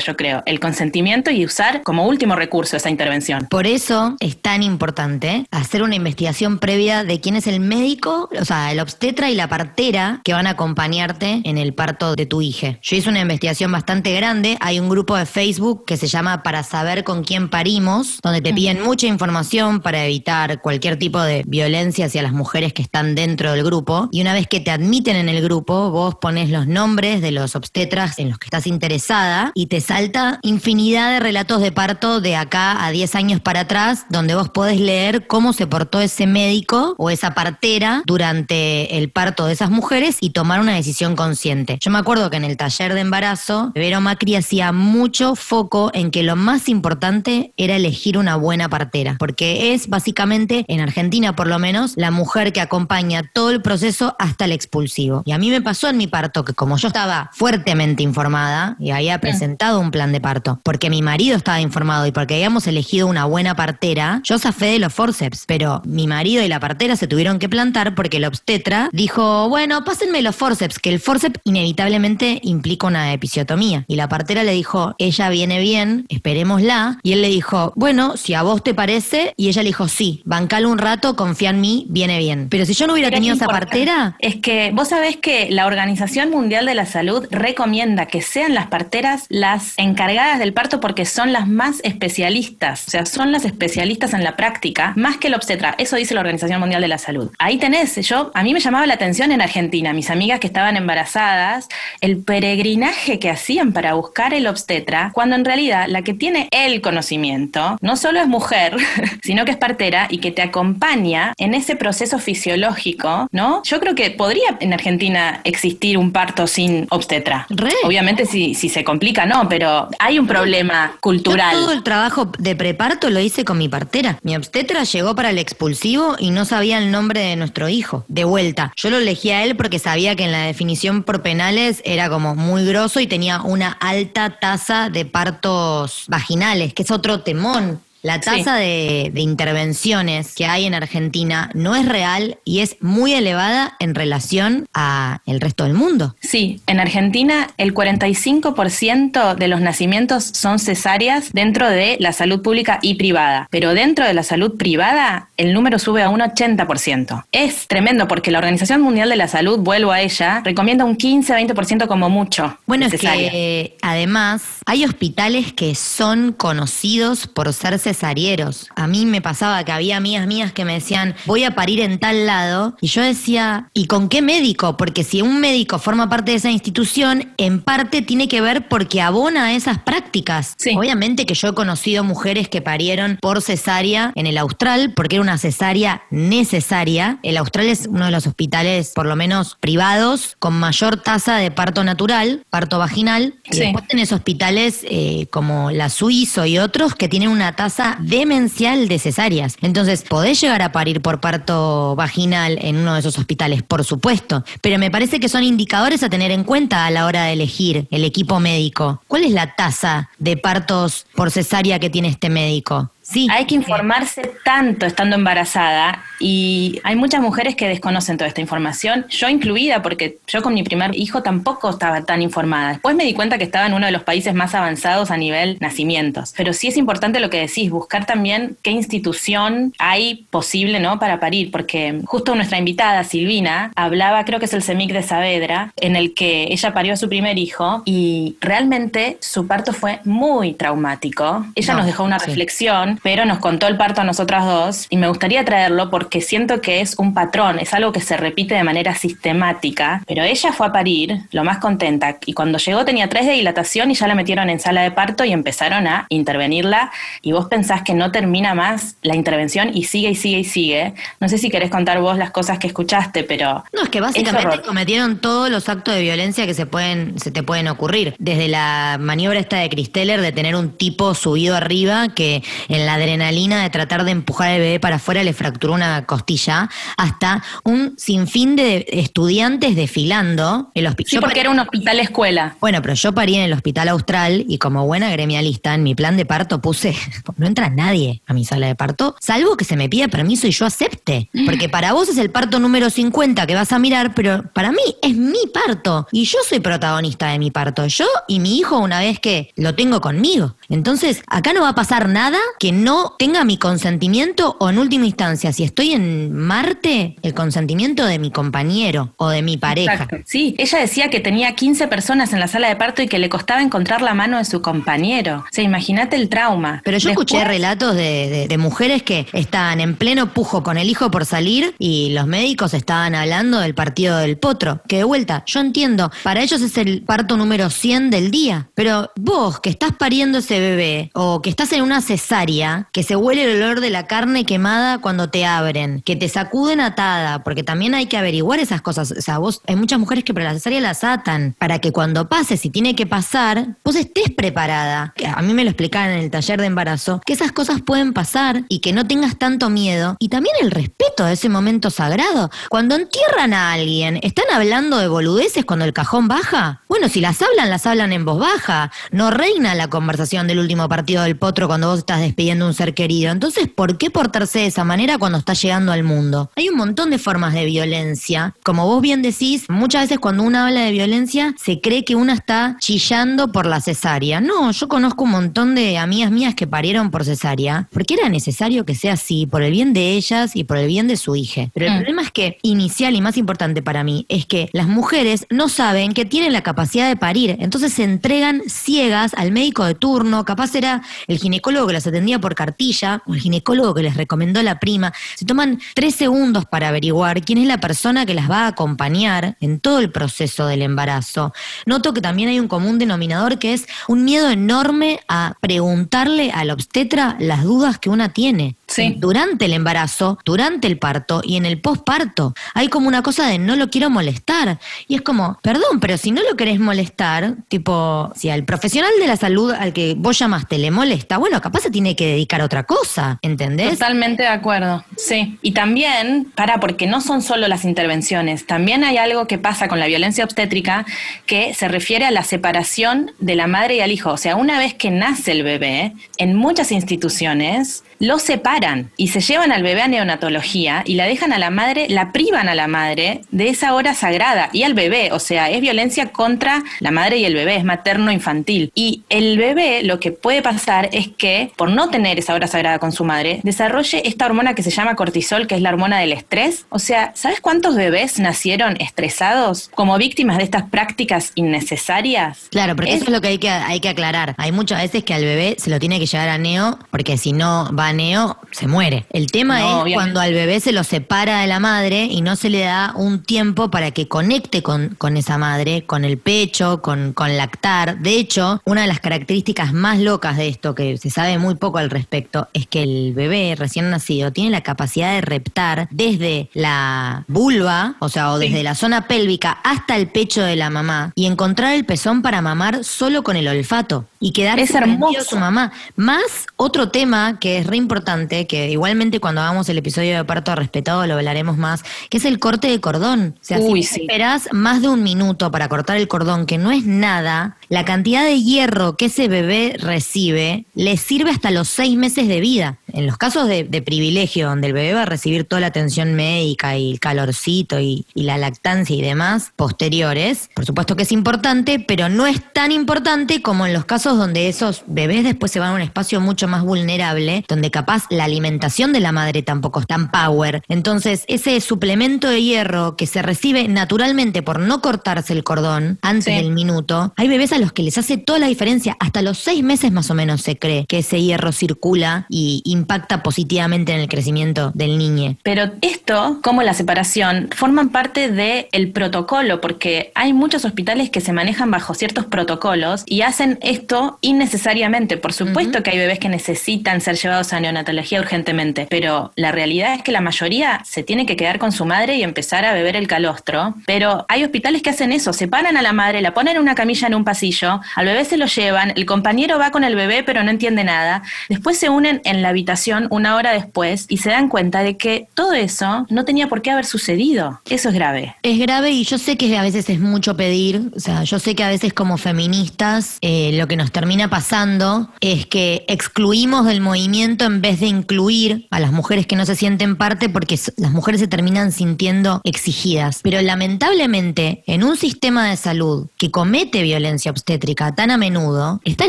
yo 0.04 0.16
creo, 0.16 0.42
el 0.46 0.60
consentimiento 0.60 1.30
y 1.30 1.44
usar 1.44 1.82
como 1.82 2.06
último 2.06 2.36
recurso 2.36 2.76
esa 2.76 2.90
intervención. 2.90 3.46
Por 3.50 3.66
eso 3.66 4.16
es 4.20 4.40
tan 4.40 4.62
importante 4.62 5.46
hacer 5.50 5.82
una 5.82 5.94
investigación 5.94 6.58
previa 6.58 7.04
de 7.04 7.20
quién 7.20 7.36
es 7.36 7.46
el 7.46 7.60
médico, 7.60 8.28
o 8.38 8.44
sea, 8.44 8.70
el 8.72 8.80
obstetra 8.80 9.30
y 9.30 9.34
la 9.34 9.48
partera 9.48 10.20
que 10.24 10.32
van 10.32 10.46
a 10.46 10.50
acompañarte 10.50 11.40
en 11.44 11.58
el 11.58 11.74
parto 11.74 12.14
de 12.14 12.26
tu 12.26 12.42
hija. 12.42 12.78
Yo 12.82 12.96
hice 12.96 13.08
una 13.08 13.20
investigación 13.20 13.72
bastante 13.72 14.14
grande. 14.14 14.56
Hay 14.60 14.78
un 14.78 14.88
grupo 14.88 15.16
de 15.16 15.26
Facebook 15.26 15.84
que 15.86 15.96
se 15.96 16.06
llama 16.06 16.42
Para 16.42 16.62
saber 16.62 17.04
con 17.04 17.24
quién 17.24 17.48
parimos, 17.48 18.18
donde 18.22 18.40
te 18.40 18.52
piden 18.52 18.82
mucha 18.82 19.06
información 19.06 19.80
para 19.80 20.04
evitar 20.04 20.60
cualquier 20.60 20.98
tipo 20.98 21.20
de 21.20 21.42
violencia 21.46 22.06
hacia 22.06 22.22
las 22.22 22.32
mujeres 22.32 22.72
que 22.72 22.82
están 22.82 23.14
dentro 23.14 23.52
del 23.52 23.64
grupo. 23.64 24.08
Y 24.12 24.20
una 24.20 24.34
vez 24.34 24.46
que 24.46 24.60
te 24.60 24.70
admiten 24.70 25.16
en 25.16 25.28
el 25.28 25.42
grupo, 25.42 25.90
vos 25.90 26.16
pones 26.16 26.50
los 26.50 26.66
nombres 26.66 27.20
de 27.20 27.32
los 27.32 27.56
obstetras 27.56 28.18
en 28.18 28.30
los 28.30 28.38
que 28.38 28.46
estás 28.46 28.66
interesada 28.66 29.37
y 29.54 29.66
te 29.66 29.80
salta 29.80 30.38
infinidad 30.42 31.10
de 31.10 31.20
relatos 31.20 31.60
de 31.60 31.72
parto 31.72 32.20
de 32.20 32.36
acá 32.36 32.84
a 32.84 32.90
10 32.90 33.14
años 33.14 33.40
para 33.40 33.60
atrás, 33.60 34.06
donde 34.10 34.34
vos 34.34 34.48
podés 34.48 34.80
leer 34.80 35.26
cómo 35.26 35.52
se 35.52 35.66
portó 35.66 36.00
ese 36.00 36.26
médico 36.26 36.94
o 36.98 37.10
esa 37.10 37.34
partera 37.34 38.02
durante 38.06 38.98
el 38.98 39.10
parto 39.10 39.46
de 39.46 39.52
esas 39.52 39.70
mujeres 39.70 40.18
y 40.20 40.30
tomar 40.30 40.60
una 40.60 40.74
decisión 40.74 41.16
consciente. 41.16 41.78
Yo 41.80 41.90
me 41.90 41.98
acuerdo 41.98 42.30
que 42.30 42.36
en 42.36 42.44
el 42.44 42.56
taller 42.56 42.94
de 42.94 43.00
embarazo, 43.00 43.72
Vero 43.74 44.00
Macri 44.00 44.36
hacía 44.36 44.72
mucho 44.72 45.34
foco 45.34 45.90
en 45.94 46.10
que 46.10 46.22
lo 46.22 46.36
más 46.36 46.68
importante 46.68 47.52
era 47.56 47.76
elegir 47.76 48.18
una 48.18 48.36
buena 48.36 48.68
partera, 48.68 49.16
porque 49.18 49.74
es 49.74 49.88
básicamente, 49.88 50.64
en 50.68 50.80
Argentina 50.80 51.34
por 51.34 51.46
lo 51.46 51.58
menos, 51.58 51.94
la 51.96 52.10
mujer 52.10 52.52
que 52.52 52.60
acompaña 52.60 53.22
todo 53.32 53.50
el 53.50 53.62
proceso 53.62 54.16
hasta 54.18 54.44
el 54.44 54.52
expulsivo. 54.52 55.22
Y 55.24 55.32
a 55.32 55.38
mí 55.38 55.50
me 55.50 55.60
pasó 55.60 55.88
en 55.88 55.96
mi 55.96 56.06
parto 56.06 56.44
que 56.44 56.54
como 56.54 56.76
yo 56.76 56.88
estaba 56.88 57.30
fuertemente 57.32 58.02
informada 58.02 58.76
y 58.78 58.90
había 58.90 59.20
presentado 59.30 59.80
un 59.80 59.90
plan 59.90 60.12
de 60.12 60.20
parto, 60.20 60.60
porque 60.62 60.90
mi 60.90 61.02
marido 61.02 61.36
estaba 61.36 61.60
informado 61.60 62.06
y 62.06 62.12
porque 62.12 62.34
habíamos 62.34 62.66
elegido 62.66 63.06
una 63.06 63.24
buena 63.24 63.54
partera, 63.54 64.20
yo 64.24 64.38
zafé 64.38 64.66
de 64.66 64.78
los 64.78 64.92
forceps, 64.92 65.44
pero 65.46 65.82
mi 65.84 66.06
marido 66.06 66.42
y 66.42 66.48
la 66.48 66.60
partera 66.60 66.96
se 66.96 67.06
tuvieron 67.06 67.38
que 67.38 67.48
plantar 67.48 67.94
porque 67.94 68.18
el 68.18 68.24
obstetra 68.24 68.88
dijo, 68.92 69.48
bueno, 69.48 69.84
pásenme 69.84 70.22
los 70.22 70.36
forceps, 70.36 70.78
que 70.78 70.90
el 70.90 71.00
forceps 71.00 71.40
inevitablemente 71.44 72.40
implica 72.42 72.86
una 72.86 73.12
episiotomía. 73.12 73.84
Y 73.86 73.96
la 73.96 74.08
partera 74.08 74.44
le 74.44 74.52
dijo, 74.52 74.94
ella 74.98 75.28
viene 75.28 75.60
bien, 75.60 76.06
esperémosla. 76.08 76.98
Y 77.02 77.12
él 77.12 77.22
le 77.22 77.28
dijo, 77.28 77.72
bueno, 77.76 78.16
si 78.16 78.34
a 78.34 78.42
vos 78.42 78.62
te 78.62 78.74
parece, 78.74 79.34
y 79.36 79.48
ella 79.48 79.62
le 79.62 79.68
dijo, 79.68 79.88
sí, 79.88 80.22
bancalo 80.24 80.70
un 80.70 80.78
rato, 80.78 81.16
confía 81.16 81.50
en 81.50 81.60
mí, 81.60 81.86
viene 81.88 82.18
bien. 82.18 82.48
Pero 82.50 82.64
si 82.64 82.74
yo 82.74 82.86
no 82.86 82.94
hubiera 82.94 83.08
Pero 83.08 83.18
tenido 83.18 83.34
es 83.34 83.42
esa 83.42 83.50
partera, 83.50 84.16
Es 84.20 84.36
que 84.36 84.70
vos 84.72 84.88
sabés 84.88 85.16
que 85.16 85.48
la 85.50 85.66
Organización 85.66 86.30
Mundial 86.30 86.66
de 86.66 86.74
la 86.74 86.86
Salud 86.86 87.26
recomienda 87.30 88.06
que 88.06 88.22
sean 88.22 88.54
las 88.54 88.66
parteras 88.68 89.17
las 89.28 89.74
encargadas 89.76 90.38
del 90.38 90.52
parto 90.52 90.80
porque 90.80 91.04
son 91.04 91.32
las 91.32 91.46
más 91.46 91.80
especialistas, 91.84 92.86
o 92.88 92.90
sea, 92.90 93.06
son 93.06 93.32
las 93.32 93.44
especialistas 93.44 94.14
en 94.14 94.24
la 94.24 94.36
práctica, 94.36 94.92
más 94.96 95.16
que 95.16 95.28
el 95.28 95.34
obstetra. 95.34 95.74
Eso 95.78 95.96
dice 95.96 96.14
la 96.14 96.20
Organización 96.20 96.60
Mundial 96.60 96.82
de 96.82 96.88
la 96.88 96.98
Salud. 96.98 97.30
Ahí 97.38 97.58
tenés, 97.58 97.96
yo, 98.06 98.30
a 98.34 98.42
mí 98.42 98.52
me 98.52 98.60
llamaba 98.60 98.86
la 98.86 98.94
atención 98.94 99.32
en 99.32 99.40
Argentina, 99.40 99.92
mis 99.92 100.10
amigas 100.10 100.40
que 100.40 100.46
estaban 100.46 100.76
embarazadas, 100.76 101.68
el 102.00 102.18
peregrinaje 102.18 103.18
que 103.18 103.30
hacían 103.30 103.72
para 103.72 103.94
buscar 103.94 104.34
el 104.34 104.46
obstetra, 104.46 105.10
cuando 105.14 105.36
en 105.36 105.44
realidad 105.44 105.86
la 105.88 106.02
que 106.02 106.14
tiene 106.14 106.48
el 106.50 106.80
conocimiento 106.80 107.78
no 107.80 107.96
solo 107.96 108.20
es 108.20 108.28
mujer, 108.28 108.76
sino 109.22 109.44
que 109.44 109.52
es 109.52 109.56
partera 109.56 110.06
y 110.10 110.18
que 110.18 110.30
te 110.30 110.42
acompaña 110.42 111.34
en 111.38 111.54
ese 111.54 111.76
proceso 111.76 112.18
fisiológico, 112.18 113.28
¿no? 113.32 113.62
Yo 113.64 113.80
creo 113.80 113.94
que 113.94 114.10
podría 114.10 114.56
en 114.60 114.72
Argentina 114.72 115.40
existir 115.44 115.98
un 115.98 116.12
parto 116.12 116.46
sin 116.46 116.86
obstetra. 116.90 117.46
Re. 117.50 117.72
Obviamente 117.84 118.26
si, 118.26 118.54
si 118.54 118.68
se 118.68 118.84
no, 119.26 119.48
pero 119.48 119.88
hay 119.98 120.18
un 120.18 120.26
problema 120.26 120.96
cultural. 121.00 121.52
todo 121.52 121.72
el 121.72 121.82
trabajo 121.82 122.30
de 122.38 122.56
preparto 122.56 123.10
lo 123.10 123.20
hice 123.20 123.44
con 123.44 123.58
mi 123.58 123.68
partera. 123.68 124.18
Mi 124.22 124.36
obstetra 124.36 124.84
llegó 124.84 125.14
para 125.14 125.30
el 125.30 125.38
expulsivo 125.38 126.16
y 126.18 126.30
no 126.30 126.44
sabía 126.44 126.78
el 126.78 126.90
nombre 126.90 127.20
de 127.20 127.36
nuestro 127.36 127.68
hijo. 127.68 128.04
De 128.08 128.24
vuelta. 128.24 128.72
Yo 128.76 128.90
lo 128.90 128.98
elegí 128.98 129.30
a 129.30 129.44
él 129.44 129.56
porque 129.56 129.78
sabía 129.78 130.16
que 130.16 130.24
en 130.24 130.32
la 130.32 130.42
definición 130.42 131.02
por 131.02 131.22
penales 131.22 131.82
era 131.84 132.08
como 132.08 132.34
muy 132.34 132.64
grosso 132.64 133.00
y 133.00 133.06
tenía 133.06 133.42
una 133.42 133.72
alta 133.72 134.38
tasa 134.40 134.90
de 134.90 135.04
partos 135.04 136.04
vaginales, 136.08 136.74
que 136.74 136.82
es 136.82 136.90
otro 136.90 137.20
temón. 137.20 137.80
La 138.02 138.20
tasa 138.20 138.56
de, 138.56 139.10
de 139.12 139.20
intervenciones 139.20 140.34
que 140.34 140.46
hay 140.46 140.66
en 140.66 140.74
Argentina 140.74 141.50
no 141.54 141.74
es 141.74 141.86
real 141.86 142.38
y 142.44 142.60
es 142.60 142.76
muy 142.80 143.12
elevada 143.12 143.76
en 143.80 143.94
relación 143.94 144.66
a 144.72 145.20
el 145.26 145.40
resto 145.40 145.64
del 145.64 145.74
mundo. 145.74 146.14
Sí, 146.20 146.60
en 146.66 146.80
Argentina 146.80 147.48
el 147.56 147.74
45% 147.74 149.34
de 149.34 149.48
los 149.48 149.60
nacimientos 149.60 150.24
son 150.24 150.58
cesáreas 150.58 151.32
dentro 151.32 151.68
de 151.68 151.96
la 152.00 152.12
salud 152.12 152.42
pública 152.42 152.78
y 152.82 152.94
privada, 152.94 153.48
pero 153.50 153.74
dentro 153.74 154.06
de 154.06 154.14
la 154.14 154.22
salud 154.22 154.56
privada 154.56 155.28
el 155.36 155.52
número 155.52 155.78
sube 155.78 156.02
a 156.02 156.10
un 156.10 156.20
80%. 156.20 157.24
Es 157.32 157.66
tremendo 157.68 158.08
porque 158.08 158.30
la 158.30 158.38
Organización 158.38 158.80
Mundial 158.80 159.08
de 159.08 159.16
la 159.16 159.28
Salud, 159.28 159.58
vuelvo 159.58 159.92
a 159.92 160.00
ella, 160.00 160.42
recomienda 160.44 160.84
un 160.84 160.96
15-20% 160.96 161.86
como 161.86 162.10
mucho. 162.10 162.58
Bueno, 162.66 162.86
es 162.86 163.00
que 163.00 163.76
además 163.82 164.42
hay 164.66 164.84
hospitales 164.84 165.52
que 165.52 165.74
son 165.74 166.32
conocidos 166.32 167.26
por 167.26 167.52
ser 167.52 167.78
cesarieros. 167.88 168.68
A 168.76 168.86
mí 168.86 169.06
me 169.06 169.22
pasaba 169.22 169.64
que 169.64 169.72
había 169.72 169.96
amigas 169.96 170.26
mías 170.26 170.52
que 170.52 170.66
me 170.66 170.74
decían, 170.74 171.14
voy 171.24 171.44
a 171.44 171.54
parir 171.54 171.80
en 171.80 171.98
tal 171.98 172.26
lado, 172.26 172.76
y 172.80 172.88
yo 172.88 173.02
decía, 173.02 173.70
¿y 173.72 173.86
con 173.86 174.08
qué 174.10 174.20
médico? 174.20 174.76
Porque 174.76 175.04
si 175.04 175.22
un 175.22 175.40
médico 175.40 175.78
forma 175.78 176.10
parte 176.10 176.32
de 176.32 176.36
esa 176.36 176.50
institución, 176.50 177.32
en 177.38 177.62
parte 177.62 178.02
tiene 178.02 178.28
que 178.28 178.42
ver 178.42 178.68
porque 178.68 179.00
abona 179.00 179.46
a 179.46 179.52
esas 179.54 179.78
prácticas. 179.78 180.54
Sí. 180.58 180.74
Obviamente 180.76 181.24
que 181.24 181.34
yo 181.34 181.48
he 181.48 181.54
conocido 181.54 182.04
mujeres 182.04 182.48
que 182.48 182.60
parieron 182.60 183.18
por 183.22 183.40
cesárea 183.40 184.12
en 184.14 184.26
el 184.26 184.36
Austral, 184.36 184.92
porque 184.94 185.16
era 185.16 185.22
una 185.22 185.38
cesárea 185.38 186.02
necesaria. 186.10 187.18
El 187.22 187.38
Austral 187.38 187.68
es 187.68 187.86
uno 187.86 188.04
de 188.04 188.10
los 188.10 188.26
hospitales, 188.26 188.92
por 188.94 189.06
lo 189.06 189.16
menos 189.16 189.56
privados, 189.60 190.36
con 190.38 190.54
mayor 190.54 191.00
tasa 191.02 191.36
de 191.36 191.50
parto 191.50 191.84
natural, 191.84 192.44
parto 192.50 192.78
vaginal. 192.78 193.34
Y 193.50 193.54
Sí. 193.54 193.60
después 193.60 193.86
tenés 193.88 194.12
hospitales 194.12 194.80
eh, 194.84 195.26
como 195.30 195.70
la 195.70 195.88
Suizo 195.88 196.44
y 196.46 196.58
otros 196.58 196.94
que 196.94 197.08
tienen 197.08 197.28
una 197.30 197.56
tasa 197.56 197.96
demencial 198.00 198.88
de 198.88 198.98
cesáreas. 198.98 199.56
Entonces, 199.62 200.02
podés 200.02 200.40
llegar 200.40 200.62
a 200.62 200.72
parir 200.72 201.00
por 201.00 201.20
parto 201.20 201.94
vaginal 201.96 202.58
en 202.60 202.76
uno 202.76 202.94
de 202.94 203.00
esos 203.00 203.18
hospitales, 203.18 203.62
por 203.62 203.84
supuesto. 203.84 204.44
Pero 204.60 204.78
me 204.78 204.90
parece 204.90 205.18
que 205.20 205.28
son 205.28 205.44
indicadores 205.44 206.02
a 206.02 206.10
tener 206.10 206.30
en 206.30 206.44
cuenta 206.44 206.86
a 206.86 206.90
la 206.90 207.06
hora 207.06 207.24
de 207.24 207.32
elegir 207.32 207.86
el 207.90 208.04
equipo 208.04 208.38
médico. 208.40 209.02
¿Cuál 209.08 209.24
es 209.24 209.32
la 209.32 209.54
tasa 209.54 210.10
de 210.18 210.36
partos 210.36 211.06
por 211.14 211.30
cesárea 211.30 211.78
que 211.78 211.90
tiene 211.90 212.08
este 212.08 212.28
médico? 212.28 212.90
Sí. 213.10 213.26
Hay 213.30 213.46
que 213.46 213.54
informarse 213.54 214.32
tanto 214.44 214.84
estando 214.84 215.16
embarazada 215.16 216.02
y 216.20 216.78
hay 216.82 216.94
muchas 216.94 217.22
mujeres 217.22 217.56
que 217.56 217.66
desconocen 217.68 218.18
toda 218.18 218.28
esta 218.28 218.40
información, 218.42 219.06
yo 219.08 219.28
incluida, 219.28 219.82
porque 219.82 220.18
yo 220.26 220.42
con 220.42 220.52
mi 220.52 220.62
primer 220.62 220.94
hijo 220.94 221.22
tampoco 221.22 221.70
estaba 221.70 222.02
tan 222.02 222.20
informada. 222.20 222.70
Después 222.70 222.96
me 222.96 223.04
di 223.04 223.14
cuenta 223.14 223.38
que 223.38 223.44
estaba 223.44 223.66
en 223.66 223.72
uno 223.72 223.86
de 223.86 223.92
los 223.92 224.02
países 224.02 224.34
más 224.34 224.54
avanzados 224.54 225.10
a 225.10 225.16
nivel 225.16 225.56
nacimientos. 225.60 226.34
Pero 226.36 226.52
sí 226.52 226.68
es 226.68 226.76
importante 226.76 227.18
lo 227.20 227.30
que 227.30 227.38
decís, 227.40 227.70
buscar 227.70 228.04
también 228.04 228.56
qué 228.62 228.72
institución 228.72 229.72
hay 229.78 230.26
posible 230.30 230.78
¿no? 230.80 230.98
para 230.98 231.18
parir, 231.18 231.50
porque 231.50 232.00
justo 232.04 232.34
nuestra 232.34 232.58
invitada, 232.58 233.04
Silvina, 233.04 233.72
hablaba, 233.74 234.24
creo 234.26 234.38
que 234.38 234.44
es 234.46 234.52
el 234.54 234.62
CEMIC 234.62 234.92
de 234.92 235.02
Saavedra, 235.02 235.72
en 235.76 235.96
el 235.96 236.12
que 236.12 236.48
ella 236.50 236.74
parió 236.74 236.92
a 236.92 236.96
su 236.96 237.08
primer 237.08 237.38
hijo 237.38 237.82
y 237.86 238.36
realmente 238.40 239.16
su 239.20 239.46
parto 239.46 239.72
fue 239.72 240.00
muy 240.04 240.52
traumático. 240.52 241.46
Ella 241.54 241.72
No, 241.72 241.78
nos 241.78 241.86
dejó 241.86 242.04
una 242.04 242.18
sí. 242.18 242.26
reflexión 242.26 242.97
pero 243.02 243.24
nos 243.24 243.38
contó 243.38 243.66
el 243.66 243.76
parto 243.76 244.00
a 244.00 244.04
nosotras 244.04 244.44
dos 244.44 244.86
y 244.90 244.96
me 244.96 245.08
gustaría 245.08 245.44
traerlo 245.44 245.90
porque 245.90 246.20
siento 246.20 246.60
que 246.60 246.80
es 246.80 246.98
un 246.98 247.14
patrón, 247.14 247.58
es 247.58 247.74
algo 247.74 247.92
que 247.92 248.00
se 248.00 248.16
repite 248.16 248.54
de 248.54 248.64
manera 248.64 248.94
sistemática, 248.94 250.02
pero 250.06 250.22
ella 250.22 250.52
fue 250.52 250.66
a 250.66 250.72
parir 250.72 251.22
lo 251.30 251.44
más 251.44 251.58
contenta 251.58 252.18
y 252.24 252.32
cuando 252.32 252.58
llegó 252.58 252.84
tenía 252.84 253.08
tres 253.08 253.26
de 253.26 253.32
dilatación 253.32 253.90
y 253.90 253.94
ya 253.94 254.08
la 254.08 254.14
metieron 254.14 254.50
en 254.50 254.60
sala 254.60 254.82
de 254.82 254.90
parto 254.90 255.24
y 255.24 255.32
empezaron 255.32 255.86
a 255.86 256.06
intervenirla 256.08 256.90
y 257.22 257.32
vos 257.32 257.46
pensás 257.46 257.82
que 257.82 257.94
no 257.94 258.10
termina 258.12 258.54
más 258.54 258.96
la 259.02 259.14
intervención 259.14 259.70
y 259.74 259.84
sigue 259.84 260.10
y 260.10 260.14
sigue 260.14 260.38
y 260.40 260.44
sigue. 260.44 260.94
No 261.20 261.28
sé 261.28 261.38
si 261.38 261.50
querés 261.50 261.70
contar 261.70 262.00
vos 262.00 262.18
las 262.18 262.30
cosas 262.30 262.58
que 262.58 262.66
escuchaste, 262.66 263.24
pero... 263.24 263.64
No, 263.72 263.82
es 263.82 263.88
que 263.88 264.00
básicamente 264.00 264.62
cometieron 264.62 265.18
todos 265.18 265.50
los 265.50 265.68
actos 265.68 265.94
de 265.94 266.02
violencia 266.02 266.46
que 266.46 266.54
se 266.54 266.66
pueden, 266.66 267.18
se 267.18 267.30
te 267.30 267.42
pueden 267.42 267.68
ocurrir. 267.68 268.14
Desde 268.18 268.48
la 268.48 268.96
maniobra 269.00 269.40
esta 269.40 269.58
de 269.58 269.68
Cristeller 269.68 270.20
de 270.20 270.32
tener 270.32 270.54
un 270.56 270.76
tipo 270.76 271.14
subido 271.14 271.56
arriba 271.56 272.08
que 272.14 272.42
en 272.68 272.86
la 272.88 272.94
adrenalina 272.94 273.62
de 273.62 273.68
tratar 273.68 274.04
de 274.04 274.12
empujar 274.12 274.48
al 274.48 274.60
bebé 274.60 274.80
para 274.80 274.96
afuera 274.96 275.22
le 275.22 275.34
fracturó 275.34 275.74
una 275.74 276.06
costilla, 276.06 276.70
hasta 276.96 277.42
un 277.62 277.94
sinfín 277.98 278.56
de 278.56 278.86
estudiantes 278.88 279.76
desfilando. 279.76 280.70
El 280.74 280.86
hospi- 280.86 281.04
Sí, 281.06 281.16
yo 281.16 281.20
porque 281.20 281.34
parí- 281.36 281.40
era 281.40 281.50
un 281.50 281.58
hospital 281.58 282.00
escuela. 282.00 282.56
Bueno, 282.60 282.80
pero 282.80 282.94
yo 282.94 283.12
parí 283.12 283.34
en 283.34 283.42
el 283.42 283.52
hospital 283.52 283.88
austral 283.88 284.46
y 284.48 284.56
como 284.56 284.86
buena 284.86 285.10
gremialista 285.10 285.74
en 285.74 285.82
mi 285.82 285.94
plan 285.94 286.16
de 286.16 286.24
parto 286.24 286.62
puse, 286.62 286.94
no 287.36 287.46
entra 287.46 287.68
nadie 287.68 288.22
a 288.26 288.32
mi 288.32 288.46
sala 288.46 288.66
de 288.68 288.74
parto, 288.74 289.16
salvo 289.20 289.56
que 289.58 289.66
se 289.66 289.76
me 289.76 289.90
pida 289.90 290.08
permiso 290.08 290.46
y 290.46 290.50
yo 290.52 290.64
acepte. 290.64 291.28
Porque 291.44 291.68
para 291.68 291.92
vos 291.92 292.08
es 292.08 292.16
el 292.16 292.30
parto 292.30 292.58
número 292.58 292.88
50 292.88 293.46
que 293.46 293.54
vas 293.54 293.70
a 293.72 293.78
mirar, 293.78 294.14
pero 294.14 294.44
para 294.54 294.72
mí 294.72 294.80
es 295.02 295.14
mi 295.14 295.46
parto. 295.52 296.06
Y 296.10 296.24
yo 296.24 296.38
soy 296.48 296.60
protagonista 296.60 297.28
de 297.28 297.38
mi 297.38 297.50
parto. 297.50 297.86
Yo 297.86 298.06
y 298.28 298.40
mi 298.40 298.56
hijo 298.58 298.78
una 298.78 299.00
vez 299.00 299.20
que 299.20 299.50
lo 299.56 299.74
tengo 299.74 300.00
conmigo. 300.00 300.56
Entonces, 300.70 301.22
acá 301.26 301.52
no 301.52 301.60
va 301.62 301.70
a 301.70 301.74
pasar 301.74 302.08
nada 302.08 302.38
que 302.58 302.72
no 302.82 303.14
tenga 303.18 303.44
mi 303.44 303.56
consentimiento 303.58 304.56
o 304.60 304.70
en 304.70 304.78
última 304.78 305.06
instancia, 305.06 305.52
si 305.52 305.64
estoy 305.64 305.92
en 305.92 306.32
Marte, 306.32 307.16
el 307.22 307.34
consentimiento 307.34 308.04
de 308.06 308.18
mi 308.18 308.30
compañero 308.30 309.12
o 309.16 309.28
de 309.28 309.42
mi 309.42 309.56
pareja. 309.56 309.92
Exacto. 309.92 310.16
Sí, 310.24 310.54
ella 310.58 310.78
decía 310.78 311.10
que 311.10 311.20
tenía 311.20 311.54
15 311.54 311.88
personas 311.88 312.32
en 312.32 312.40
la 312.40 312.48
sala 312.48 312.68
de 312.68 312.76
parto 312.76 313.02
y 313.02 313.08
que 313.08 313.18
le 313.18 313.28
costaba 313.28 313.62
encontrar 313.62 314.02
la 314.02 314.14
mano 314.14 314.38
de 314.38 314.44
su 314.44 314.60
compañero. 314.62 315.38
O 315.38 315.44
sea, 315.52 315.64
imagínate 315.64 316.16
el 316.16 316.28
trauma. 316.28 316.80
Pero 316.84 316.98
yo 316.98 317.10
escuché 317.10 317.44
relatos 317.44 317.94
de, 317.94 318.28
de- 318.28 318.48
de 318.48 318.58
mujeres 318.58 319.02
que 319.02 319.26
estaban 319.32 319.80
en 319.80 319.94
pleno 319.96 320.32
pujo 320.32 320.62
con 320.62 320.78
el 320.78 320.88
hijo 320.88 321.10
por 321.10 321.24
salir 321.26 321.74
y 321.78 322.10
los 322.10 322.26
médicos 322.26 322.74
estaban 322.74 323.14
hablando 323.14 323.60
del 323.60 323.74
partido 323.74 324.16
del 324.18 324.36
potro. 324.38 324.80
Que 324.88 324.98
de 324.98 325.04
vuelta, 325.04 325.42
yo 325.46 325.60
entiendo, 325.60 326.10
para 326.22 326.42
ellos 326.42 326.60
es 326.62 326.76
el 326.78 327.02
parto 327.02 327.36
número 327.36 327.70
100 327.70 328.10
del 328.10 328.30
día. 328.30 328.68
Pero 328.74 329.10
vos 329.16 329.60
que 329.60 329.70
estás 329.70 329.92
pariendo 329.98 330.38
ese 330.38 330.58
bebé 330.60 331.10
o 331.14 331.40
que 331.42 331.50
estás 331.50 331.72
en 331.72 331.82
una 331.82 332.00
cesárea, 332.00 332.57
que 332.92 333.02
se 333.02 333.16
huele 333.16 333.44
el 333.44 333.62
olor 333.62 333.80
de 333.80 333.90
la 333.90 334.06
carne 334.06 334.44
quemada 334.44 334.98
cuando 334.98 335.30
te 335.30 335.44
abren, 335.44 336.02
que 336.02 336.16
te 336.16 336.28
sacuden 336.28 336.80
atada, 336.80 337.44
porque 337.44 337.62
también 337.62 337.94
hay 337.94 338.06
que 338.06 338.16
averiguar 338.16 338.58
esas 338.60 338.80
cosas. 338.80 339.12
O 339.12 339.20
sea, 339.20 339.38
vos, 339.38 339.62
hay 339.66 339.76
muchas 339.76 339.98
mujeres 339.98 340.24
que 340.24 340.34
para 340.34 340.46
la 340.46 340.54
cesárea 340.54 340.80
las 340.80 341.04
atan, 341.04 341.54
para 341.58 341.78
que 341.78 341.92
cuando 341.92 342.28
pase, 342.28 342.56
si 342.56 342.70
tiene 342.70 342.94
que 342.94 343.06
pasar, 343.06 343.76
vos 343.84 343.96
estés 343.96 344.30
preparada. 344.36 345.14
A 345.34 345.42
mí 345.42 345.54
me 345.54 345.64
lo 345.64 345.70
explicaban 345.70 346.10
en 346.10 346.18
el 346.20 346.30
taller 346.30 346.60
de 346.60 346.66
embarazo, 346.66 347.20
que 347.24 347.32
esas 347.32 347.52
cosas 347.52 347.80
pueden 347.80 348.12
pasar 348.12 348.64
y 348.68 348.80
que 348.80 348.92
no 348.92 349.06
tengas 349.06 349.38
tanto 349.38 349.70
miedo. 349.70 350.16
Y 350.18 350.28
también 350.28 350.54
el 350.60 350.70
respeto 350.70 351.24
a 351.24 351.32
ese 351.32 351.48
momento 351.48 351.90
sagrado. 351.90 352.50
Cuando 352.68 352.94
entierran 352.94 353.52
a 353.54 353.72
alguien, 353.72 354.18
¿están 354.22 354.46
hablando 354.52 354.98
de 354.98 355.08
boludeces 355.08 355.64
cuando 355.64 355.84
el 355.84 355.92
cajón 355.92 356.28
baja? 356.28 356.82
Bueno, 356.88 357.08
si 357.08 357.20
las 357.20 357.40
hablan, 357.42 357.70
las 357.70 357.86
hablan 357.86 358.12
en 358.12 358.24
voz 358.24 358.38
baja. 358.38 358.90
No 359.10 359.30
reina 359.30 359.74
la 359.74 359.88
conversación 359.88 360.46
del 360.46 360.58
último 360.58 360.88
partido 360.88 361.22
del 361.22 361.36
potro 361.36 361.68
cuando 361.68 361.88
vos 361.88 362.00
estás 362.00 362.20
despidiendo 362.20 362.47
a 362.50 362.66
un 362.66 362.74
ser 362.74 362.94
querido. 362.94 363.30
Entonces, 363.30 363.68
¿por 363.68 363.98
qué 363.98 364.10
portarse 364.10 364.60
de 364.60 364.66
esa 364.66 364.84
manera 364.84 365.18
cuando 365.18 365.38
está 365.38 365.52
llegando 365.52 365.92
al 365.92 366.02
mundo? 366.04 366.50
Hay 366.56 366.68
un 366.68 366.76
montón 366.76 367.10
de 367.10 367.18
formas 367.18 367.54
de 367.54 367.64
violencia. 367.64 368.54
Como 368.64 368.86
vos 368.86 369.00
bien 369.02 369.22
decís, 369.22 369.64
muchas 369.68 370.02
veces 370.02 370.18
cuando 370.18 370.42
uno 370.42 370.58
habla 370.60 370.80
de 370.82 370.92
violencia, 370.92 371.54
se 371.62 371.80
cree 371.80 372.04
que 372.04 372.14
una 372.14 372.32
está 372.34 372.76
chillando 372.80 373.52
por 373.52 373.66
la 373.66 373.80
cesárea. 373.80 374.40
No, 374.40 374.70
yo 374.70 374.88
conozco 374.88 375.24
un 375.24 375.30
montón 375.30 375.74
de 375.74 375.98
amigas 375.98 376.30
mías 376.30 376.54
que 376.54 376.66
parieron 376.66 377.10
por 377.10 377.24
cesárea, 377.24 377.88
porque 377.92 378.14
era 378.14 378.28
necesario 378.28 378.84
que 378.84 378.94
sea 378.94 379.14
así, 379.14 379.46
por 379.46 379.62
el 379.62 379.72
bien 379.72 379.92
de 379.92 380.12
ellas 380.12 380.56
y 380.56 380.64
por 380.64 380.76
el 380.78 380.86
bien 380.88 381.08
de 381.08 381.16
su 381.16 381.36
hija. 381.36 381.68
Pero 381.74 381.86
el 381.86 381.92
Mm. 381.92 381.96
problema 381.98 382.22
es 382.22 382.30
que, 382.30 382.58
inicial 382.62 383.14
y 383.14 383.20
más 383.20 383.36
importante 383.36 383.82
para 383.82 384.04
mí, 384.04 384.26
es 384.28 384.46
que 384.46 384.68
las 384.72 384.86
mujeres 384.88 385.46
no 385.50 385.68
saben 385.68 386.12
que 386.12 386.24
tienen 386.24 386.52
la 386.52 386.62
capacidad 386.62 387.08
de 387.08 387.16
parir, 387.16 387.56
entonces 387.60 387.92
se 387.92 388.04
entregan 388.04 388.62
ciegas 388.66 389.34
al 389.34 389.52
médico 389.52 389.84
de 389.84 389.94
turno, 389.94 390.44
capaz 390.44 390.74
era 390.74 391.02
el 391.26 391.38
ginecólogo 391.38 391.86
que 391.86 391.92
las 391.94 392.06
atendía 392.06 392.37
por 392.40 392.54
cartilla 392.54 393.22
o 393.26 393.34
el 393.34 393.40
ginecólogo 393.40 393.94
que 393.94 394.02
les 394.02 394.16
recomendó 394.16 394.62
la 394.62 394.80
prima. 394.80 395.12
Se 395.36 395.44
toman 395.44 395.80
tres 395.94 396.14
segundos 396.14 396.64
para 396.66 396.88
averiguar 396.88 397.42
quién 397.42 397.58
es 397.58 397.66
la 397.66 397.78
persona 397.78 398.26
que 398.26 398.34
las 398.34 398.50
va 398.50 398.64
a 398.64 398.68
acompañar 398.68 399.56
en 399.60 399.80
todo 399.80 399.98
el 399.98 400.10
proceso 400.10 400.66
del 400.66 400.82
embarazo. 400.82 401.52
Noto 401.86 402.14
que 402.14 402.20
también 402.20 402.48
hay 402.48 402.60
un 402.60 402.68
común 402.68 402.98
denominador 402.98 403.58
que 403.58 403.72
es 403.72 403.86
un 404.08 404.24
miedo 404.24 404.50
enorme 404.50 405.20
a 405.28 405.54
preguntarle 405.60 406.50
al 406.52 406.70
obstetra 406.70 407.36
las 407.38 407.64
dudas 407.64 407.98
que 407.98 408.10
una 408.10 408.32
tiene. 408.32 408.76
Sí. 408.86 409.16
Durante 409.18 409.66
el 409.66 409.74
embarazo, 409.74 410.38
durante 410.44 410.86
el 410.86 410.98
parto 410.98 411.42
y 411.44 411.56
en 411.56 411.66
el 411.66 411.80
posparto. 411.80 412.54
Hay 412.74 412.88
como 412.88 413.08
una 413.08 413.22
cosa 413.22 413.46
de 413.46 413.58
no 413.58 413.76
lo 413.76 413.90
quiero 413.90 414.10
molestar. 414.10 414.78
Y 415.06 415.14
es 415.14 415.22
como, 415.22 415.58
perdón, 415.62 416.00
pero 416.00 416.16
si 416.16 416.30
no 416.30 416.42
lo 416.42 416.56
querés 416.56 416.80
molestar, 416.80 417.56
tipo, 417.68 418.32
si 418.34 418.50
al 418.50 418.64
profesional 418.64 419.12
de 419.20 419.26
la 419.26 419.36
salud 419.36 419.72
al 419.72 419.92
que 419.92 420.14
vos 420.16 420.38
llamaste 420.38 420.78
le 420.78 420.90
molesta, 420.90 421.38
bueno, 421.38 421.60
capaz 421.60 421.80
se 421.80 421.90
tiene 421.90 422.16
que 422.16 422.27
dedicar 422.30 422.60
a 422.60 422.64
otra 422.64 422.84
cosa, 422.84 423.38
¿entendés? 423.42 423.90
Totalmente 423.90 424.42
de 424.42 424.48
acuerdo, 424.48 425.04
sí. 425.16 425.58
Y 425.62 425.72
también, 425.72 426.50
para, 426.54 426.80
porque 426.80 427.06
no 427.06 427.20
son 427.20 427.42
solo 427.42 427.68
las 427.68 427.84
intervenciones, 427.84 428.66
también 428.66 429.04
hay 429.04 429.18
algo 429.18 429.46
que 429.46 429.58
pasa 429.58 429.88
con 429.88 429.98
la 429.98 430.06
violencia 430.06 430.44
obstétrica 430.44 431.06
que 431.46 431.74
se 431.74 431.88
refiere 431.88 432.24
a 432.24 432.30
la 432.30 432.44
separación 432.44 433.32
de 433.38 433.54
la 433.54 433.66
madre 433.66 433.96
y 433.96 434.00
al 434.00 434.12
hijo. 434.12 434.30
O 434.30 434.36
sea, 434.36 434.56
una 434.56 434.78
vez 434.78 434.94
que 434.94 435.10
nace 435.10 435.52
el 435.52 435.62
bebé, 435.62 436.12
en 436.36 436.54
muchas 436.54 436.92
instituciones 436.92 438.04
lo 438.20 438.38
separan 438.38 439.10
y 439.16 439.28
se 439.28 439.40
llevan 439.40 439.70
al 439.70 439.82
bebé 439.82 440.02
a 440.02 440.08
neonatología 440.08 441.02
y 441.06 441.14
la 441.14 441.26
dejan 441.26 441.52
a 441.52 441.58
la 441.58 441.70
madre, 441.70 442.08
la 442.08 442.32
privan 442.32 442.68
a 442.68 442.74
la 442.74 442.88
madre 442.88 443.42
de 443.50 443.68
esa 443.68 443.94
hora 443.94 444.14
sagrada 444.14 444.70
y 444.72 444.82
al 444.82 444.94
bebé. 444.94 445.30
O 445.32 445.38
sea, 445.38 445.70
es 445.70 445.80
violencia 445.80 446.26
contra 446.32 446.82
la 447.00 447.10
madre 447.10 447.38
y 447.38 447.44
el 447.44 447.54
bebé, 447.54 447.76
es 447.76 447.84
materno-infantil. 447.84 448.90
Y 448.94 449.22
el 449.28 449.56
bebé 449.56 450.02
lo 450.02 450.18
que 450.20 450.32
puede 450.32 450.62
pasar 450.62 451.08
es 451.12 451.28
que, 451.28 451.70
por 451.76 451.90
no 451.90 452.10
tener 452.10 452.17
esa 452.26 452.54
hora 452.54 452.66
sagrada 452.66 452.98
con 452.98 453.12
su 453.12 453.24
madre, 453.24 453.60
desarrolle 453.62 454.26
esta 454.26 454.46
hormona 454.46 454.74
que 454.74 454.82
se 454.82 454.90
llama 454.90 455.14
cortisol, 455.14 455.66
que 455.66 455.74
es 455.74 455.82
la 455.82 455.90
hormona 455.90 456.18
del 456.18 456.32
estrés. 456.32 456.86
O 456.88 456.98
sea, 456.98 457.32
¿sabes 457.34 457.60
cuántos 457.60 457.94
bebés 457.96 458.38
nacieron 458.38 458.96
estresados 459.00 459.90
como 459.94 460.16
víctimas 460.18 460.58
de 460.58 460.64
estas 460.64 460.84
prácticas 460.90 461.52
innecesarias? 461.54 462.68
Claro, 462.70 462.94
porque 462.96 463.10
Es- 463.12 463.16
eso 463.22 463.26
es 463.26 463.30
lo 463.32 463.40
que 463.40 463.48
hay 463.48 463.58
que, 463.58 463.68
hay 463.70 464.00
que 464.00 464.08
aclarar. 464.08 464.54
Hay 464.58 464.72
muchas 464.72 465.00
veces 465.02 465.24
que 465.24 465.34
al 465.34 465.42
bebé 465.44 465.76
se 465.78 465.90
lo 465.90 465.98
tiene 465.98 466.18
que 466.18 466.26
llevar 466.26 466.48
a 466.48 466.58
neo, 466.58 466.98
porque 467.10 467.36
si 467.38 467.52
no 467.52 467.90
va 467.98 468.08
a 468.08 468.12
neo, 468.12 468.56
se 468.72 468.86
muere. 468.86 469.26
El 469.30 469.50
tema 469.50 469.78
No, 469.80 469.86
es 469.86 469.92
obviamente. 469.94 470.14
cuando 470.14 470.40
al 470.40 470.52
bebé 470.52 470.80
se 470.80 470.92
lo 470.92 471.04
separa 471.04 471.60
de 471.60 471.66
la 471.66 471.80
madre 471.80 472.24
y 472.24 472.40
no 472.42 472.56
se 472.56 472.70
le 472.70 472.80
da 472.80 473.12
un 473.16 473.42
tiempo 473.42 473.90
para 473.90 474.10
que 474.10 474.28
conecte 474.28 474.82
con, 474.82 475.14
con 475.18 475.36
esa 475.36 475.58
madre, 475.58 476.04
con 476.04 476.24
el 476.24 476.38
pecho, 476.38 477.02
con, 477.02 477.32
con 477.32 477.56
lactar. 477.56 478.18
De 478.18 478.34
hecho, 478.36 478.80
una 478.84 479.02
de 479.02 479.08
las 479.08 479.20
características 479.20 479.92
más 479.92 480.18
locas 480.18 480.56
de 480.56 480.68
esto, 480.68 480.94
que 480.94 481.16
se 481.18 481.30
sabe 481.30 481.58
muy 481.58 481.74
poco 481.76 481.98
al 481.98 482.07
respecto, 482.10 482.68
es 482.72 482.86
que 482.86 483.02
el 483.02 483.32
bebé 483.34 483.74
recién 483.76 484.10
nacido 484.10 484.52
tiene 484.52 484.70
la 484.70 484.82
capacidad 484.82 485.32
de 485.32 485.40
reptar 485.40 486.08
desde 486.10 486.70
la 486.74 487.44
vulva, 487.48 488.14
o 488.18 488.28
sea, 488.28 488.52
o 488.52 488.58
Sí. 488.58 488.68
desde 488.68 488.82
la 488.82 488.94
zona 488.94 489.26
pélvica 489.28 489.78
hasta 489.84 490.16
el 490.16 490.28
pecho 490.28 490.62
de 490.62 490.76
la 490.76 490.90
mamá 490.90 491.32
y 491.34 491.46
encontrar 491.46 491.94
el 491.94 492.04
pezón 492.04 492.42
para 492.42 492.60
mamar 492.60 493.04
solo 493.04 493.42
con 493.42 493.56
el 493.56 493.66
olfato 493.68 494.26
y 494.40 494.52
quedarse 494.52 494.82
Es 494.84 494.94
hermoso. 494.94 495.42
su 495.44 495.56
mamá. 495.58 495.92
Más 496.16 496.66
otro 496.76 497.08
tema 497.10 497.58
que 497.58 497.78
es 497.78 497.86
re 497.86 497.96
importante, 497.96 498.66
que 498.66 498.90
igualmente 498.90 499.40
cuando 499.40 499.60
hagamos 499.60 499.88
el 499.88 499.98
episodio 499.98 500.36
de 500.36 500.44
parto 500.44 500.74
respetado 500.74 501.26
lo 501.26 501.34
hablaremos 501.34 501.76
más, 501.76 502.04
que 502.30 502.36
es 502.38 502.44
el 502.44 502.58
corte 502.58 502.88
de 502.88 503.00
cordón. 503.00 503.54
O 503.60 503.64
sea, 503.64 503.78
Uy, 503.80 504.02
si 504.02 504.14
sí. 504.16 504.20
esperás 504.22 504.68
más 504.72 505.02
de 505.02 505.08
un 505.08 505.22
minuto 505.22 505.70
para 505.70 505.88
cortar 505.88 506.16
el 506.18 506.28
cordón, 506.28 506.66
que 506.66 506.78
no 506.78 506.90
es 506.92 507.04
nada, 507.06 507.76
la 507.88 508.04
cantidad 508.04 508.44
de 508.44 508.62
hierro 508.62 509.16
que 509.16 509.26
ese 509.26 509.48
bebé 509.48 509.96
recibe 509.98 510.84
le 510.94 511.16
sirve 511.16 511.50
hasta 511.50 511.70
los 511.70 511.88
seis 511.88 512.16
meses 512.16 512.48
de 512.48 512.60
vida. 512.60 512.98
En 513.12 513.26
los 513.26 513.36
casos 513.38 513.66
de, 513.68 513.84
de 513.84 514.02
privilegio, 514.02 514.68
donde 514.68 514.88
el 514.88 514.92
bebé 514.92 515.14
va 515.14 515.22
a 515.22 515.26
recibir 515.26 515.64
toda 515.64 515.80
la 515.80 515.86
atención 515.88 516.34
médica 516.34 516.96
y 516.96 517.12
el 517.12 517.20
calorcito 517.20 517.98
y, 518.00 518.26
y 518.34 518.42
la 518.42 518.58
lactancia 518.58 519.16
y 519.16 519.22
demás 519.22 519.72
posteriores, 519.76 520.70
por 520.74 520.84
supuesto 520.86 521.16
que 521.16 521.22
es 521.22 521.32
importante, 521.32 521.98
pero 521.98 522.28
no 522.28 522.46
es 522.46 522.60
tan 522.72 522.92
importante 522.92 523.62
como 523.62 523.86
en 523.86 523.92
los 523.92 524.04
casos 524.04 524.36
donde 524.38 524.68
esos 524.68 525.02
bebés 525.06 525.44
después 525.44 525.72
se 525.72 525.80
van 525.80 525.92
a 525.92 525.94
un 525.94 526.00
espacio 526.02 526.40
mucho 526.40 526.68
más 526.68 526.82
vulnerable, 526.84 527.64
donde 527.68 527.90
capaz 527.90 528.24
la 528.30 528.44
alimentación 528.44 529.12
de 529.12 529.20
la 529.20 529.32
madre 529.32 529.62
tampoco 529.62 530.00
es 530.00 530.06
tan 530.06 530.30
power. 530.30 530.82
Entonces, 530.88 531.44
ese 531.48 531.80
suplemento 531.80 532.48
de 532.48 532.62
hierro 532.62 533.16
que 533.16 533.26
se 533.26 533.42
recibe 533.42 533.88
naturalmente 533.88 534.62
por 534.62 534.78
no 534.80 535.00
cortarse 535.00 535.52
el 535.52 535.64
cordón 535.64 536.18
antes 536.22 536.44
Sí. 536.44 536.52
del 536.54 536.70
minuto, 536.70 537.32
hay 537.36 537.48
bebés 537.48 537.72
a 537.72 537.77
los 537.78 537.92
que 537.92 538.02
les 538.02 538.18
hace 538.18 538.36
toda 538.36 538.58
la 538.58 538.66
diferencia. 538.66 539.16
Hasta 539.20 539.42
los 539.42 539.58
seis 539.58 539.82
meses 539.82 540.12
más 540.12 540.30
o 540.30 540.34
menos 540.34 540.62
se 540.62 540.78
cree 540.78 541.06
que 541.06 541.18
ese 541.18 541.40
hierro 541.40 541.72
circula 541.72 542.46
y 542.48 542.82
impacta 542.84 543.42
positivamente 543.42 544.12
en 544.12 544.20
el 544.20 544.28
crecimiento 544.28 544.92
del 544.94 545.18
niño. 545.18 545.56
Pero 545.62 545.90
esto, 546.00 546.60
como 546.62 546.82
la 546.82 546.94
separación, 546.94 547.70
forman 547.74 548.10
parte 548.10 548.50
del 548.50 549.12
protocolo, 549.12 549.80
porque 549.80 550.32
hay 550.34 550.52
muchos 550.52 550.84
hospitales 550.84 551.30
que 551.30 551.40
se 551.40 551.52
manejan 551.52 551.90
bajo 551.90 552.14
ciertos 552.14 552.46
protocolos 552.46 553.22
y 553.26 553.42
hacen 553.42 553.78
esto 553.82 554.38
innecesariamente. 554.40 555.36
Por 555.36 555.52
supuesto 555.52 556.02
que 556.02 556.10
hay 556.10 556.18
bebés 556.18 556.38
que 556.38 556.48
necesitan 556.48 557.20
ser 557.20 557.36
llevados 557.36 557.72
a 557.72 557.80
neonatología 557.80 558.40
urgentemente, 558.40 559.06
pero 559.10 559.52
la 559.56 559.72
realidad 559.72 560.14
es 560.14 560.22
que 560.22 560.32
la 560.32 560.40
mayoría 560.40 561.02
se 561.04 561.22
tiene 561.22 561.46
que 561.46 561.56
quedar 561.56 561.78
con 561.78 561.92
su 561.92 562.04
madre 562.04 562.36
y 562.36 562.42
empezar 562.42 562.84
a 562.84 562.92
beber 562.92 563.16
el 563.16 563.26
calostro. 563.26 563.94
Pero 564.06 564.46
hay 564.48 564.64
hospitales 564.64 565.02
que 565.02 565.10
hacen 565.10 565.32
eso, 565.32 565.52
separan 565.52 565.96
a 565.96 566.02
la 566.02 566.12
madre, 566.12 566.40
la 566.40 566.54
ponen 566.54 566.76
en 566.76 566.82
una 566.82 566.94
camilla 566.94 567.26
en 567.26 567.34
un 567.34 567.44
pasillo, 567.44 567.67
al 568.16 568.26
bebé 568.26 568.44
se 568.44 568.56
lo 568.56 568.66
llevan, 568.66 569.12
el 569.16 569.26
compañero 569.26 569.78
va 569.78 569.90
con 569.90 570.04
el 570.04 570.14
bebé 570.14 570.42
pero 570.42 570.62
no 570.62 570.70
entiende 570.70 571.04
nada, 571.04 571.42
después 571.68 571.98
se 571.98 572.08
unen 572.08 572.40
en 572.44 572.62
la 572.62 572.70
habitación 572.70 573.28
una 573.30 573.56
hora 573.56 573.72
después 573.72 574.26
y 574.28 574.38
se 574.38 574.50
dan 574.50 574.68
cuenta 574.68 575.02
de 575.02 575.16
que 575.16 575.48
todo 575.54 575.72
eso 575.72 576.26
no 576.30 576.44
tenía 576.44 576.68
por 576.68 576.82
qué 576.82 576.90
haber 576.90 577.06
sucedido. 577.06 577.80
Eso 577.88 578.08
es 578.08 578.14
grave. 578.14 578.56
Es 578.62 578.78
grave 578.78 579.10
y 579.10 579.24
yo 579.24 579.38
sé 579.38 579.56
que 579.56 579.76
a 579.76 579.82
veces 579.82 580.08
es 580.08 580.20
mucho 580.20 580.56
pedir, 580.56 581.10
o 581.16 581.20
sea, 581.20 581.44
yo 581.44 581.58
sé 581.58 581.74
que 581.74 581.84
a 581.84 581.88
veces 581.88 582.12
como 582.12 582.38
feministas 582.38 583.38
eh, 583.40 583.72
lo 583.74 583.86
que 583.86 583.96
nos 583.96 584.12
termina 584.12 584.48
pasando 584.48 585.30
es 585.40 585.66
que 585.66 586.04
excluimos 586.08 586.86
del 586.86 587.00
movimiento 587.00 587.64
en 587.64 587.80
vez 587.80 588.00
de 588.00 588.06
incluir 588.06 588.86
a 588.90 589.00
las 589.00 589.12
mujeres 589.12 589.46
que 589.46 589.56
no 589.56 589.66
se 589.66 589.76
sienten 589.76 590.16
parte 590.16 590.48
porque 590.48 590.78
las 590.96 591.12
mujeres 591.12 591.40
se 591.40 591.48
terminan 591.48 591.92
sintiendo 591.92 592.60
exigidas. 592.64 593.40
Pero 593.42 593.60
lamentablemente 593.60 594.82
en 594.86 595.04
un 595.04 595.16
sistema 595.16 595.68
de 595.68 595.76
salud 595.76 596.28
que 596.36 596.50
comete 596.50 597.02
violencia 597.02 597.52
obstétrica 597.58 598.14
tan 598.14 598.30
a 598.30 598.38
menudo, 598.38 599.00
estar 599.04 599.28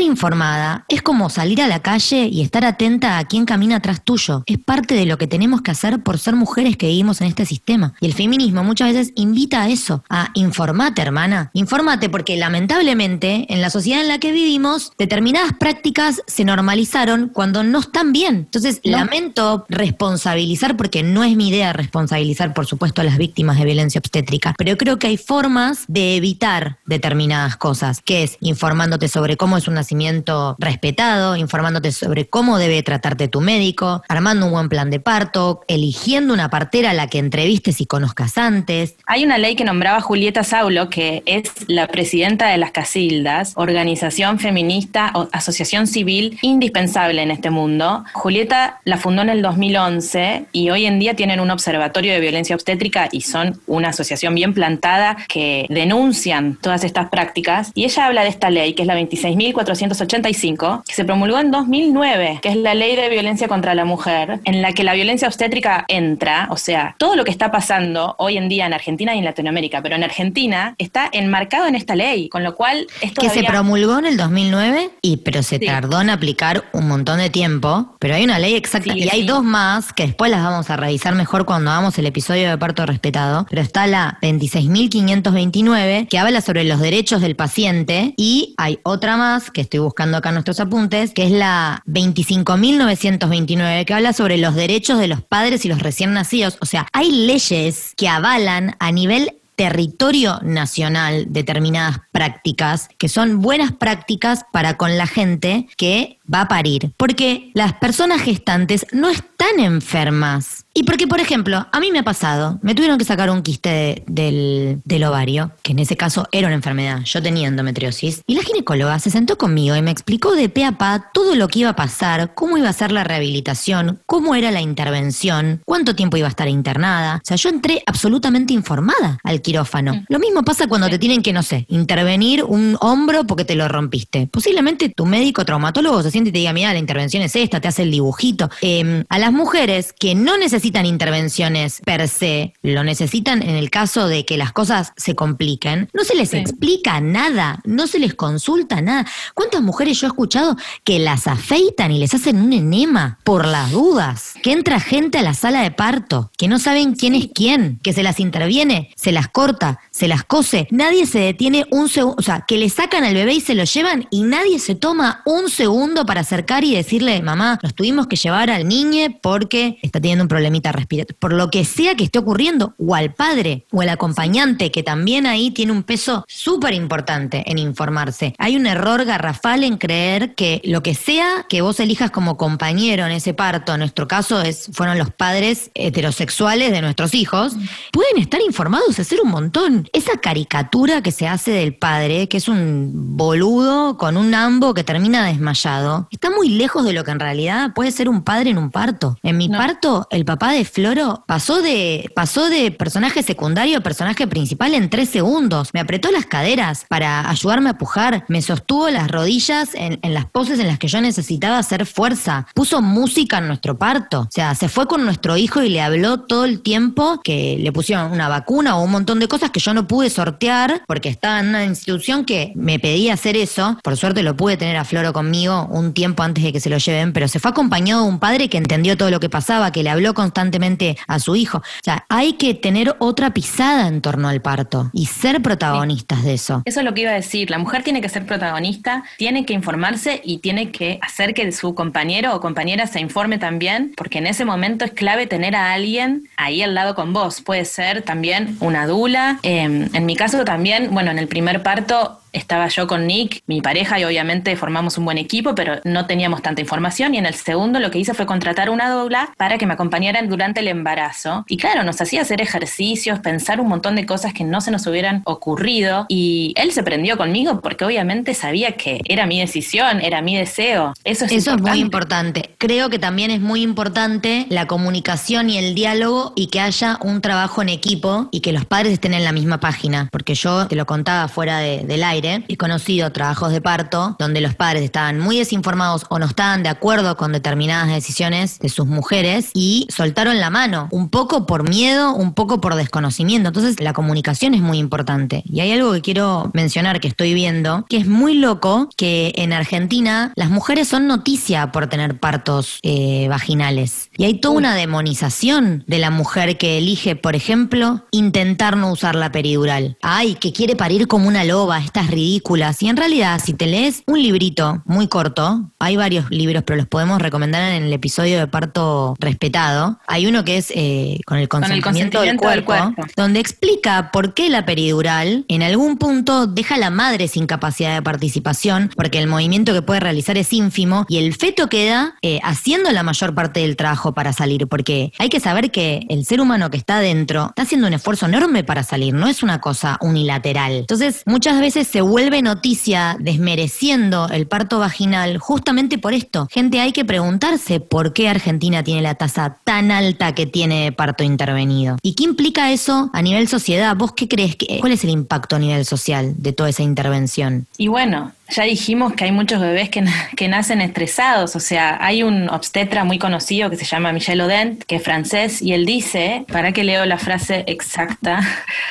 informada 0.00 0.84
es 0.88 1.02
como 1.02 1.30
salir 1.30 1.60
a 1.62 1.68
la 1.68 1.80
calle 1.80 2.28
y 2.30 2.42
estar 2.42 2.64
atenta 2.64 3.18
a 3.18 3.24
quién 3.24 3.44
camina 3.44 3.76
atrás 3.76 4.02
tuyo. 4.04 4.42
Es 4.46 4.58
parte 4.58 4.94
de 4.94 5.06
lo 5.06 5.18
que 5.18 5.26
tenemos 5.26 5.62
que 5.62 5.72
hacer 5.72 6.02
por 6.02 6.18
ser 6.18 6.36
mujeres 6.36 6.76
que 6.76 6.86
vivimos 6.86 7.20
en 7.20 7.26
este 7.26 7.44
sistema. 7.44 7.94
Y 8.00 8.06
el 8.06 8.14
feminismo 8.14 8.64
muchas 8.64 8.92
veces 8.92 9.12
invita 9.16 9.62
a 9.62 9.68
eso, 9.68 10.04
a 10.08 10.30
informate, 10.34 11.02
hermana. 11.02 11.50
Infórmate 11.54 12.08
porque 12.08 12.36
lamentablemente 12.36 13.52
en 13.52 13.60
la 13.60 13.70
sociedad 13.70 14.00
en 14.00 14.08
la 14.08 14.18
que 14.18 14.32
vivimos, 14.32 14.92
determinadas 14.98 15.52
prácticas 15.58 16.22
se 16.26 16.44
normalizaron 16.44 17.28
cuando 17.28 17.62
no 17.62 17.80
están 17.80 18.12
bien. 18.12 18.36
Entonces, 18.36 18.80
lamento 18.84 19.66
responsabilizar, 19.68 20.76
porque 20.76 21.02
no 21.02 21.24
es 21.24 21.36
mi 21.36 21.48
idea 21.48 21.72
responsabilizar, 21.72 22.54
por 22.54 22.66
supuesto, 22.66 23.00
a 23.00 23.04
las 23.04 23.18
víctimas 23.18 23.58
de 23.58 23.64
violencia 23.64 23.98
obstétrica, 23.98 24.54
pero 24.56 24.76
creo 24.76 24.98
que 24.98 25.08
hay 25.08 25.16
formas 25.16 25.84
de 25.88 26.16
evitar 26.16 26.78
determinadas 26.86 27.56
cosas, 27.56 28.00
que 28.04 28.19
informándote 28.40 29.08
sobre 29.08 29.36
cómo 29.36 29.56
es 29.56 29.68
un 29.68 29.74
nacimiento 29.74 30.56
respetado, 30.58 31.36
informándote 31.36 31.92
sobre 31.92 32.28
cómo 32.28 32.58
debe 32.58 32.82
tratarte 32.82 33.28
tu 33.28 33.40
médico, 33.40 34.02
armando 34.08 34.46
un 34.46 34.52
buen 34.52 34.68
plan 34.68 34.90
de 34.90 35.00
parto, 35.00 35.60
eligiendo 35.68 36.34
una 36.34 36.50
partera 36.50 36.90
a 36.90 36.94
la 36.94 37.06
que 37.06 37.18
entrevistes 37.18 37.80
y 37.80 37.86
conozcas 37.86 38.38
antes. 38.38 38.96
Hay 39.06 39.24
una 39.24 39.38
ley 39.38 39.56
que 39.56 39.64
nombraba 39.64 40.00
Julieta 40.00 40.44
Saulo, 40.44 40.88
que 40.88 41.22
es 41.26 41.50
la 41.66 41.86
presidenta 41.86 42.48
de 42.48 42.58
las 42.58 42.70
Casildas, 42.70 43.52
organización 43.56 44.38
feminista 44.38 45.12
o 45.14 45.28
asociación 45.32 45.86
civil 45.86 46.38
indispensable 46.42 47.22
en 47.22 47.30
este 47.30 47.50
mundo. 47.50 48.04
Julieta 48.12 48.80
la 48.84 48.96
fundó 48.96 49.22
en 49.22 49.30
el 49.30 49.42
2011 49.42 50.46
y 50.52 50.70
hoy 50.70 50.86
en 50.86 50.98
día 50.98 51.14
tienen 51.14 51.40
un 51.40 51.50
observatorio 51.50 52.12
de 52.12 52.20
violencia 52.20 52.54
obstétrica 52.54 53.08
y 53.10 53.22
son 53.22 53.60
una 53.66 53.88
asociación 53.88 54.34
bien 54.34 54.54
plantada 54.54 55.16
que 55.28 55.66
denuncian 55.68 56.58
todas 56.60 56.84
estas 56.84 57.08
prácticas. 57.08 57.72
Y 57.74 57.84
ella 57.84 57.99
habla 58.00 58.22
de 58.22 58.28
esta 58.28 58.50
ley, 58.50 58.74
que 58.74 58.82
es 58.82 58.88
la 58.88 58.98
26.485, 58.98 60.84
que 60.84 60.94
se 60.94 61.04
promulgó 61.04 61.38
en 61.38 61.50
2009, 61.50 62.40
que 62.42 62.48
es 62.48 62.56
la 62.56 62.74
ley 62.74 62.96
de 62.96 63.08
violencia 63.08 63.48
contra 63.48 63.74
la 63.74 63.84
mujer, 63.84 64.40
en 64.44 64.62
la 64.62 64.72
que 64.72 64.84
la 64.84 64.94
violencia 64.94 65.28
obstétrica 65.28 65.84
entra, 65.88 66.48
o 66.50 66.56
sea, 66.56 66.94
todo 66.98 67.16
lo 67.16 67.24
que 67.24 67.30
está 67.30 67.50
pasando 67.50 68.14
hoy 68.18 68.36
en 68.36 68.48
día 68.48 68.66
en 68.66 68.72
Argentina 68.72 69.14
y 69.14 69.18
en 69.18 69.24
Latinoamérica, 69.24 69.82
pero 69.82 69.96
en 69.96 70.04
Argentina 70.04 70.74
está 70.78 71.08
enmarcado 71.12 71.66
en 71.66 71.74
esta 71.74 71.94
ley, 71.94 72.28
con 72.28 72.44
lo 72.44 72.54
cual 72.54 72.86
esto 73.00 73.20
Que 73.20 73.28
se 73.30 73.44
promulgó 73.44 73.98
en 73.98 74.06
el 74.06 74.16
2009, 74.16 74.90
y, 75.02 75.18
pero 75.18 75.42
se 75.42 75.58
tardó 75.58 76.00
en 76.00 76.10
aplicar 76.10 76.64
un 76.72 76.88
montón 76.88 77.18
de 77.18 77.30
tiempo, 77.30 77.96
pero 77.98 78.14
hay 78.14 78.24
una 78.24 78.38
ley 78.38 78.54
exacta 78.54 78.92
y 78.94 79.08
hay 79.08 79.26
dos 79.26 79.44
más 79.44 79.92
que 79.92 80.06
después 80.06 80.30
las 80.30 80.42
vamos 80.42 80.70
a 80.70 80.76
revisar 80.76 81.14
mejor 81.14 81.44
cuando 81.44 81.70
hagamos 81.70 81.98
el 81.98 82.06
episodio 82.06 82.48
de 82.48 82.58
parto 82.58 82.86
respetado, 82.86 83.46
pero 83.48 83.62
está 83.62 83.86
la 83.86 84.18
26.529 84.22 86.08
que 86.08 86.18
habla 86.18 86.40
sobre 86.40 86.64
los 86.64 86.80
derechos 86.80 87.20
del 87.20 87.36
paciente 87.36 87.89
y 88.16 88.54
hay 88.56 88.78
otra 88.82 89.16
más 89.16 89.50
que 89.50 89.60
estoy 89.62 89.80
buscando 89.80 90.16
acá 90.16 90.30
en 90.30 90.36
nuestros 90.36 90.60
apuntes, 90.60 91.12
que 91.12 91.24
es 91.24 91.30
la 91.30 91.82
25.929 91.86 93.84
que 93.84 93.94
habla 93.94 94.12
sobre 94.12 94.38
los 94.38 94.54
derechos 94.54 94.98
de 94.98 95.08
los 95.08 95.22
padres 95.22 95.64
y 95.64 95.68
los 95.68 95.80
recién 95.80 96.12
nacidos. 96.12 96.58
O 96.60 96.66
sea, 96.66 96.86
hay 96.92 97.10
leyes 97.10 97.94
que 97.96 98.08
avalan 98.08 98.76
a 98.78 98.92
nivel 98.92 99.32
territorio 99.60 100.38
nacional 100.42 101.26
determinadas 101.28 101.98
prácticas 102.12 102.88
que 102.96 103.10
son 103.10 103.42
buenas 103.42 103.72
prácticas 103.72 104.46
para 104.52 104.78
con 104.78 104.96
la 104.96 105.06
gente 105.06 105.68
que 105.76 106.18
va 106.32 106.42
a 106.42 106.48
parir. 106.48 106.92
Porque 106.96 107.50
las 107.52 107.74
personas 107.74 108.22
gestantes 108.22 108.86
no 108.92 109.10
están 109.10 109.60
enfermas. 109.60 110.59
Y 110.72 110.84
porque, 110.84 111.08
por 111.08 111.18
ejemplo, 111.18 111.66
a 111.72 111.80
mí 111.80 111.90
me 111.90 111.98
ha 111.98 112.04
pasado, 112.04 112.60
me 112.62 112.76
tuvieron 112.76 112.96
que 112.96 113.04
sacar 113.04 113.28
un 113.28 113.42
quiste 113.42 114.04
del, 114.06 114.80
del 114.84 115.04
ovario, 115.04 115.50
que 115.62 115.72
en 115.72 115.80
ese 115.80 115.96
caso 115.96 116.28
era 116.30 116.46
una 116.46 116.54
enfermedad, 116.54 117.02
yo 117.04 117.20
tenía 117.20 117.48
endometriosis, 117.48 118.22
y 118.26 118.36
la 118.36 118.42
ginecóloga 118.42 118.98
se 119.00 119.10
sentó 119.10 119.36
conmigo 119.36 119.74
y 119.74 119.82
me 119.82 119.90
explicó 119.90 120.32
de 120.34 120.48
pe 120.48 120.64
a 120.64 120.78
pa 120.78 121.10
todo 121.12 121.34
lo 121.34 121.48
que 121.48 121.60
iba 121.60 121.70
a 121.70 121.76
pasar, 121.76 122.34
cómo 122.34 122.56
iba 122.56 122.68
a 122.68 122.72
ser 122.72 122.92
la 122.92 123.02
rehabilitación, 123.02 124.00
cómo 124.06 124.36
era 124.36 124.52
la 124.52 124.60
intervención, 124.60 125.60
cuánto 125.64 125.96
tiempo 125.96 126.16
iba 126.16 126.28
a 126.28 126.30
estar 126.30 126.48
internada. 126.48 127.16
O 127.16 127.20
sea, 127.24 127.36
yo 127.36 127.48
entré 127.48 127.82
absolutamente 127.86 128.52
informada 128.52 129.18
al 129.24 129.42
quirófano. 129.42 130.04
Lo 130.08 130.20
mismo 130.20 130.44
pasa 130.44 130.68
cuando 130.68 130.88
te 130.88 131.00
tienen 131.00 131.22
que, 131.22 131.32
no 131.32 131.42
sé, 131.42 131.66
intervenir 131.68 132.44
un 132.44 132.76
hombro 132.80 133.24
porque 133.24 133.44
te 133.44 133.56
lo 133.56 133.66
rompiste. 133.66 134.28
Posiblemente 134.28 134.88
tu 134.88 135.04
médico 135.04 135.44
traumatólogo 135.44 136.02
se 136.04 136.12
siente 136.12 136.30
y 136.30 136.32
te 136.32 136.38
diga, 136.38 136.52
mira, 136.52 136.72
la 136.72 136.78
intervención 136.78 137.24
es 137.24 137.34
esta, 137.34 137.60
te 137.60 137.66
hace 137.66 137.82
el 137.82 137.90
dibujito. 137.90 138.48
Eh, 138.62 139.04
a 139.08 139.18
las 139.18 139.32
mujeres 139.32 139.92
que 139.92 140.14
no 140.14 140.38
necesitan 140.38 140.59
intervenciones 140.64 141.80
per 141.84 142.08
se, 142.08 142.54
lo 142.62 142.84
necesitan 142.84 143.42
en 143.42 143.56
el 143.56 143.70
caso 143.70 144.06
de 144.06 144.24
que 144.24 144.36
las 144.36 144.52
cosas 144.52 144.92
se 144.96 145.14
compliquen, 145.14 145.88
no 145.92 146.04
se 146.04 146.14
les 146.14 146.34
explica 146.34 147.00
nada, 147.00 147.60
no 147.64 147.86
se 147.86 147.98
les 147.98 148.14
consulta 148.14 148.80
nada. 148.80 149.06
¿Cuántas 149.34 149.62
mujeres 149.62 150.00
yo 150.00 150.06
he 150.06 150.10
escuchado 150.10 150.56
que 150.84 150.98
las 150.98 151.26
afeitan 151.26 151.92
y 151.92 151.98
les 151.98 152.14
hacen 152.14 152.40
un 152.40 152.52
enema 152.52 153.18
por 153.24 153.46
las 153.46 153.70
dudas? 153.70 154.34
Que 154.42 154.52
entra 154.52 154.80
gente 154.80 155.18
a 155.18 155.22
la 155.22 155.34
sala 155.34 155.62
de 155.62 155.70
parto, 155.70 156.30
que 156.36 156.48
no 156.48 156.58
saben 156.58 156.94
quién 156.94 157.14
es 157.14 157.28
quién, 157.34 157.78
que 157.82 157.92
se 157.92 158.02
las 158.02 158.20
interviene, 158.20 158.90
se 158.96 159.12
las 159.12 159.28
corta, 159.28 159.80
se 159.90 160.08
las 160.08 160.24
cose. 160.24 160.66
Nadie 160.70 161.06
se 161.06 161.20
detiene 161.20 161.66
un 161.70 161.88
segundo, 161.88 162.16
o 162.18 162.22
sea, 162.22 162.44
que 162.46 162.58
le 162.58 162.68
sacan 162.68 163.04
al 163.04 163.14
bebé 163.14 163.34
y 163.34 163.40
se 163.40 163.54
lo 163.54 163.64
llevan 163.64 164.06
y 164.10 164.22
nadie 164.22 164.58
se 164.58 164.74
toma 164.74 165.22
un 165.24 165.50
segundo 165.50 166.06
para 166.06 166.20
acercar 166.20 166.64
y 166.64 166.74
decirle, 166.74 167.22
mamá, 167.22 167.58
nos 167.62 167.74
tuvimos 167.74 168.06
que 168.06 168.16
llevar 168.16 168.50
al 168.50 168.68
niño 168.68 168.90
porque 169.22 169.78
está 169.82 170.00
teniendo 170.00 170.24
un 170.24 170.28
problemita 170.50 170.72
respiratorio. 170.72 171.18
Por 171.18 171.32
lo 171.32 171.50
que 171.50 171.64
sea 171.64 171.94
que 171.94 172.04
esté 172.04 172.18
ocurriendo, 172.18 172.74
o 172.78 172.94
al 172.94 173.14
padre 173.14 173.66
o 173.70 173.80
al 173.82 173.88
acompañante, 173.88 174.70
que 174.70 174.82
también 174.82 175.26
ahí 175.26 175.50
tiene 175.50 175.72
un 175.72 175.82
peso 175.82 176.24
súper 176.28 176.74
importante 176.74 177.44
en 177.46 177.58
informarse. 177.58 178.34
Hay 178.38 178.56
un 178.56 178.66
error 178.66 179.04
garrafal 179.04 179.64
en 179.64 179.76
creer 179.76 180.34
que 180.34 180.60
lo 180.64 180.82
que 180.82 180.94
sea 180.94 181.46
que 181.48 181.62
vos 181.62 181.80
elijas 181.80 182.10
como 182.10 182.36
compañero 182.36 183.06
en 183.06 183.12
ese 183.12 183.34
parto, 183.34 183.74
en 183.74 183.80
nuestro 183.80 184.08
caso 184.08 184.42
es, 184.42 184.70
fueron 184.72 184.98
los 184.98 185.10
padres 185.10 185.70
heterosexuales 185.74 186.72
de 186.72 186.82
nuestros 186.82 187.14
hijos, 187.14 187.54
pueden 187.92 188.18
estar 188.18 188.40
informados 188.40 188.98
hacer 189.00 189.20
un 189.22 189.30
montón. 189.30 189.88
Esa 189.92 190.18
caricatura 190.18 191.02
que 191.02 191.12
se 191.12 191.26
hace 191.26 191.50
del 191.50 191.74
padre, 191.74 192.28
que 192.28 192.36
es 192.36 192.48
un 192.48 193.16
boludo 193.16 193.96
con 193.96 194.16
un 194.16 194.34
ambo 194.34 194.74
que 194.74 194.84
termina 194.84 195.24
desmayado, 195.26 196.08
está 196.10 196.30
muy 196.30 196.50
lejos 196.50 196.84
de 196.84 196.92
lo 196.92 197.04
que 197.04 197.10
en 197.10 197.20
realidad 197.20 197.72
puede 197.74 197.90
ser 197.90 198.08
un 198.08 198.22
padre 198.22 198.50
en 198.50 198.58
un 198.58 198.70
parto. 198.70 199.18
En 199.22 199.36
mi 199.36 199.48
parto, 199.48 200.06
el 200.10 200.24
papá 200.24 200.39
de 200.48 200.64
Floro 200.64 201.24
pasó 201.26 201.62
de, 201.62 202.10
pasó 202.14 202.48
de 202.48 202.70
personaje 202.70 203.22
secundario 203.22 203.78
a 203.78 203.80
personaje 203.82 204.26
principal 204.26 204.74
en 204.74 204.90
tres 204.90 205.08
segundos. 205.10 205.70
Me 205.72 205.80
apretó 205.80 206.10
las 206.10 206.26
caderas 206.26 206.86
para 206.88 207.28
ayudarme 207.28 207.70
a 207.70 207.78
pujar, 207.78 208.24
me 208.28 208.42
sostuvo 208.42 208.88
las 208.90 209.10
rodillas 209.10 209.74
en, 209.74 209.98
en 210.02 210.14
las 210.14 210.26
poses 210.26 210.58
en 210.58 210.66
las 210.66 210.78
que 210.78 210.88
yo 210.88 211.00
necesitaba 211.00 211.58
hacer 211.58 211.86
fuerza, 211.86 212.46
puso 212.54 212.82
música 212.82 213.38
en 213.38 213.48
nuestro 213.48 213.78
parto. 213.78 214.20
O 214.20 214.28
sea, 214.30 214.54
se 214.54 214.68
fue 214.68 214.86
con 214.86 215.04
nuestro 215.04 215.36
hijo 215.36 215.62
y 215.62 215.68
le 215.68 215.80
habló 215.80 216.20
todo 216.20 216.44
el 216.44 216.62
tiempo 216.62 217.20
que 217.22 217.56
le 217.60 217.72
pusieron 217.72 218.10
una 218.12 218.28
vacuna 218.28 218.76
o 218.76 218.84
un 218.84 218.90
montón 218.90 219.20
de 219.20 219.28
cosas 219.28 219.50
que 219.50 219.60
yo 219.60 219.74
no 219.74 219.86
pude 219.86 220.10
sortear 220.10 220.82
porque 220.86 221.08
estaba 221.08 221.40
en 221.40 221.48
una 221.48 221.64
institución 221.64 222.24
que 222.24 222.52
me 222.56 222.78
pedía 222.78 223.14
hacer 223.14 223.36
eso. 223.36 223.78
Por 223.82 223.96
suerte 223.96 224.22
lo 224.22 224.36
pude 224.36 224.56
tener 224.56 224.76
a 224.76 224.84
Floro 224.84 225.12
conmigo 225.12 225.66
un 225.70 225.92
tiempo 225.92 226.22
antes 226.22 226.44
de 226.44 226.52
que 226.52 226.60
se 226.60 226.70
lo 226.70 226.78
lleven, 226.78 227.12
pero 227.12 227.28
se 227.28 227.38
fue 227.38 227.50
acompañado 227.50 228.04
de 228.04 228.08
un 228.08 228.18
padre 228.18 228.48
que 228.48 228.58
entendió 228.58 228.96
todo 228.96 229.10
lo 229.10 229.20
que 229.20 229.28
pasaba, 229.28 229.72
que 229.72 229.82
le 229.82 229.90
habló 229.90 230.14
constantemente 230.30 230.96
a 231.08 231.18
su 231.18 231.34
hijo. 231.34 231.58
O 231.58 231.82
sea, 231.82 232.04
hay 232.08 232.34
que 232.34 232.54
tener 232.54 232.94
otra 233.00 233.30
pisada 233.30 233.88
en 233.88 234.00
torno 234.00 234.28
al 234.28 234.40
parto 234.40 234.90
y 234.92 235.06
ser 235.06 235.42
protagonistas 235.42 236.22
de 236.22 236.34
eso. 236.34 236.62
Eso 236.64 236.80
es 236.80 236.86
lo 236.86 236.94
que 236.94 237.02
iba 237.02 237.10
a 237.10 237.14
decir. 237.14 237.50
La 237.50 237.58
mujer 237.58 237.82
tiene 237.82 238.00
que 238.00 238.08
ser 238.08 238.24
protagonista, 238.24 239.02
tiene 239.18 239.44
que 239.44 239.54
informarse 239.54 240.20
y 240.24 240.38
tiene 240.38 240.70
que 240.70 241.00
hacer 241.02 241.34
que 241.34 241.50
su 241.50 241.74
compañero 241.74 242.34
o 242.34 242.40
compañera 242.40 242.86
se 242.86 243.00
informe 243.00 243.38
también, 243.38 243.92
porque 243.96 244.18
en 244.18 244.28
ese 244.28 244.44
momento 244.44 244.84
es 244.84 244.92
clave 244.92 245.26
tener 245.26 245.56
a 245.56 245.72
alguien 245.72 246.28
ahí 246.36 246.62
al 246.62 246.74
lado 246.74 246.94
con 246.94 247.12
vos. 247.12 247.40
Puede 247.40 247.64
ser 247.64 248.02
también 248.02 248.56
una 248.60 248.86
dula. 248.86 249.40
Eh, 249.42 249.88
en 249.92 250.06
mi 250.06 250.14
caso 250.14 250.44
también, 250.44 250.90
bueno, 250.92 251.10
en 251.10 251.18
el 251.18 251.26
primer 251.26 251.62
parto 251.64 252.19
estaba 252.32 252.68
yo 252.68 252.86
con 252.86 253.06
Nick, 253.06 253.42
mi 253.46 253.60
pareja, 253.60 253.98
y 253.98 254.04
obviamente 254.04 254.56
formamos 254.56 254.98
un 254.98 255.04
buen 255.04 255.18
equipo, 255.18 255.54
pero 255.54 255.80
no 255.84 256.06
teníamos 256.06 256.42
tanta 256.42 256.60
información. 256.60 257.14
Y 257.14 257.18
en 257.18 257.26
el 257.26 257.34
segundo 257.34 257.80
lo 257.80 257.90
que 257.90 257.98
hice 257.98 258.14
fue 258.14 258.26
contratar 258.26 258.70
una 258.70 258.90
dobla 258.90 259.32
para 259.36 259.58
que 259.58 259.66
me 259.66 259.74
acompañaran 259.74 260.28
durante 260.28 260.60
el 260.60 260.68
embarazo. 260.68 261.44
Y 261.48 261.56
claro, 261.56 261.82
nos 261.82 262.00
hacía 262.00 262.22
hacer 262.22 262.40
ejercicios, 262.40 263.18
pensar 263.20 263.60
un 263.60 263.68
montón 263.68 263.96
de 263.96 264.06
cosas 264.06 264.32
que 264.34 264.44
no 264.44 264.60
se 264.60 264.70
nos 264.70 264.86
hubieran 264.86 265.22
ocurrido. 265.24 266.06
Y 266.08 266.52
él 266.56 266.72
se 266.72 266.82
prendió 266.82 267.16
conmigo 267.16 267.60
porque 267.60 267.84
obviamente 267.84 268.34
sabía 268.34 268.72
que 268.72 269.00
era 269.06 269.26
mi 269.26 269.40
decisión, 269.40 270.00
era 270.00 270.22
mi 270.22 270.36
deseo. 270.36 270.94
Eso 271.04 271.24
es 271.24 271.32
Eso 271.32 271.50
importante. 271.50 271.70
es 271.70 271.74
muy 271.76 271.80
importante. 271.80 272.50
Creo 272.58 272.90
que 272.90 272.98
también 272.98 273.30
es 273.30 273.40
muy 273.40 273.62
importante 273.62 274.46
la 274.48 274.66
comunicación 274.66 275.50
y 275.50 275.58
el 275.58 275.74
diálogo 275.74 276.32
y 276.36 276.48
que 276.48 276.60
haya 276.60 276.98
un 277.02 277.20
trabajo 277.20 277.62
en 277.62 277.68
equipo 277.68 278.28
y 278.30 278.40
que 278.40 278.52
los 278.52 278.64
padres 278.64 278.92
estén 278.92 279.14
en 279.14 279.24
la 279.24 279.32
misma 279.32 279.60
página. 279.60 280.08
Porque 280.12 280.34
yo 280.34 280.66
te 280.66 280.76
lo 280.76 280.86
contaba 280.86 281.28
fuera 281.28 281.58
de- 281.58 281.84
del 281.84 282.04
aire 282.04 282.19
aire, 282.20 282.44
he 282.48 282.56
conocido 282.56 283.10
trabajos 283.12 283.52
de 283.52 283.60
parto 283.60 284.16
donde 284.18 284.40
los 284.40 284.54
padres 284.54 284.82
estaban 284.82 285.18
muy 285.18 285.38
desinformados 285.38 286.04
o 286.08 286.18
no 286.18 286.26
estaban 286.26 286.62
de 286.62 286.68
acuerdo 286.68 287.16
con 287.16 287.32
determinadas 287.32 287.88
decisiones 287.88 288.58
de 288.58 288.68
sus 288.68 288.86
mujeres 288.86 289.50
y 289.54 289.86
soltaron 289.94 290.38
la 290.40 290.50
mano, 290.50 290.88
un 290.90 291.08
poco 291.08 291.46
por 291.46 291.68
miedo, 291.68 292.12
un 292.14 292.34
poco 292.34 292.60
por 292.60 292.74
desconocimiento. 292.74 293.48
Entonces 293.48 293.80
la 293.80 293.92
comunicación 293.92 294.54
es 294.54 294.60
muy 294.60 294.78
importante. 294.78 295.42
Y 295.46 295.60
hay 295.60 295.72
algo 295.72 295.92
que 295.92 296.00
quiero 296.00 296.50
mencionar 296.54 297.00
que 297.00 297.08
estoy 297.08 297.34
viendo, 297.34 297.84
que 297.88 297.96
es 297.96 298.06
muy 298.06 298.34
loco 298.34 298.88
que 298.96 299.32
en 299.36 299.52
Argentina 299.52 300.32
las 300.36 300.50
mujeres 300.50 300.88
son 300.88 301.06
noticia 301.06 301.72
por 301.72 301.86
tener 301.88 302.18
partos 302.18 302.78
eh, 302.82 303.26
vaginales. 303.28 304.10
Y 304.16 304.24
hay 304.24 304.40
toda 304.40 304.56
una 304.56 304.74
demonización 304.74 305.84
de 305.86 305.98
la 305.98 306.10
mujer 306.10 306.58
que 306.58 306.78
elige, 306.78 307.16
por 307.16 307.36
ejemplo, 307.36 308.04
intentar 308.10 308.76
no 308.76 308.90
usar 308.90 309.14
la 309.14 309.32
peridural. 309.32 309.96
Ay, 310.02 310.34
que 310.34 310.52
quiere 310.52 310.76
parir 310.76 311.06
como 311.06 311.28
una 311.28 311.44
loba, 311.44 311.78
estas 311.78 312.09
ridículas. 312.10 312.82
Y 312.82 312.88
en 312.88 312.96
realidad, 312.96 313.40
si 313.44 313.54
te 313.54 313.66
lees 313.66 314.02
un 314.06 314.22
librito 314.22 314.82
muy 314.84 315.08
corto, 315.08 315.70
hay 315.78 315.96
varios 315.96 316.30
libros, 316.30 316.62
pero 316.64 316.76
los 316.76 316.86
podemos 316.86 317.20
recomendar 317.20 317.72
en 317.72 317.84
el 317.84 317.92
episodio 317.92 318.38
de 318.38 318.46
parto 318.46 319.14
respetado. 319.18 319.98
Hay 320.06 320.26
uno 320.26 320.44
que 320.44 320.58
es 320.58 320.72
eh, 320.74 321.20
con 321.26 321.38
el 321.38 321.48
consentimiento, 321.48 322.20
del, 322.20 322.36
cuerpo, 322.36 322.74
donde 323.16 323.40
explica 323.40 324.10
por 324.12 324.34
qué 324.34 324.48
la 324.48 324.64
peridural 324.66 325.44
en 325.48 325.62
algún 325.62 325.98
punto 325.98 326.46
deja 326.46 326.74
a 326.74 326.78
la 326.78 326.90
madre 326.90 327.28
sin 327.28 327.46
capacidad 327.46 327.94
de 327.94 328.02
participación, 328.02 328.90
porque 328.96 329.18
el 329.18 329.26
movimiento 329.26 329.72
que 329.72 329.82
puede 329.82 330.00
realizar 330.00 330.36
es 330.36 330.52
ínfimo 330.52 331.06
y 331.08 331.18
el 331.18 331.34
feto 331.34 331.68
queda 331.68 332.14
eh, 332.22 332.40
haciendo 332.42 332.90
la 332.90 333.02
mayor 333.02 333.34
parte 333.34 333.60
del 333.60 333.76
trabajo 333.76 334.12
para 334.12 334.32
salir, 334.32 334.66
porque 334.66 335.12
hay 335.18 335.28
que 335.28 335.40
saber 335.40 335.70
que 335.70 336.06
el 336.08 336.24
ser 336.24 336.40
humano 336.40 336.70
que 336.70 336.76
está 336.76 336.98
adentro 336.98 337.46
está 337.48 337.62
haciendo 337.62 337.86
un 337.86 337.94
esfuerzo 337.94 338.26
enorme 338.26 338.64
para 338.64 338.82
salir, 338.82 339.14
no 339.14 339.28
es 339.28 339.42
una 339.42 339.60
cosa 339.60 339.98
unilateral. 340.00 340.72
Entonces, 340.72 341.22
muchas 341.26 341.60
veces 341.60 341.86
se 341.86 341.99
vuelve 342.00 342.42
noticia 342.42 343.16
desmereciendo 343.18 344.28
el 344.28 344.46
parto 344.46 344.78
vaginal 344.78 345.38
justamente 345.38 345.98
por 345.98 346.14
esto. 346.14 346.48
Gente, 346.50 346.80
hay 346.80 346.92
que 346.92 347.04
preguntarse 347.04 347.80
por 347.80 348.12
qué 348.12 348.28
Argentina 348.28 348.82
tiene 348.82 349.02
la 349.02 349.14
tasa 349.14 349.58
tan 349.64 349.90
alta 349.90 350.34
que 350.34 350.46
tiene 350.46 350.84
de 350.84 350.92
parto 350.92 351.24
intervenido. 351.24 351.96
¿Y 352.02 352.14
qué 352.14 352.24
implica 352.24 352.72
eso 352.72 353.10
a 353.12 353.22
nivel 353.22 353.48
sociedad? 353.48 353.96
¿Vos 353.96 354.12
qué 354.12 354.28
crees? 354.28 354.56
Que, 354.56 354.78
¿Cuál 354.80 354.92
es 354.92 355.04
el 355.04 355.10
impacto 355.10 355.56
a 355.56 355.58
nivel 355.58 355.84
social 355.84 356.34
de 356.38 356.52
toda 356.52 356.68
esa 356.68 356.82
intervención? 356.82 357.66
Y 357.76 357.88
bueno, 357.88 358.32
ya 358.50 358.64
dijimos 358.64 359.12
que 359.14 359.24
hay 359.24 359.32
muchos 359.32 359.60
bebés 359.60 359.88
que, 359.90 360.04
que, 360.36 360.48
nacen 360.48 360.80
estresados, 360.80 361.56
o 361.56 361.60
sea, 361.60 361.98
hay 362.00 362.22
un 362.22 362.48
obstetra 362.50 363.04
muy 363.04 363.18
conocido 363.18 363.70
que 363.70 363.76
se 363.76 363.84
llama 363.84 364.12
Michel 364.12 364.40
Odent, 364.40 364.82
que 364.84 364.96
es 364.96 365.02
francés, 365.02 365.62
y 365.62 365.72
él 365.72 365.86
dice, 365.86 366.44
para 366.52 366.72
que 366.72 366.84
leo 366.84 367.06
la 367.06 367.18
frase 367.18 367.64
exacta. 367.66 368.40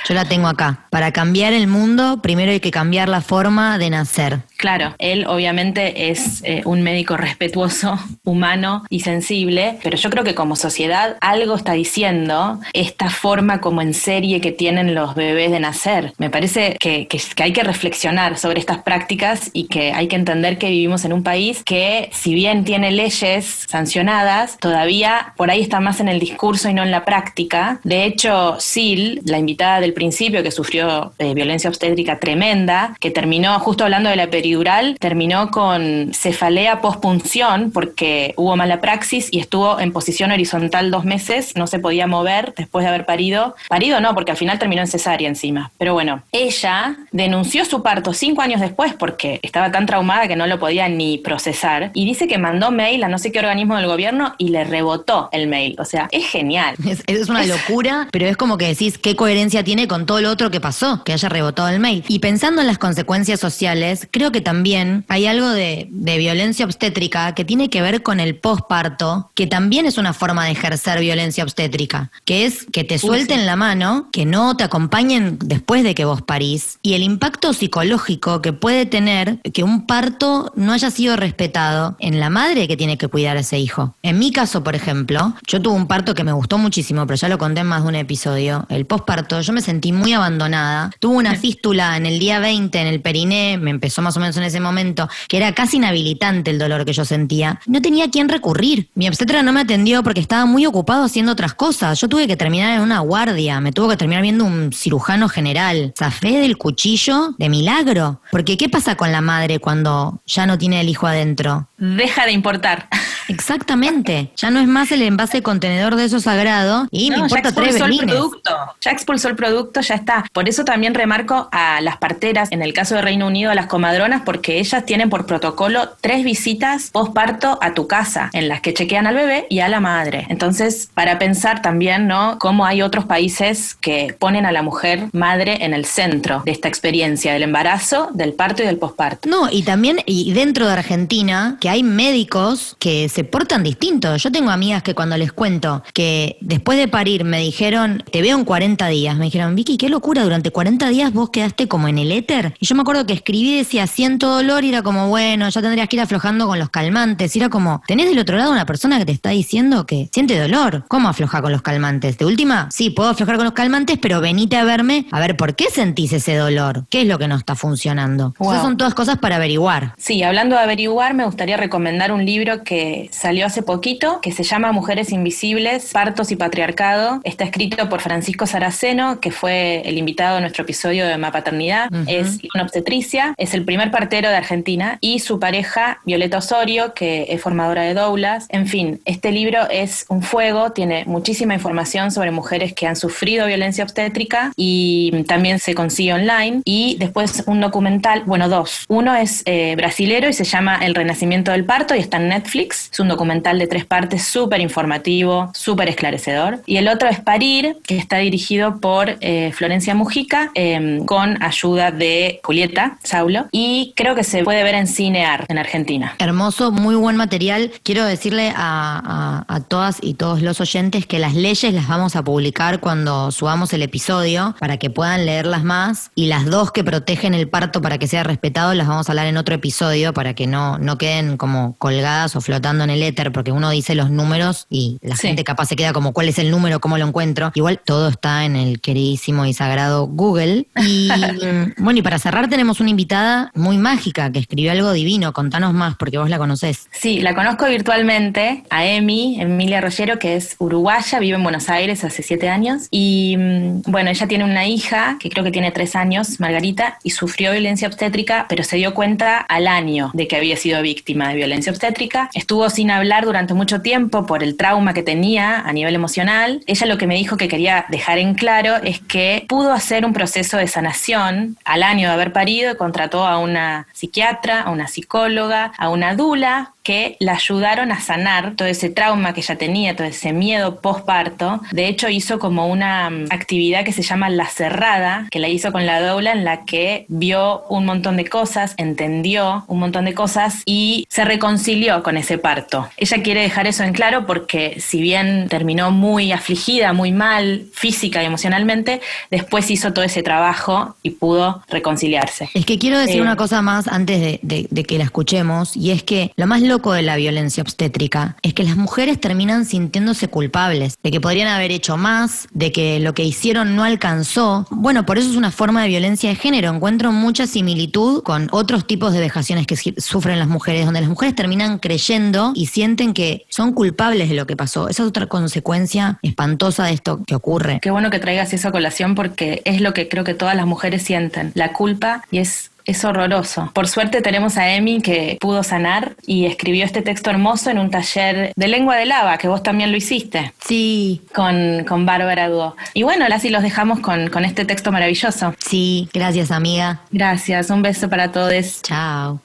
Yo 0.07 0.13
la 0.13 0.25
tengo 0.25 0.47
acá. 0.47 0.85
Para 0.89 1.11
cambiar 1.11 1.53
el 1.53 1.67
mundo, 1.67 2.21
primero 2.21 2.51
hay 2.51 2.59
que 2.59 2.71
cambiar 2.71 3.09
la 3.09 3.21
forma 3.21 3.77
de 3.77 3.89
nacer. 3.89 4.39
Claro, 4.57 4.95
él 4.99 5.25
obviamente 5.27 6.09
es 6.11 6.41
eh, 6.43 6.61
un 6.65 6.81
médico 6.81 7.15
respetuoso, 7.15 7.97
humano 8.23 8.83
y 8.89 9.01
sensible, 9.01 9.77
pero 9.83 9.97
yo 9.97 10.09
creo 10.09 10.23
que 10.23 10.35
como 10.35 10.55
sociedad 10.55 11.17
algo 11.21 11.55
está 11.55 11.73
diciendo 11.73 12.59
esta 12.73 13.09
forma 13.09 13.61
como 13.61 13.81
en 13.81 13.93
serie 13.93 14.41
que 14.41 14.51
tienen 14.51 14.95
los 14.95 15.15
bebés 15.15 15.51
de 15.51 15.59
nacer. 15.59 16.13
Me 16.17 16.29
parece 16.29 16.75
que, 16.79 17.07
que, 17.07 17.21
que 17.35 17.43
hay 17.43 17.53
que 17.53 17.63
reflexionar 17.63 18.37
sobre 18.37 18.59
estas 18.59 18.79
prácticas 18.79 19.48
y 19.53 19.65
que 19.65 19.91
hay 19.91 20.07
que 20.07 20.15
entender 20.15 20.57
que 20.57 20.69
vivimos 20.69 21.05
en 21.05 21.13
un 21.13 21.23
país 21.23 21.63
que 21.63 22.09
si 22.11 22.33
bien 22.33 22.63
tiene 22.63 22.91
leyes 22.91 23.65
sancionadas, 23.67 24.57
todavía 24.59 25.33
por 25.37 25.51
ahí 25.51 25.61
está 25.61 25.79
más 25.79 25.99
en 25.99 26.07
el 26.07 26.19
discurso 26.19 26.69
y 26.69 26.73
no 26.73 26.83
en 26.83 26.91
la 26.91 27.05
práctica. 27.05 27.79
De 27.83 28.05
hecho, 28.05 28.57
Sil, 28.59 29.21
la 29.25 29.37
invitada 29.37 29.79
del 29.79 29.93
principio 29.93 30.43
que 30.43 30.51
sufrió 30.51 31.13
eh, 31.19 31.33
violencia 31.33 31.69
obstétrica 31.69 32.19
tremenda, 32.19 32.95
que 32.99 33.11
terminó 33.11 33.59
justo 33.59 33.83
hablando 33.83 34.09
de 34.09 34.15
la 34.15 34.29
peridural, 34.29 34.97
terminó 34.99 35.51
con 35.51 36.13
cefalea 36.13 36.81
pospunción 36.81 37.71
porque 37.71 38.33
hubo 38.37 38.55
mala 38.55 38.81
praxis 38.81 39.29
y 39.31 39.39
estuvo 39.39 39.79
en 39.79 39.91
posición 39.91 40.31
horizontal 40.31 40.91
dos 40.91 41.05
meses, 41.05 41.53
no 41.55 41.67
se 41.67 41.79
podía 41.79 42.07
mover 42.07 42.53
después 42.55 42.83
de 42.83 42.89
haber 42.89 43.05
parido. 43.05 43.55
Parido 43.67 43.99
no, 44.01 44.13
porque 44.13 44.31
al 44.31 44.37
final 44.37 44.59
terminó 44.59 44.81
en 44.81 44.87
cesárea 44.87 45.27
encima. 45.27 45.71
Pero 45.77 45.93
bueno, 45.93 46.23
ella 46.31 46.97
denunció 47.11 47.65
su 47.65 47.81
parto 47.83 48.13
cinco 48.13 48.41
años 48.41 48.61
después 48.61 48.93
porque 48.93 49.38
estaba 49.41 49.71
tan 49.71 49.85
traumada 49.85 50.27
que 50.27 50.35
no 50.35 50.47
lo 50.47 50.59
podía 50.59 50.87
ni 50.89 51.17
procesar 51.17 51.91
y 51.93 52.05
dice 52.05 52.27
que 52.27 52.37
mandó 52.37 52.71
mail 52.71 53.03
a 53.03 53.07
no 53.07 53.17
sé 53.17 53.31
qué 53.31 53.39
organismo 53.39 53.75
del 53.75 53.87
gobierno 53.87 54.35
y 54.37 54.49
le 54.49 54.63
rebotó 54.63 55.29
el 55.31 55.47
mail. 55.47 55.75
O 55.79 55.85
sea, 55.85 56.07
es 56.11 56.25
genial. 56.27 56.75
Es, 56.85 57.03
es 57.07 57.29
una 57.29 57.45
locura, 57.45 58.07
pero 58.11 58.25
es 58.25 58.37
como 58.37 58.57
que 58.57 58.67
decís 58.67 58.97
qué 58.97 59.15
coherencia 59.15 59.63
tiene 59.63 59.87
con 59.87 60.05
todo 60.05 60.21
lo 60.21 60.29
otro 60.29 60.51
que 60.51 60.59
pasó, 60.59 61.03
que 61.03 61.13
haya 61.13 61.29
rebotado 61.29 61.69
el 61.69 61.79
mail. 61.79 62.03
Y 62.07 62.19
pensando 62.19 62.61
en 62.61 62.67
las 62.67 62.77
consecuencias 62.77 63.39
sociales, 63.39 64.07
creo 64.11 64.31
que 64.31 64.41
también 64.41 65.05
hay 65.07 65.27
algo 65.27 65.49
de, 65.49 65.87
de 65.89 66.17
violencia 66.17 66.65
obstétrica 66.65 67.33
que 67.35 67.45
tiene 67.45 67.69
que 67.69 67.81
ver 67.81 68.03
con 68.03 68.19
el 68.19 68.35
posparto, 68.35 69.31
que 69.35 69.47
también 69.47 69.85
es 69.85 69.97
una 69.97 70.13
forma 70.13 70.45
de 70.45 70.51
ejercer 70.51 70.99
violencia 70.99 71.43
obstétrica, 71.43 72.11
que 72.25 72.45
es 72.45 72.65
que 72.71 72.83
te 72.83 72.97
suelten 72.97 73.45
la 73.45 73.55
mano, 73.55 74.09
que 74.11 74.25
no 74.25 74.55
te 74.55 74.63
acompañen 74.63 75.37
después 75.39 75.83
de 75.83 75.95
que 75.95 76.05
vos 76.05 76.21
parís, 76.21 76.79
y 76.81 76.93
el 76.93 77.03
impacto 77.03 77.53
psicológico 77.53 78.41
que 78.41 78.53
puede 78.53 78.85
tener 78.85 79.28
que 79.53 79.63
un 79.63 79.85
parto 79.85 80.51
no 80.55 80.73
haya 80.73 80.91
sido 80.91 81.15
respetado 81.15 81.95
en 81.99 82.19
la 82.19 82.29
madre 82.29 82.67
que 82.67 82.77
tiene 82.77 82.97
que 82.97 83.07
cuidar 83.07 83.37
a 83.37 83.41
ese 83.41 83.59
hijo. 83.59 83.95
En 84.03 84.19
mi 84.19 84.31
caso, 84.31 84.63
por 84.63 84.75
ejemplo, 84.75 85.33
yo 85.47 85.61
tuve 85.61 85.75
un 85.75 85.87
parto 85.87 86.13
que 86.13 86.23
me 86.23 86.31
gustó 86.31 86.57
muchísimo, 86.57 87.05
pero 87.05 87.17
ya 87.17 87.29
lo 87.29 87.37
conté 87.37 87.61
en 87.61 87.67
más 87.67 87.83
de 87.83 87.89
un 87.89 87.95
episodio. 87.95 88.65
El 88.69 88.85
posparto, 88.85 89.41
yo 89.41 89.53
me 89.53 89.61
sentí 89.61 89.91
muy 89.91 90.13
abandonada. 90.13 90.91
Tuve 90.99 91.17
una 91.17 91.35
fístula 91.35 91.97
en 91.97 92.05
el 92.05 92.19
día 92.19 92.39
20 92.39 92.79
en 92.79 92.87
el 92.87 93.01
periné, 93.01 93.57
me 93.57 93.71
empezó 93.71 94.01
más 94.01 94.15
o 94.17 94.19
menos 94.19 94.37
en 94.37 94.43
ese 94.43 94.59
momento, 94.59 95.09
que 95.27 95.37
era 95.37 95.53
casi 95.53 95.77
inhabilitante 95.77 96.51
el 96.51 96.59
dolor 96.59 96.85
que 96.85 96.93
yo 96.93 97.05
sentía. 97.05 97.59
No 97.65 97.81
tenía 97.81 98.05
a 98.05 98.09
quién 98.09 98.29
recurrir. 98.29 98.89
Mi 98.95 99.07
obstetra 99.07 99.43
no 99.43 99.51
me 99.51 99.61
atendió 99.61 100.03
porque 100.03 100.19
estaba 100.21 100.45
muy 100.45 100.65
ocupado 100.65 101.03
haciendo 101.03 101.31
otras 101.31 101.53
cosas. 101.53 101.99
Yo 101.99 102.07
tuve 102.07 102.27
que 102.27 102.37
terminar 102.37 102.75
en 102.75 102.81
una 102.81 102.99
guardia, 102.99 103.59
me 103.61 103.71
tuvo 103.71 103.89
que 103.89 103.97
terminar 103.97 104.21
viendo 104.21 104.45
un 104.45 104.71
cirujano 104.73 105.29
general. 105.29 105.93
Zafé 105.97 106.39
del 106.39 106.57
cuchillo 106.57 107.35
de 107.37 107.49
milagro. 107.49 108.21
Porque 108.31 108.57
¿qué 108.57 108.69
pasa 108.69 108.95
con 108.95 109.08
la 109.11 109.21
madre 109.21 109.59
cuando 109.59 110.21
ya 110.25 110.45
no 110.45 110.57
tiene 110.57 110.81
el 110.81 110.89
hijo 110.89 111.07
adentro? 111.07 111.67
Deja 111.77 112.25
de 112.25 112.31
importar. 112.31 112.87
Exactamente. 113.29 114.31
Ya 114.35 114.49
no 114.49 114.59
es 114.59 114.67
más 114.67 114.91
el 114.91 115.03
envase 115.03 115.41
contenedor 115.43 115.95
de 115.95 116.05
eso 116.05 116.19
sagrado 116.19 116.87
y 116.91 117.11
me 117.11 117.17
No, 117.17 117.27
ya 117.27 117.41
tres 117.41 117.75
expulsó 117.75 117.85
el 117.85 117.97
producto, 117.97 118.57
ya 118.81 118.91
expulsó 118.91 119.27
el 119.29 119.35
producto, 119.35 119.81
ya 119.81 119.95
está. 119.95 120.25
Por 120.33 120.49
eso 120.49 120.65
también 120.65 120.95
remarco 120.95 121.47
a 121.51 121.79
las 121.81 121.97
parteras, 121.97 122.51
en 122.51 122.63
el 122.63 122.73
caso 122.73 122.95
de 122.95 123.01
Reino 123.01 123.27
Unido, 123.27 123.51
a 123.51 123.55
las 123.55 123.67
comadronas, 123.67 124.23
porque 124.25 124.59
ellas 124.59 124.85
tienen 124.85 125.09
por 125.09 125.25
protocolo 125.25 125.89
tres 126.01 126.23
visitas 126.23 126.89
postparto 126.91 127.59
a 127.61 127.73
tu 127.73 127.87
casa, 127.87 128.29
en 128.33 128.47
las 128.47 128.61
que 128.61 128.73
chequean 128.73 129.05
al 129.05 129.15
bebé 129.15 129.45
y 129.49 129.59
a 129.59 129.69
la 129.69 129.79
madre. 129.79 130.25
Entonces, 130.29 130.89
para 130.93 131.19
pensar 131.19 131.61
también, 131.61 132.07
¿no? 132.07 132.39
Cómo 132.39 132.65
hay 132.65 132.81
otros 132.81 133.05
países 133.05 133.75
que 133.75 134.15
ponen 134.17 134.45
a 134.47 134.51
la 134.51 134.63
mujer 134.63 135.07
madre 135.13 135.63
en 135.63 135.73
el 135.73 135.85
centro 135.85 136.41
de 136.45 136.51
esta 136.51 136.67
experiencia 136.67 137.33
del 137.33 137.43
embarazo, 137.43 138.09
del 138.13 138.33
parto 138.33 138.63
y 138.63 138.65
del 138.65 138.77
No, 139.27 139.49
y 139.49 139.63
también 139.63 140.01
y 140.05 140.33
dentro 140.33 140.65
de 140.65 140.73
Argentina, 140.73 141.57
que 141.61 141.69
hay 141.69 141.83
médicos 141.83 142.75
que 142.79 143.07
se 143.09 143.23
portan 143.23 143.63
distinto. 143.63 144.15
Yo 144.17 144.31
tengo 144.31 144.51
amigas 144.51 144.83
que 144.83 144.93
cuando 144.93 145.17
les 145.17 145.31
cuento 145.31 145.83
que 145.93 146.37
después 146.41 146.77
de 146.77 146.87
parir 146.87 147.23
me 147.23 147.39
dijeron, 147.39 148.03
te 148.11 148.21
veo 148.21 148.37
en 148.37 148.45
40 148.45 148.87
días, 148.87 149.15
me 149.17 149.25
dijeron, 149.25 149.55
Vicky, 149.55 149.77
qué 149.77 149.89
locura, 149.89 150.23
durante 150.23 150.51
40 150.51 150.89
días 150.89 151.13
vos 151.13 151.29
quedaste 151.29 151.67
como 151.67 151.87
en 151.87 151.97
el 151.97 152.11
éter. 152.11 152.53
Y 152.59 152.65
yo 152.65 152.75
me 152.75 152.81
acuerdo 152.81 153.05
que 153.05 153.13
escribí, 153.13 153.57
decía, 153.57 153.87
siento 153.87 154.29
dolor, 154.29 154.63
y 154.63 154.69
era 154.69 154.81
como, 154.81 155.07
bueno, 155.07 155.47
ya 155.49 155.61
tendrías 155.61 155.87
que 155.87 155.95
ir 155.95 156.01
aflojando 156.01 156.47
con 156.47 156.59
los 156.59 156.69
calmantes. 156.69 157.35
Y 157.35 157.39
era 157.39 157.49
como, 157.49 157.81
tenés 157.87 158.09
del 158.09 158.19
otro 158.19 158.37
lado 158.37 158.51
una 158.51 158.65
persona 158.65 158.97
que 158.99 159.05
te 159.05 159.11
está 159.11 159.29
diciendo 159.29 159.85
que 159.85 160.09
siente 160.11 160.37
dolor. 160.37 160.85
¿Cómo 160.87 161.07
afloja 161.07 161.41
con 161.41 161.51
los 161.51 161.61
calmantes? 161.61 162.17
De 162.17 162.25
última, 162.25 162.69
sí, 162.71 162.89
puedo 162.89 163.09
aflojar 163.09 163.37
con 163.37 163.45
los 163.45 163.53
calmantes, 163.53 163.97
pero 164.01 164.21
venite 164.21 164.57
a 164.57 164.63
verme 164.63 165.07
a 165.11 165.19
ver 165.19 165.37
por 165.37 165.55
qué 165.55 165.69
sentís 165.69 166.13
ese 166.13 166.35
dolor. 166.35 166.85
¿Qué 166.89 167.01
es 167.01 167.07
lo 167.07 167.17
que 167.17 167.27
no 167.27 167.35
está 167.35 167.55
funcionando? 167.55 168.33
Wow. 168.39 168.61
Son 168.61 168.77
todas 168.77 168.88
cosas 168.93 169.17
para 169.17 169.35
averiguar. 169.37 169.93
Sí, 169.97 170.23
hablando 170.23 170.55
de 170.55 170.61
averiguar, 170.61 171.13
me 171.13 171.25
gustaría 171.25 171.57
recomendar 171.57 172.11
un 172.11 172.25
libro 172.25 172.63
que 172.63 173.09
salió 173.11 173.45
hace 173.45 173.63
poquito, 173.63 174.19
que 174.21 174.31
se 174.31 174.43
llama 174.43 174.71
Mujeres 174.71 175.11
Invisibles, 175.11 175.91
Partos 175.91 176.31
y 176.31 176.35
Patriarcado. 176.35 177.21
Está 177.23 177.43
escrito 177.43 177.89
por 177.89 178.01
Francisco 178.01 178.45
Saraceno, 178.45 179.19
que 179.19 179.31
fue 179.31 179.81
el 179.85 179.97
invitado 179.97 180.35
de 180.35 180.41
nuestro 180.41 180.63
episodio 180.63 181.07
de 181.07 181.17
Mapaternidad. 181.17 181.91
Ujú. 181.91 182.03
Es 182.07 182.39
una 182.53 182.63
obstetricia, 182.63 183.33
es 183.37 183.53
el 183.53 183.65
primer 183.65 183.91
partero 183.91 184.29
de 184.29 184.35
Argentina, 184.35 184.97
y 185.01 185.19
su 185.19 185.39
pareja, 185.39 185.99
Violeta 186.05 186.37
Osorio, 186.37 186.93
que 186.93 187.27
es 187.29 187.41
formadora 187.41 187.83
de 187.83 187.93
doulas. 187.93 188.45
En 188.49 188.67
fin, 188.67 189.01
este 189.05 189.31
libro 189.31 189.69
es 189.69 190.05
un 190.09 190.21
fuego, 190.21 190.71
tiene 190.71 191.05
muchísima 191.05 191.53
información 191.53 192.11
sobre 192.11 192.31
mujeres 192.31 192.73
que 192.73 192.87
han 192.87 192.95
sufrido 192.95 193.45
violencia 193.47 193.83
obstétrica 193.83 194.51
y 194.55 195.23
también 195.27 195.59
se 195.59 195.75
consigue 195.75 196.13
online. 196.13 196.61
Y 196.65 196.97
después 196.99 197.43
un 197.45 197.61
documental, 197.61 198.23
bueno, 198.25 198.49
dos. 198.49 198.78
Uno 198.87 199.15
es 199.15 199.43
eh, 199.45 199.75
brasilero 199.75 200.29
y 200.29 200.33
se 200.33 200.43
llama 200.43 200.77
El 200.81 200.95
Renacimiento 200.95 201.51
del 201.51 201.65
Parto 201.65 201.95
y 201.95 201.99
está 201.99 202.17
en 202.17 202.29
Netflix. 202.29 202.89
Es 202.91 202.99
un 202.99 203.07
documental 203.07 203.59
de 203.59 203.67
tres 203.67 203.85
partes 203.85 204.23
súper 204.23 204.61
informativo, 204.61 205.51
súper 205.53 205.89
esclarecedor. 205.89 206.61
Y 206.65 206.77
el 206.77 206.87
otro 206.87 207.09
es 207.09 207.19
Parir, 207.19 207.77
que 207.83 207.97
está 207.97 208.17
dirigido 208.17 208.79
por 208.79 209.17
eh, 209.21 209.51
Florencia 209.53 209.95
Mujica, 209.95 210.51
em, 210.53 211.05
con 211.05 211.41
ayuda 211.43 211.91
de 211.91 212.39
Julieta 212.43 212.97
Saulo. 213.03 213.47
Y 213.51 213.93
creo 213.95 214.15
que 214.15 214.23
se 214.23 214.43
puede 214.43 214.63
ver 214.63 214.75
en 214.75 214.87
Cinear, 214.87 215.45
en 215.47 215.57
Argentina. 215.57 216.15
Hermoso, 216.19 216.71
muy 216.71 216.95
buen 216.95 217.15
material. 217.15 217.71
Quiero 217.83 218.05
decirle 218.05 218.53
a, 218.55 219.45
a 219.47 219.59
todas 219.61 219.97
y 220.01 220.15
todos 220.15 220.41
los 220.41 220.61
oyentes 220.61 221.05
que 221.05 221.19
las 221.19 221.35
leyes 221.35 221.73
las 221.73 221.87
vamos 221.87 222.15
a 222.15 222.23
publicar 222.23 222.79
cuando 222.79 223.31
subamos 223.31 223.73
el 223.73 223.81
episodio 223.81 224.55
para 224.59 224.77
que 224.77 224.89
puedan 224.89 225.25
leerlas 225.25 225.63
más. 225.63 226.11
Y 226.15 226.27
las 226.27 226.45
dos 226.45 226.71
que 226.71 226.83
protegen 226.83 227.33
el 227.33 227.47
parto 227.47 227.81
para 227.81 227.97
que 227.97 228.07
sea 228.07 228.23
respetado 228.23 228.68
las 228.73 228.87
vamos 228.87 229.09
a 229.09 229.11
hablar 229.11 229.27
en 229.27 229.37
otro 229.37 229.55
episodio 229.55 230.13
para 230.13 230.33
que 230.33 230.47
no, 230.47 230.77
no 230.79 230.97
queden 230.97 231.37
como 231.37 231.75
colgadas 231.77 232.35
o 232.35 232.41
flotando 232.41 232.83
en 232.83 232.89
el 232.89 233.03
éter, 233.03 233.31
porque 233.31 233.51
uno 233.51 233.69
dice 233.69 233.95
los 233.95 234.09
números 234.09 234.65
y 234.69 234.97
la 235.01 235.15
Sí. 235.15 235.27
gente 235.27 235.43
capaz 235.43 235.65
se 235.67 235.75
queda 235.75 235.93
como 235.93 236.13
cuál 236.13 236.29
es 236.29 236.39
el 236.39 236.51
número, 236.51 236.79
cómo 236.79 236.97
lo 236.97 237.05
encuentro. 237.07 237.51
Igual 237.55 237.79
todo 237.83 238.07
está 238.09 238.45
en 238.45 238.55
el 238.55 238.79
queridísimo 238.81 239.45
y 239.45 239.53
sagrado 239.53 240.07
Google. 240.07 240.67
Y 240.85 241.09
bueno, 241.77 241.99
y 241.99 242.01
para 242.01 242.19
cerrar 242.19 242.49
tenemos 242.49 242.79
una 242.79 242.89
invitada 242.89 243.51
muy 243.55 243.77
mágica 243.77 244.31
que 244.31 244.39
escribió 244.39 244.71
algo 244.71 244.91
divino. 244.91 245.33
Contanos 245.33 245.73
más 245.73 245.95
porque 245.97 246.17
vos 246.17 246.29
la 246.29 246.37
conocés. 246.37 246.87
Sí, 246.91 247.19
la 247.19 247.35
conozco 247.35 247.65
virtualmente, 247.67 248.63
a 248.69 248.85
Emi, 248.85 249.41
Emilia 249.41 249.81
Rollero, 249.81 250.19
que 250.19 250.35
es 250.35 250.55
uruguaya, 250.59 251.19
vive 251.19 251.35
en 251.35 251.43
Buenos 251.43 251.69
Aires 251.69 252.03
hace 252.03 252.23
siete 252.23 252.49
años. 252.49 252.83
Y 252.91 253.35
mm, 253.37 253.81
bueno, 253.87 254.09
ella 254.09 254.27
tiene 254.27 254.43
una 254.43 254.65
hija 254.67 255.17
que 255.19 255.29
creo 255.29 255.43
que 255.43 255.51
tiene 255.51 255.71
tres 255.71 255.95
años, 255.95 256.39
Margarita, 256.39 256.99
y 257.03 257.09
sufrió 257.11 257.51
violencia 257.51 257.87
obstétrica, 257.87 258.45
pero 258.47 258.58
se 258.63 258.77
dio 258.77 258.93
cuenta 258.93 259.37
al 259.37 259.67
año 259.67 260.11
de 260.13 260.27
que 260.27 260.35
había 260.35 260.57
sido 260.57 260.81
víctima 260.81 261.29
de 261.29 261.35
violencia 261.35 261.71
obstétrica. 261.71 262.29
Estuvo 262.33 262.69
sin 262.69 262.91
hablar 262.91 263.25
durante 263.25 263.53
mucho 263.53 263.81
tiempo 263.81 264.25
por 264.25 264.43
el 264.43 264.57
trauma 264.57 264.93
que 264.93 265.03
tenía 265.03 265.59
a 265.61 265.73
nivel 265.73 265.95
emocional. 265.95 266.61
Ella 266.67 266.87
lo 266.87 266.97
que 266.97 267.07
me 267.07 267.15
dijo 267.15 267.37
que 267.37 267.47
quería 267.47 267.85
dejar 267.89 268.17
en 268.17 268.33
claro 268.33 268.77
es 268.77 268.99
que 268.99 269.45
pudo 269.47 269.73
hacer 269.73 270.05
un 270.05 270.13
proceso 270.13 270.57
de 270.57 270.67
sanación 270.67 271.57
al 271.65 271.83
año 271.83 272.07
de 272.07 272.13
haber 272.13 272.33
parido 272.33 272.71
y 272.71 272.77
contrató 272.77 273.25
a 273.25 273.37
una 273.37 273.87
psiquiatra, 273.93 274.61
a 274.61 274.71
una 274.71 274.87
psicóloga, 274.87 275.71
a 275.77 275.89
una 275.89 276.15
dula 276.15 276.73
que 276.83 277.17
la 277.19 277.33
ayudaron 277.33 277.91
a 277.91 277.99
sanar 277.99 278.55
todo 278.55 278.67
ese 278.67 278.89
trauma 278.89 279.33
que 279.33 279.41
ella 279.41 279.57
tenía, 279.57 279.95
todo 279.95 280.07
ese 280.07 280.33
miedo 280.33 280.79
postparto. 280.81 281.61
De 281.71 281.87
hecho, 281.87 282.09
hizo 282.09 282.39
como 282.39 282.67
una 282.67 283.09
mm, 283.09 283.25
actividad 283.31 283.83
que 283.83 283.91
se 283.91 284.01
llama 284.01 284.29
La 284.29 284.47
Cerrada, 284.47 285.27
que 285.31 285.39
la 285.39 285.47
hizo 285.49 285.71
con 285.71 285.85
la 285.85 286.01
doula, 286.01 286.31
en 286.31 286.43
la 286.45 286.65
que 286.65 287.05
vio 287.09 287.63
un 287.69 287.85
montón 287.85 288.17
de 288.17 288.25
cosas, 288.25 288.73
entendió 288.77 289.63
un 289.67 289.79
montón 289.79 290.05
de 290.05 290.13
cosas 290.13 290.63
y 290.65 291.05
se 291.09 291.25
reconcilió 291.25 292.03
con 292.03 292.17
ese 292.17 292.37
parto. 292.37 292.89
Ella 292.97 293.21
quiere 293.23 293.41
dejar 293.41 293.67
eso 293.67 293.83
en 293.83 293.93
claro 293.93 294.25
porque 294.25 294.77
si 294.79 295.01
bien 295.01 295.47
terminó 295.49 295.91
muy 295.91 296.31
afligida, 296.31 296.93
muy 296.93 297.11
mal, 297.11 297.65
física 297.73 298.21
y 298.23 298.25
emocionalmente, 298.25 299.01
después 299.31 299.69
hizo 299.71 299.93
todo 299.93 300.05
ese 300.05 300.23
trabajo 300.23 300.95
y 301.03 301.11
pudo 301.11 301.63
reconciliarse. 301.69 302.49
Es 302.53 302.65
que 302.65 302.77
quiero 302.77 302.97
decir 302.99 303.17
Eh, 303.17 303.21
una 303.21 303.35
cosa 303.35 303.61
más 303.61 303.87
antes 303.87 304.19
de, 304.21 304.39
de- 304.43 304.67
de 304.69 304.83
que 304.83 304.97
la 304.97 305.03
escuchemos, 305.03 305.75
y 305.75 305.91
es 305.91 306.03
que 306.03 306.31
lo 306.35 306.47
más 306.47 306.61
loco 306.69 306.93
de 306.93 307.01
la 307.01 307.17
violencia 307.17 307.61
obstétrica 307.61 308.37
es 308.41 308.53
que 308.53 308.63
las 308.63 308.77
mujeres 308.77 309.19
terminan 309.19 309.65
sintiéndose 309.65 310.29
culpables, 310.29 310.97
de 311.03 311.11
que 311.11 311.19
podrían 311.19 311.47
haber 311.47 311.71
hecho 311.71 311.97
más, 311.97 312.47
de 312.53 312.71
que 312.71 312.99
lo 312.99 313.13
que 313.13 313.23
hicieron 313.23 313.75
no 313.75 313.83
alcanzó. 313.83 314.67
Bueno, 314.69 315.05
por 315.05 315.17
eso 315.17 315.29
es 315.29 315.35
una 315.35 315.51
forma 315.51 315.81
de 315.81 315.89
violencia 315.89 316.29
de 316.29 316.35
género. 316.35 316.69
Encuentro 316.69 317.11
mucha 317.11 317.47
similitud 317.47 318.23
con 318.23 318.47
otros 318.51 318.87
tipos 318.87 319.11
de 319.11 319.19
vejaciones 319.19 319.67
que 319.67 319.75
sufren 319.97 320.39
las 320.39 320.47
mujeres, 320.47 320.85
donde 320.85 321.01
las 321.01 321.09
mujeres 321.09 321.35
terminan 321.35 321.79
creyendo 321.79 322.53
y 322.55 322.67
sienten 322.67 323.13
que 323.13 323.45
son 323.49 323.73
culpables 323.73 324.29
de 324.29 324.35
lo 324.35 324.47
que 324.47 324.55
pasó. 324.55 324.87
Esa 324.87 325.03
es 325.03 325.09
otra 325.09 325.25
consecuencia 325.25 326.19
espantosa 326.21 326.85
de 326.85 326.93
esto 326.93 327.23
que 327.25 327.35
ocurre. 327.35 327.79
Qué 327.81 327.91
bueno 327.91 328.09
que 328.11 328.19
traigas 328.19 328.53
eso 328.53 328.67
a 328.67 328.71
colación 328.71 329.15
porque 329.15 329.61
es 329.65 329.81
lo 329.81 329.93
que 329.93 330.07
creo 330.07 330.23
que 330.23 330.35
todas 330.35 330.55
las 330.55 330.67
mujeres 330.67 331.01
sienten, 331.01 331.51
la 331.55 331.73
culpa 331.73 332.23
y 332.31 332.37
es... 332.37 332.68
Es 332.85 333.03
horroroso. 333.05 333.71
Por 333.73 333.87
suerte 333.87 334.21
tenemos 334.21 334.57
a 334.57 334.69
Emi 334.69 335.01
que 335.01 335.37
pudo 335.39 335.63
sanar 335.63 336.13
y 336.25 336.45
escribió 336.45 336.85
este 336.85 337.01
texto 337.01 337.29
hermoso 337.29 337.69
en 337.69 337.79
un 337.79 337.91
taller 337.91 338.51
de 338.55 338.67
lengua 338.67 338.95
de 338.95 339.05
lava, 339.05 339.37
que 339.37 339.47
vos 339.47 339.61
también 339.63 339.91
lo 339.91 339.97
hiciste 339.97 340.53
Sí, 340.59 341.21
con, 341.35 341.83
con 341.87 342.05
Bárbara 342.05 342.49
Duo. 342.49 342.75
Y 342.93 343.03
bueno, 343.03 343.25
ahora 343.25 343.39
sí 343.39 343.49
los 343.49 343.61
dejamos 343.61 343.99
con, 343.99 344.29
con 344.29 344.45
este 344.45 344.65
texto 344.65 344.91
maravilloso. 344.91 345.53
sí, 345.59 346.09
gracias 346.13 346.51
amiga. 346.51 347.01
Gracias, 347.11 347.69
un 347.69 347.81
beso 347.81 348.09
para 348.09 348.31
todos. 348.31 348.81
Chao. 348.81 349.39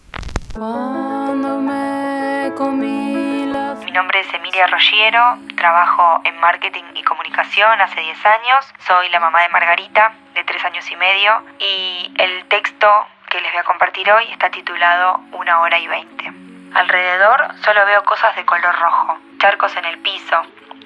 Cuando 0.54 1.60
me 1.60 2.50
comí 2.56 3.46
la 3.52 3.74
Mi 3.84 3.90
nombre 3.90 4.20
es 4.20 4.26
Emilia 4.32 4.66
Rogiero, 4.68 5.38
trabajo 5.56 6.20
en 6.24 6.38
marketing 6.40 6.84
y 6.94 7.02
comunicación 7.02 7.80
hace 7.80 8.00
10 8.00 8.16
años, 8.26 8.64
soy 8.86 9.08
la 9.10 9.20
mamá 9.20 9.42
de 9.42 9.48
Margarita, 9.50 10.12
de 10.34 10.44
3 10.44 10.64
años 10.64 10.84
y 10.90 10.96
medio, 10.96 11.32
y 11.58 12.12
el 12.22 12.44
texto 12.48 12.86
que 13.34 13.40
les 13.40 13.50
voy 13.50 13.60
a 13.62 13.64
compartir 13.64 14.08
hoy 14.12 14.30
está 14.30 14.48
titulado 14.48 15.18
Una 15.32 15.58
hora 15.58 15.76
y 15.76 15.88
20. 15.88 16.32
Alrededor 16.72 17.52
solo 17.64 17.84
veo 17.84 18.04
cosas 18.04 18.36
de 18.36 18.44
color 18.44 18.72
rojo, 18.78 19.18
charcos 19.38 19.74
en 19.74 19.84
el 19.86 19.98
piso, 19.98 20.40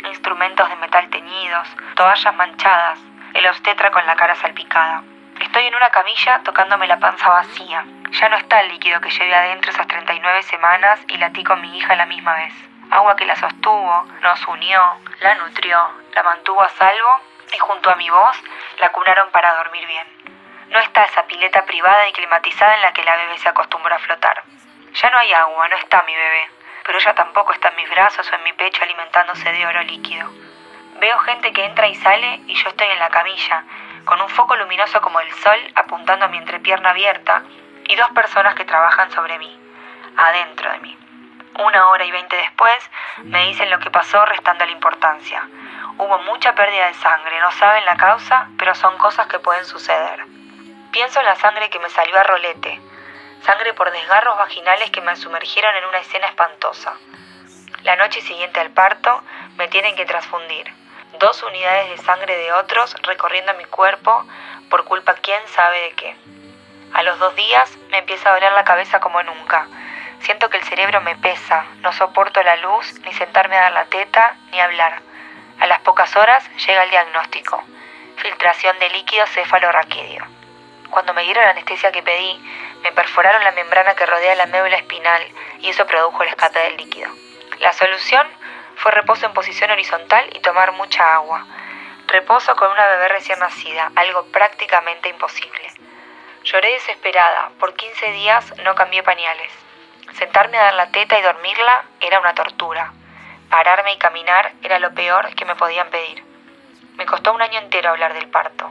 instrumentos 0.09 0.67
de 0.67 0.77
metal 0.77 1.11
teñidos, 1.11 1.69
toallas 1.95 2.35
manchadas, 2.37 2.99
el 3.35 3.47
obstetra 3.49 3.91
con 3.91 4.07
la 4.07 4.17
cara 4.17 4.35
salpicada. 4.37 5.03
Estoy 5.39 5.67
en 5.67 5.75
una 5.75 5.91
camilla 5.91 6.41
tocándome 6.43 6.87
la 6.87 6.99
panza 6.99 7.29
vacía. 7.29 7.85
Ya 8.13 8.31
no 8.31 8.39
está 8.39 8.63
el 8.63 8.69
líquido 8.69 8.99
que 9.03 9.11
llevé 9.11 9.35
adentro 9.35 9.71
esas 9.71 9.87
39 9.87 10.43
semanas 10.45 11.01
y 11.07 11.19
latí 11.19 11.45
con 11.45 11.61
mi 11.61 11.77
hija 11.77 11.97
la 11.97 12.07
misma 12.07 12.33
vez. 12.33 12.55
Agua 12.91 13.15
que 13.15 13.27
la 13.27 13.37
sostuvo, 13.37 14.05
nos 14.23 14.49
unió, 14.49 14.81
la 15.21 15.35
nutrió, 15.35 15.87
la 16.15 16.23
mantuvo 16.23 16.63
a 16.63 16.71
salvo 16.71 17.21
y 17.53 17.59
junto 17.59 17.91
a 17.91 17.97
mi 17.97 18.09
voz 18.09 18.43
la 18.79 18.89
cunaron 18.89 19.31
para 19.33 19.53
dormir 19.53 19.87
bien. 19.87 20.38
No 20.71 20.79
está 20.81 21.05
esa 21.05 21.27
pileta 21.27 21.65
privada 21.65 22.09
y 22.09 22.13
climatizada 22.13 22.75
en 22.77 22.83
la 22.83 22.93
que 22.93 23.05
la 23.05 23.17
bebé 23.17 23.39
se 23.39 23.49
acostumbró 23.49 23.95
a 23.95 23.99
flotar. 23.99 24.43
Ya 24.95 25.11
no 25.11 25.19
hay 25.19 25.33
agua, 25.33 25.69
no 25.69 25.77
está 25.77 26.03
mi 26.03 26.15
bebé, 26.15 26.51
pero 26.85 26.99
ella 26.99 27.15
tampoco 27.15 27.53
está 27.53 27.69
en 27.69 27.77
mis 27.77 27.91
brazos 27.91 28.31
o 28.31 28.35
en 28.35 28.43
mi 28.45 28.53
pecho 28.53 28.83
alimentándose 28.83 29.53
de 29.53 29.67
oro 29.67 29.83
líquido. 29.83 30.31
Veo 31.01 31.19
gente 31.21 31.53
que 31.53 31.65
entra 31.65 31.87
y 31.87 31.95
sale 31.95 32.41
y 32.47 32.55
yo 32.55 32.69
estoy 32.69 32.89
en 32.89 32.99
la 32.99 33.09
camilla, 33.09 33.65
con 34.05 34.21
un 34.21 34.29
foco 34.29 34.57
luminoso 34.57 35.01
como 35.01 35.21
el 35.21 35.33
sol 35.33 35.59
apuntando 35.75 36.25
a 36.25 36.29
mi 36.29 36.39
entrepierna 36.39 36.91
abierta 36.91 37.43
y 37.89 37.97
dos 37.97 38.11
personas 38.11 38.55
que 38.55 38.65
trabajan 38.65 39.11
sobre 39.13 39.39
mí, 39.39 39.61
adentro 40.17 40.71
de 40.73 40.81
mí. 40.81 40.99
Una 41.59 41.89
hora 41.89 42.05
y 42.05 42.11
veinte 42.11 42.37
después 42.37 42.91
me 43.25 43.47
dicen 43.47 43.71
lo 43.71 43.79
que 43.79 43.91
pasó 43.91 44.25
restando 44.27 44.65
la 44.65 44.73
importancia. 44.73 45.49
Hubo 45.99 46.19
mucha 46.21 46.55
pérdida 46.55 46.87
de 46.87 46.95
sangre, 46.95 47.41
no 47.41 47.51
saben 47.53 47.85
la 47.85 47.97
causa, 47.97 48.49
pero 48.59 48.75
son 48.75 48.97
cosas 48.99 49.27
que 49.27 49.39
pueden 49.39 49.65
suceder. 49.65 50.38
Pienso 50.93 51.21
en 51.21 51.27
la 51.27 51.37
sangre 51.37 51.69
que 51.69 51.79
me 51.79 51.91
salió 51.91 52.19
a 52.19 52.23
rolete, 52.23 52.81
sangre 53.45 53.75
por 53.75 53.91
desgarros 53.91 54.39
vaginales 54.39 54.91
que 54.91 55.03
me 55.03 55.15
sumergieron 55.17 55.77
en 55.77 55.85
una 55.85 55.99
escena 55.99 56.27
espantosa. 56.27 56.95
La 57.83 57.97
noche 57.97 58.23
siguiente 58.23 58.61
al 58.61 58.71
parto 58.71 59.23
me 59.57 59.69
tienen 59.69 59.95
que 59.97 60.07
transfundir. 60.07 60.73
Dos 61.19 61.43
unidades 61.43 61.91
de 61.91 61.99
sangre 61.99 62.37
de 62.37 62.53
otros 62.53 62.95
recorriendo 63.03 63.53
mi 63.55 63.65
cuerpo 63.67 64.25
por 64.71 64.85
culpa 64.85 65.15
quién 65.15 65.41
sabe 65.49 65.79
de 65.81 65.91
qué. 65.93 66.17
A 66.95 67.03
los 67.03 67.19
dos 67.19 67.37
días 67.37 67.71
me 67.91 67.99
empieza 67.99 68.31
a 68.31 68.33
doler 68.33 68.53
la 68.53 68.65
cabeza 68.65 68.99
como 68.99 69.23
nunca. 69.23 69.67
Siento 70.21 70.49
que 70.49 70.57
el 70.57 70.65
cerebro 70.65 71.03
me 71.03 71.17
pesa, 71.17 71.67
no 71.81 71.93
soporto 71.93 72.43
la 72.43 72.57
luz, 72.57 72.99
ni 73.05 73.13
sentarme 73.13 73.57
a 73.57 73.63
dar 73.63 73.73
la 73.73 73.85
teta, 73.87 74.37
ni 74.53 74.61
hablar. 74.61 75.03
A 75.61 75.67
las 75.67 75.81
pocas 75.81 76.17
horas 76.17 76.49
llega 76.67 76.83
el 76.83 76.91
diagnóstico. 76.91 77.63
Filtración 78.17 78.79
de 78.79 78.91
líquido 78.91 79.27
cefalorraquídeo. 79.27 80.38
Cuando 80.91 81.13
me 81.15 81.23
dieron 81.23 81.45
la 81.45 81.51
anestesia 81.51 81.93
que 81.93 82.03
pedí, 82.03 82.41
me 82.83 82.93
perforaron 82.93 83.45
la 83.45 83.53
membrana 83.53 83.95
que 83.95 84.07
rodea 84.07 84.35
la 84.35 84.47
médula 84.47 84.77
espinal 84.77 85.23
y 85.61 85.71
eso 85.71 85.87
produjo 85.87 86.23
el 86.23 86.31
escape 86.31 86.59
del 86.61 86.77
líquido. 86.77 87.11
La 87.61 87.73
solución 87.73 88.27
fue 88.77 88.93
reposo 88.93 89.27
en 89.27 89.35
posición 89.35 89.71
horizontal 89.71 90.31
y 90.35 90.41
tomar 90.41 90.73
mucha 90.73 91.15
agua. 91.15 91.45
Reposo 92.07 92.55
con 92.57 92.71
una 92.71 92.87
bebé 92.87 93.09
recién 93.09 93.39
nacida, 93.39 93.91
algo 93.97 94.25
prácticamente 94.27 95.09
imposible. 95.09 95.73
Lloré 96.45 96.73
desesperada, 96.73 97.51
por 97.59 97.75
15 97.75 98.13
días 98.13 98.55
no 98.65 98.75
cambié 98.75 99.03
pañales. 99.03 99.53
Sentarme 100.15 100.59
a 100.59 100.65
dar 100.65 100.75
la 100.75 100.91
teta 100.91 101.19
y 101.19 101.23
dormirla 101.23 101.85
era 102.01 102.21
una 102.21 102.35
tortura. 102.35 102.93
Pararme 103.51 103.93
y 103.93 103.99
caminar 103.99 104.53
era 104.63 104.79
lo 104.79 104.95
peor 104.95 105.35
que 105.35 105.45
me 105.45 105.57
podían 105.57 105.91
pedir. 105.91 106.25
Me 106.97 107.05
costó 107.05 107.33
un 107.33 107.43
año 107.43 107.59
entero 107.59 107.91
hablar 107.91 108.15
del 108.15 108.29
parto. 108.29 108.71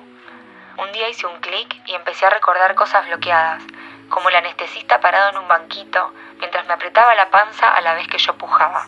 Un 0.77 0.91
día 0.91 1.09
hice 1.09 1.25
un 1.25 1.39
clic 1.39 1.81
y 1.87 1.95
empecé 1.95 2.27
a 2.27 2.29
recordar 2.29 2.75
cosas 2.75 3.07
bloqueadas, 3.07 3.63
como 4.09 4.29
el 4.29 4.35
anestesista 4.35 5.01
parado 5.01 5.31
en 5.31 5.37
un 5.39 5.47
banquito 5.47 6.13
mientras 6.37 6.67
me 6.67 6.73
apretaba 6.73 7.15
la 7.15 7.31
panza 7.31 7.73
a 7.73 7.81
la 7.81 7.95
vez 7.95 8.07
que 8.07 8.19
yo 8.19 8.37
pujaba. 8.37 8.87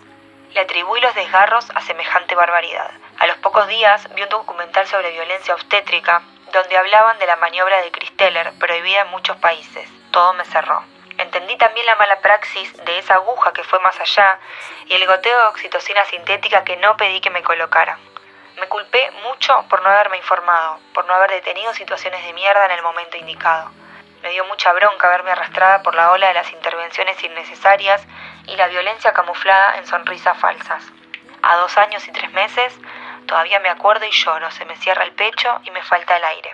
Le 0.54 0.62
atribuí 0.62 1.02
los 1.02 1.16
desgarros 1.16 1.68
a 1.74 1.82
semejante 1.82 2.36
barbaridad. 2.36 2.92
A 3.18 3.26
los 3.26 3.38
pocos 3.38 3.68
días 3.68 4.08
vi 4.14 4.22
un 4.22 4.30
documental 4.30 4.86
sobre 4.86 5.10
violencia 5.12 5.56
obstétrica 5.56 6.22
donde 6.54 6.78
hablaban 6.78 7.18
de 7.18 7.26
la 7.26 7.38
maniobra 7.38 7.82
de 7.82 7.92
Christeller 7.92 8.54
prohibida 8.60 9.02
en 9.02 9.10
muchos 9.10 9.38
países. 9.38 9.90
Todo 10.12 10.34
me 10.34 10.46
cerró. 10.46 10.84
Entendí 11.18 11.58
también 11.58 11.88
la 11.88 11.96
mala 11.96 12.22
praxis 12.22 12.72
de 12.86 13.00
esa 13.00 13.16
aguja 13.16 13.52
que 13.52 13.64
fue 13.64 13.80
más 13.80 14.00
allá 14.00 14.40
y 14.86 14.94
el 14.94 15.08
goteo 15.08 15.38
de 15.40 15.48
oxitocina 15.48 16.06
sintética 16.06 16.64
que 16.64 16.78
no 16.78 16.96
pedí 16.98 17.20
que 17.20 17.32
me 17.32 17.42
colocaran. 17.42 18.09
Me 18.60 18.68
culpé 18.68 19.12
mucho 19.24 19.66
por 19.70 19.82
no 19.82 19.90
haberme 19.90 20.18
informado, 20.18 20.80
por 20.94 21.06
no 21.06 21.14
haber 21.14 21.32
detenido 21.32 21.74
situaciones 21.74 22.24
de 22.26 22.34
mierda 22.34 22.66
en 22.66 22.72
el 22.72 22.84
momento 22.84 23.18
indicado. 23.18 23.72
Me 24.22 24.32
dio 24.32 24.44
mucha 24.46 24.74
bronca 24.74 25.08
verme 25.10 25.32
arrastrada 25.32 25.82
por 25.82 25.96
la 25.96 26.12
ola 26.12 26.28
de 26.28 26.34
las 26.34 26.52
intervenciones 26.52 27.24
innecesarias 27.24 28.06
y 28.48 28.56
la 28.58 28.68
violencia 28.68 29.14
camuflada 29.14 29.78
en 29.78 29.88
sonrisas 29.88 30.38
falsas. 30.38 30.84
A 31.42 31.56
dos 31.56 31.78
años 31.78 32.06
y 32.08 32.12
tres 32.12 32.32
meses, 32.34 32.78
todavía 33.28 33.62
me 33.62 33.70
acuerdo 33.70 34.06
y 34.06 34.12
lloro, 34.12 34.52
se 34.52 34.66
me 34.66 34.76
cierra 34.76 35.04
el 35.04 35.14
pecho 35.14 35.62
y 35.64 35.72
me 35.72 35.82
falta 35.84 36.18
el 36.18 36.24
aire. 36.26 36.52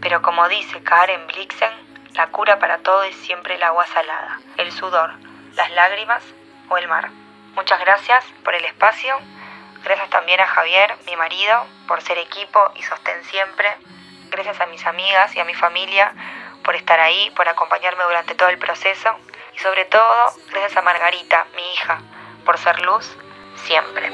Pero 0.00 0.22
como 0.22 0.48
dice 0.48 0.82
Karen 0.82 1.26
Blixen, 1.26 1.70
la 2.14 2.28
cura 2.28 2.58
para 2.58 2.78
todo 2.78 3.02
es 3.02 3.16
siempre 3.16 3.56
el 3.56 3.62
agua 3.62 3.86
salada, 3.86 4.40
el 4.56 4.72
sudor, 4.72 5.12
las 5.54 5.70
lágrimas 5.72 6.22
o 6.70 6.78
el 6.78 6.88
mar. 6.88 7.10
Muchas 7.54 7.78
gracias 7.80 8.24
por 8.42 8.54
el 8.54 8.64
espacio. 8.64 9.18
Gracias 9.84 10.10
también 10.10 10.40
a 10.40 10.46
Javier, 10.46 10.94
mi 11.06 11.16
marido, 11.16 11.66
por 11.88 12.00
ser 12.02 12.18
equipo 12.18 12.70
y 12.76 12.82
sostén 12.82 13.22
siempre. 13.24 13.68
Gracias 14.30 14.60
a 14.60 14.66
mis 14.66 14.86
amigas 14.86 15.34
y 15.34 15.40
a 15.40 15.44
mi 15.44 15.54
familia 15.54 16.12
por 16.62 16.76
estar 16.76 17.00
ahí, 17.00 17.30
por 17.30 17.48
acompañarme 17.48 18.04
durante 18.04 18.34
todo 18.34 18.48
el 18.48 18.58
proceso. 18.58 19.16
Y 19.54 19.58
sobre 19.58 19.84
todo, 19.86 20.32
gracias 20.50 20.76
a 20.76 20.82
Margarita, 20.82 21.46
mi 21.56 21.72
hija, 21.74 22.00
por 22.44 22.58
ser 22.58 22.80
luz 22.80 23.16
siempre. 23.56 24.06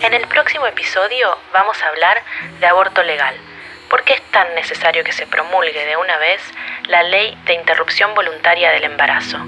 En 0.00 0.14
el 0.14 0.26
próximo 0.28 0.66
episodio 0.66 1.36
vamos 1.52 1.82
a 1.82 1.88
hablar 1.88 2.22
de 2.58 2.66
aborto 2.66 3.02
legal. 3.02 3.36
¿Por 3.90 4.02
qué 4.02 4.14
es 4.14 4.22
tan 4.30 4.54
necesario 4.54 5.04
que 5.04 5.12
se 5.12 5.26
promulgue 5.26 5.84
de 5.84 5.96
una 5.96 6.16
vez 6.18 6.42
la 6.88 7.02
ley 7.02 7.36
de 7.44 7.54
interrupción 7.54 8.14
voluntaria 8.14 8.70
del 8.70 8.84
embarazo? 8.84 9.38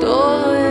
todo 0.00 0.65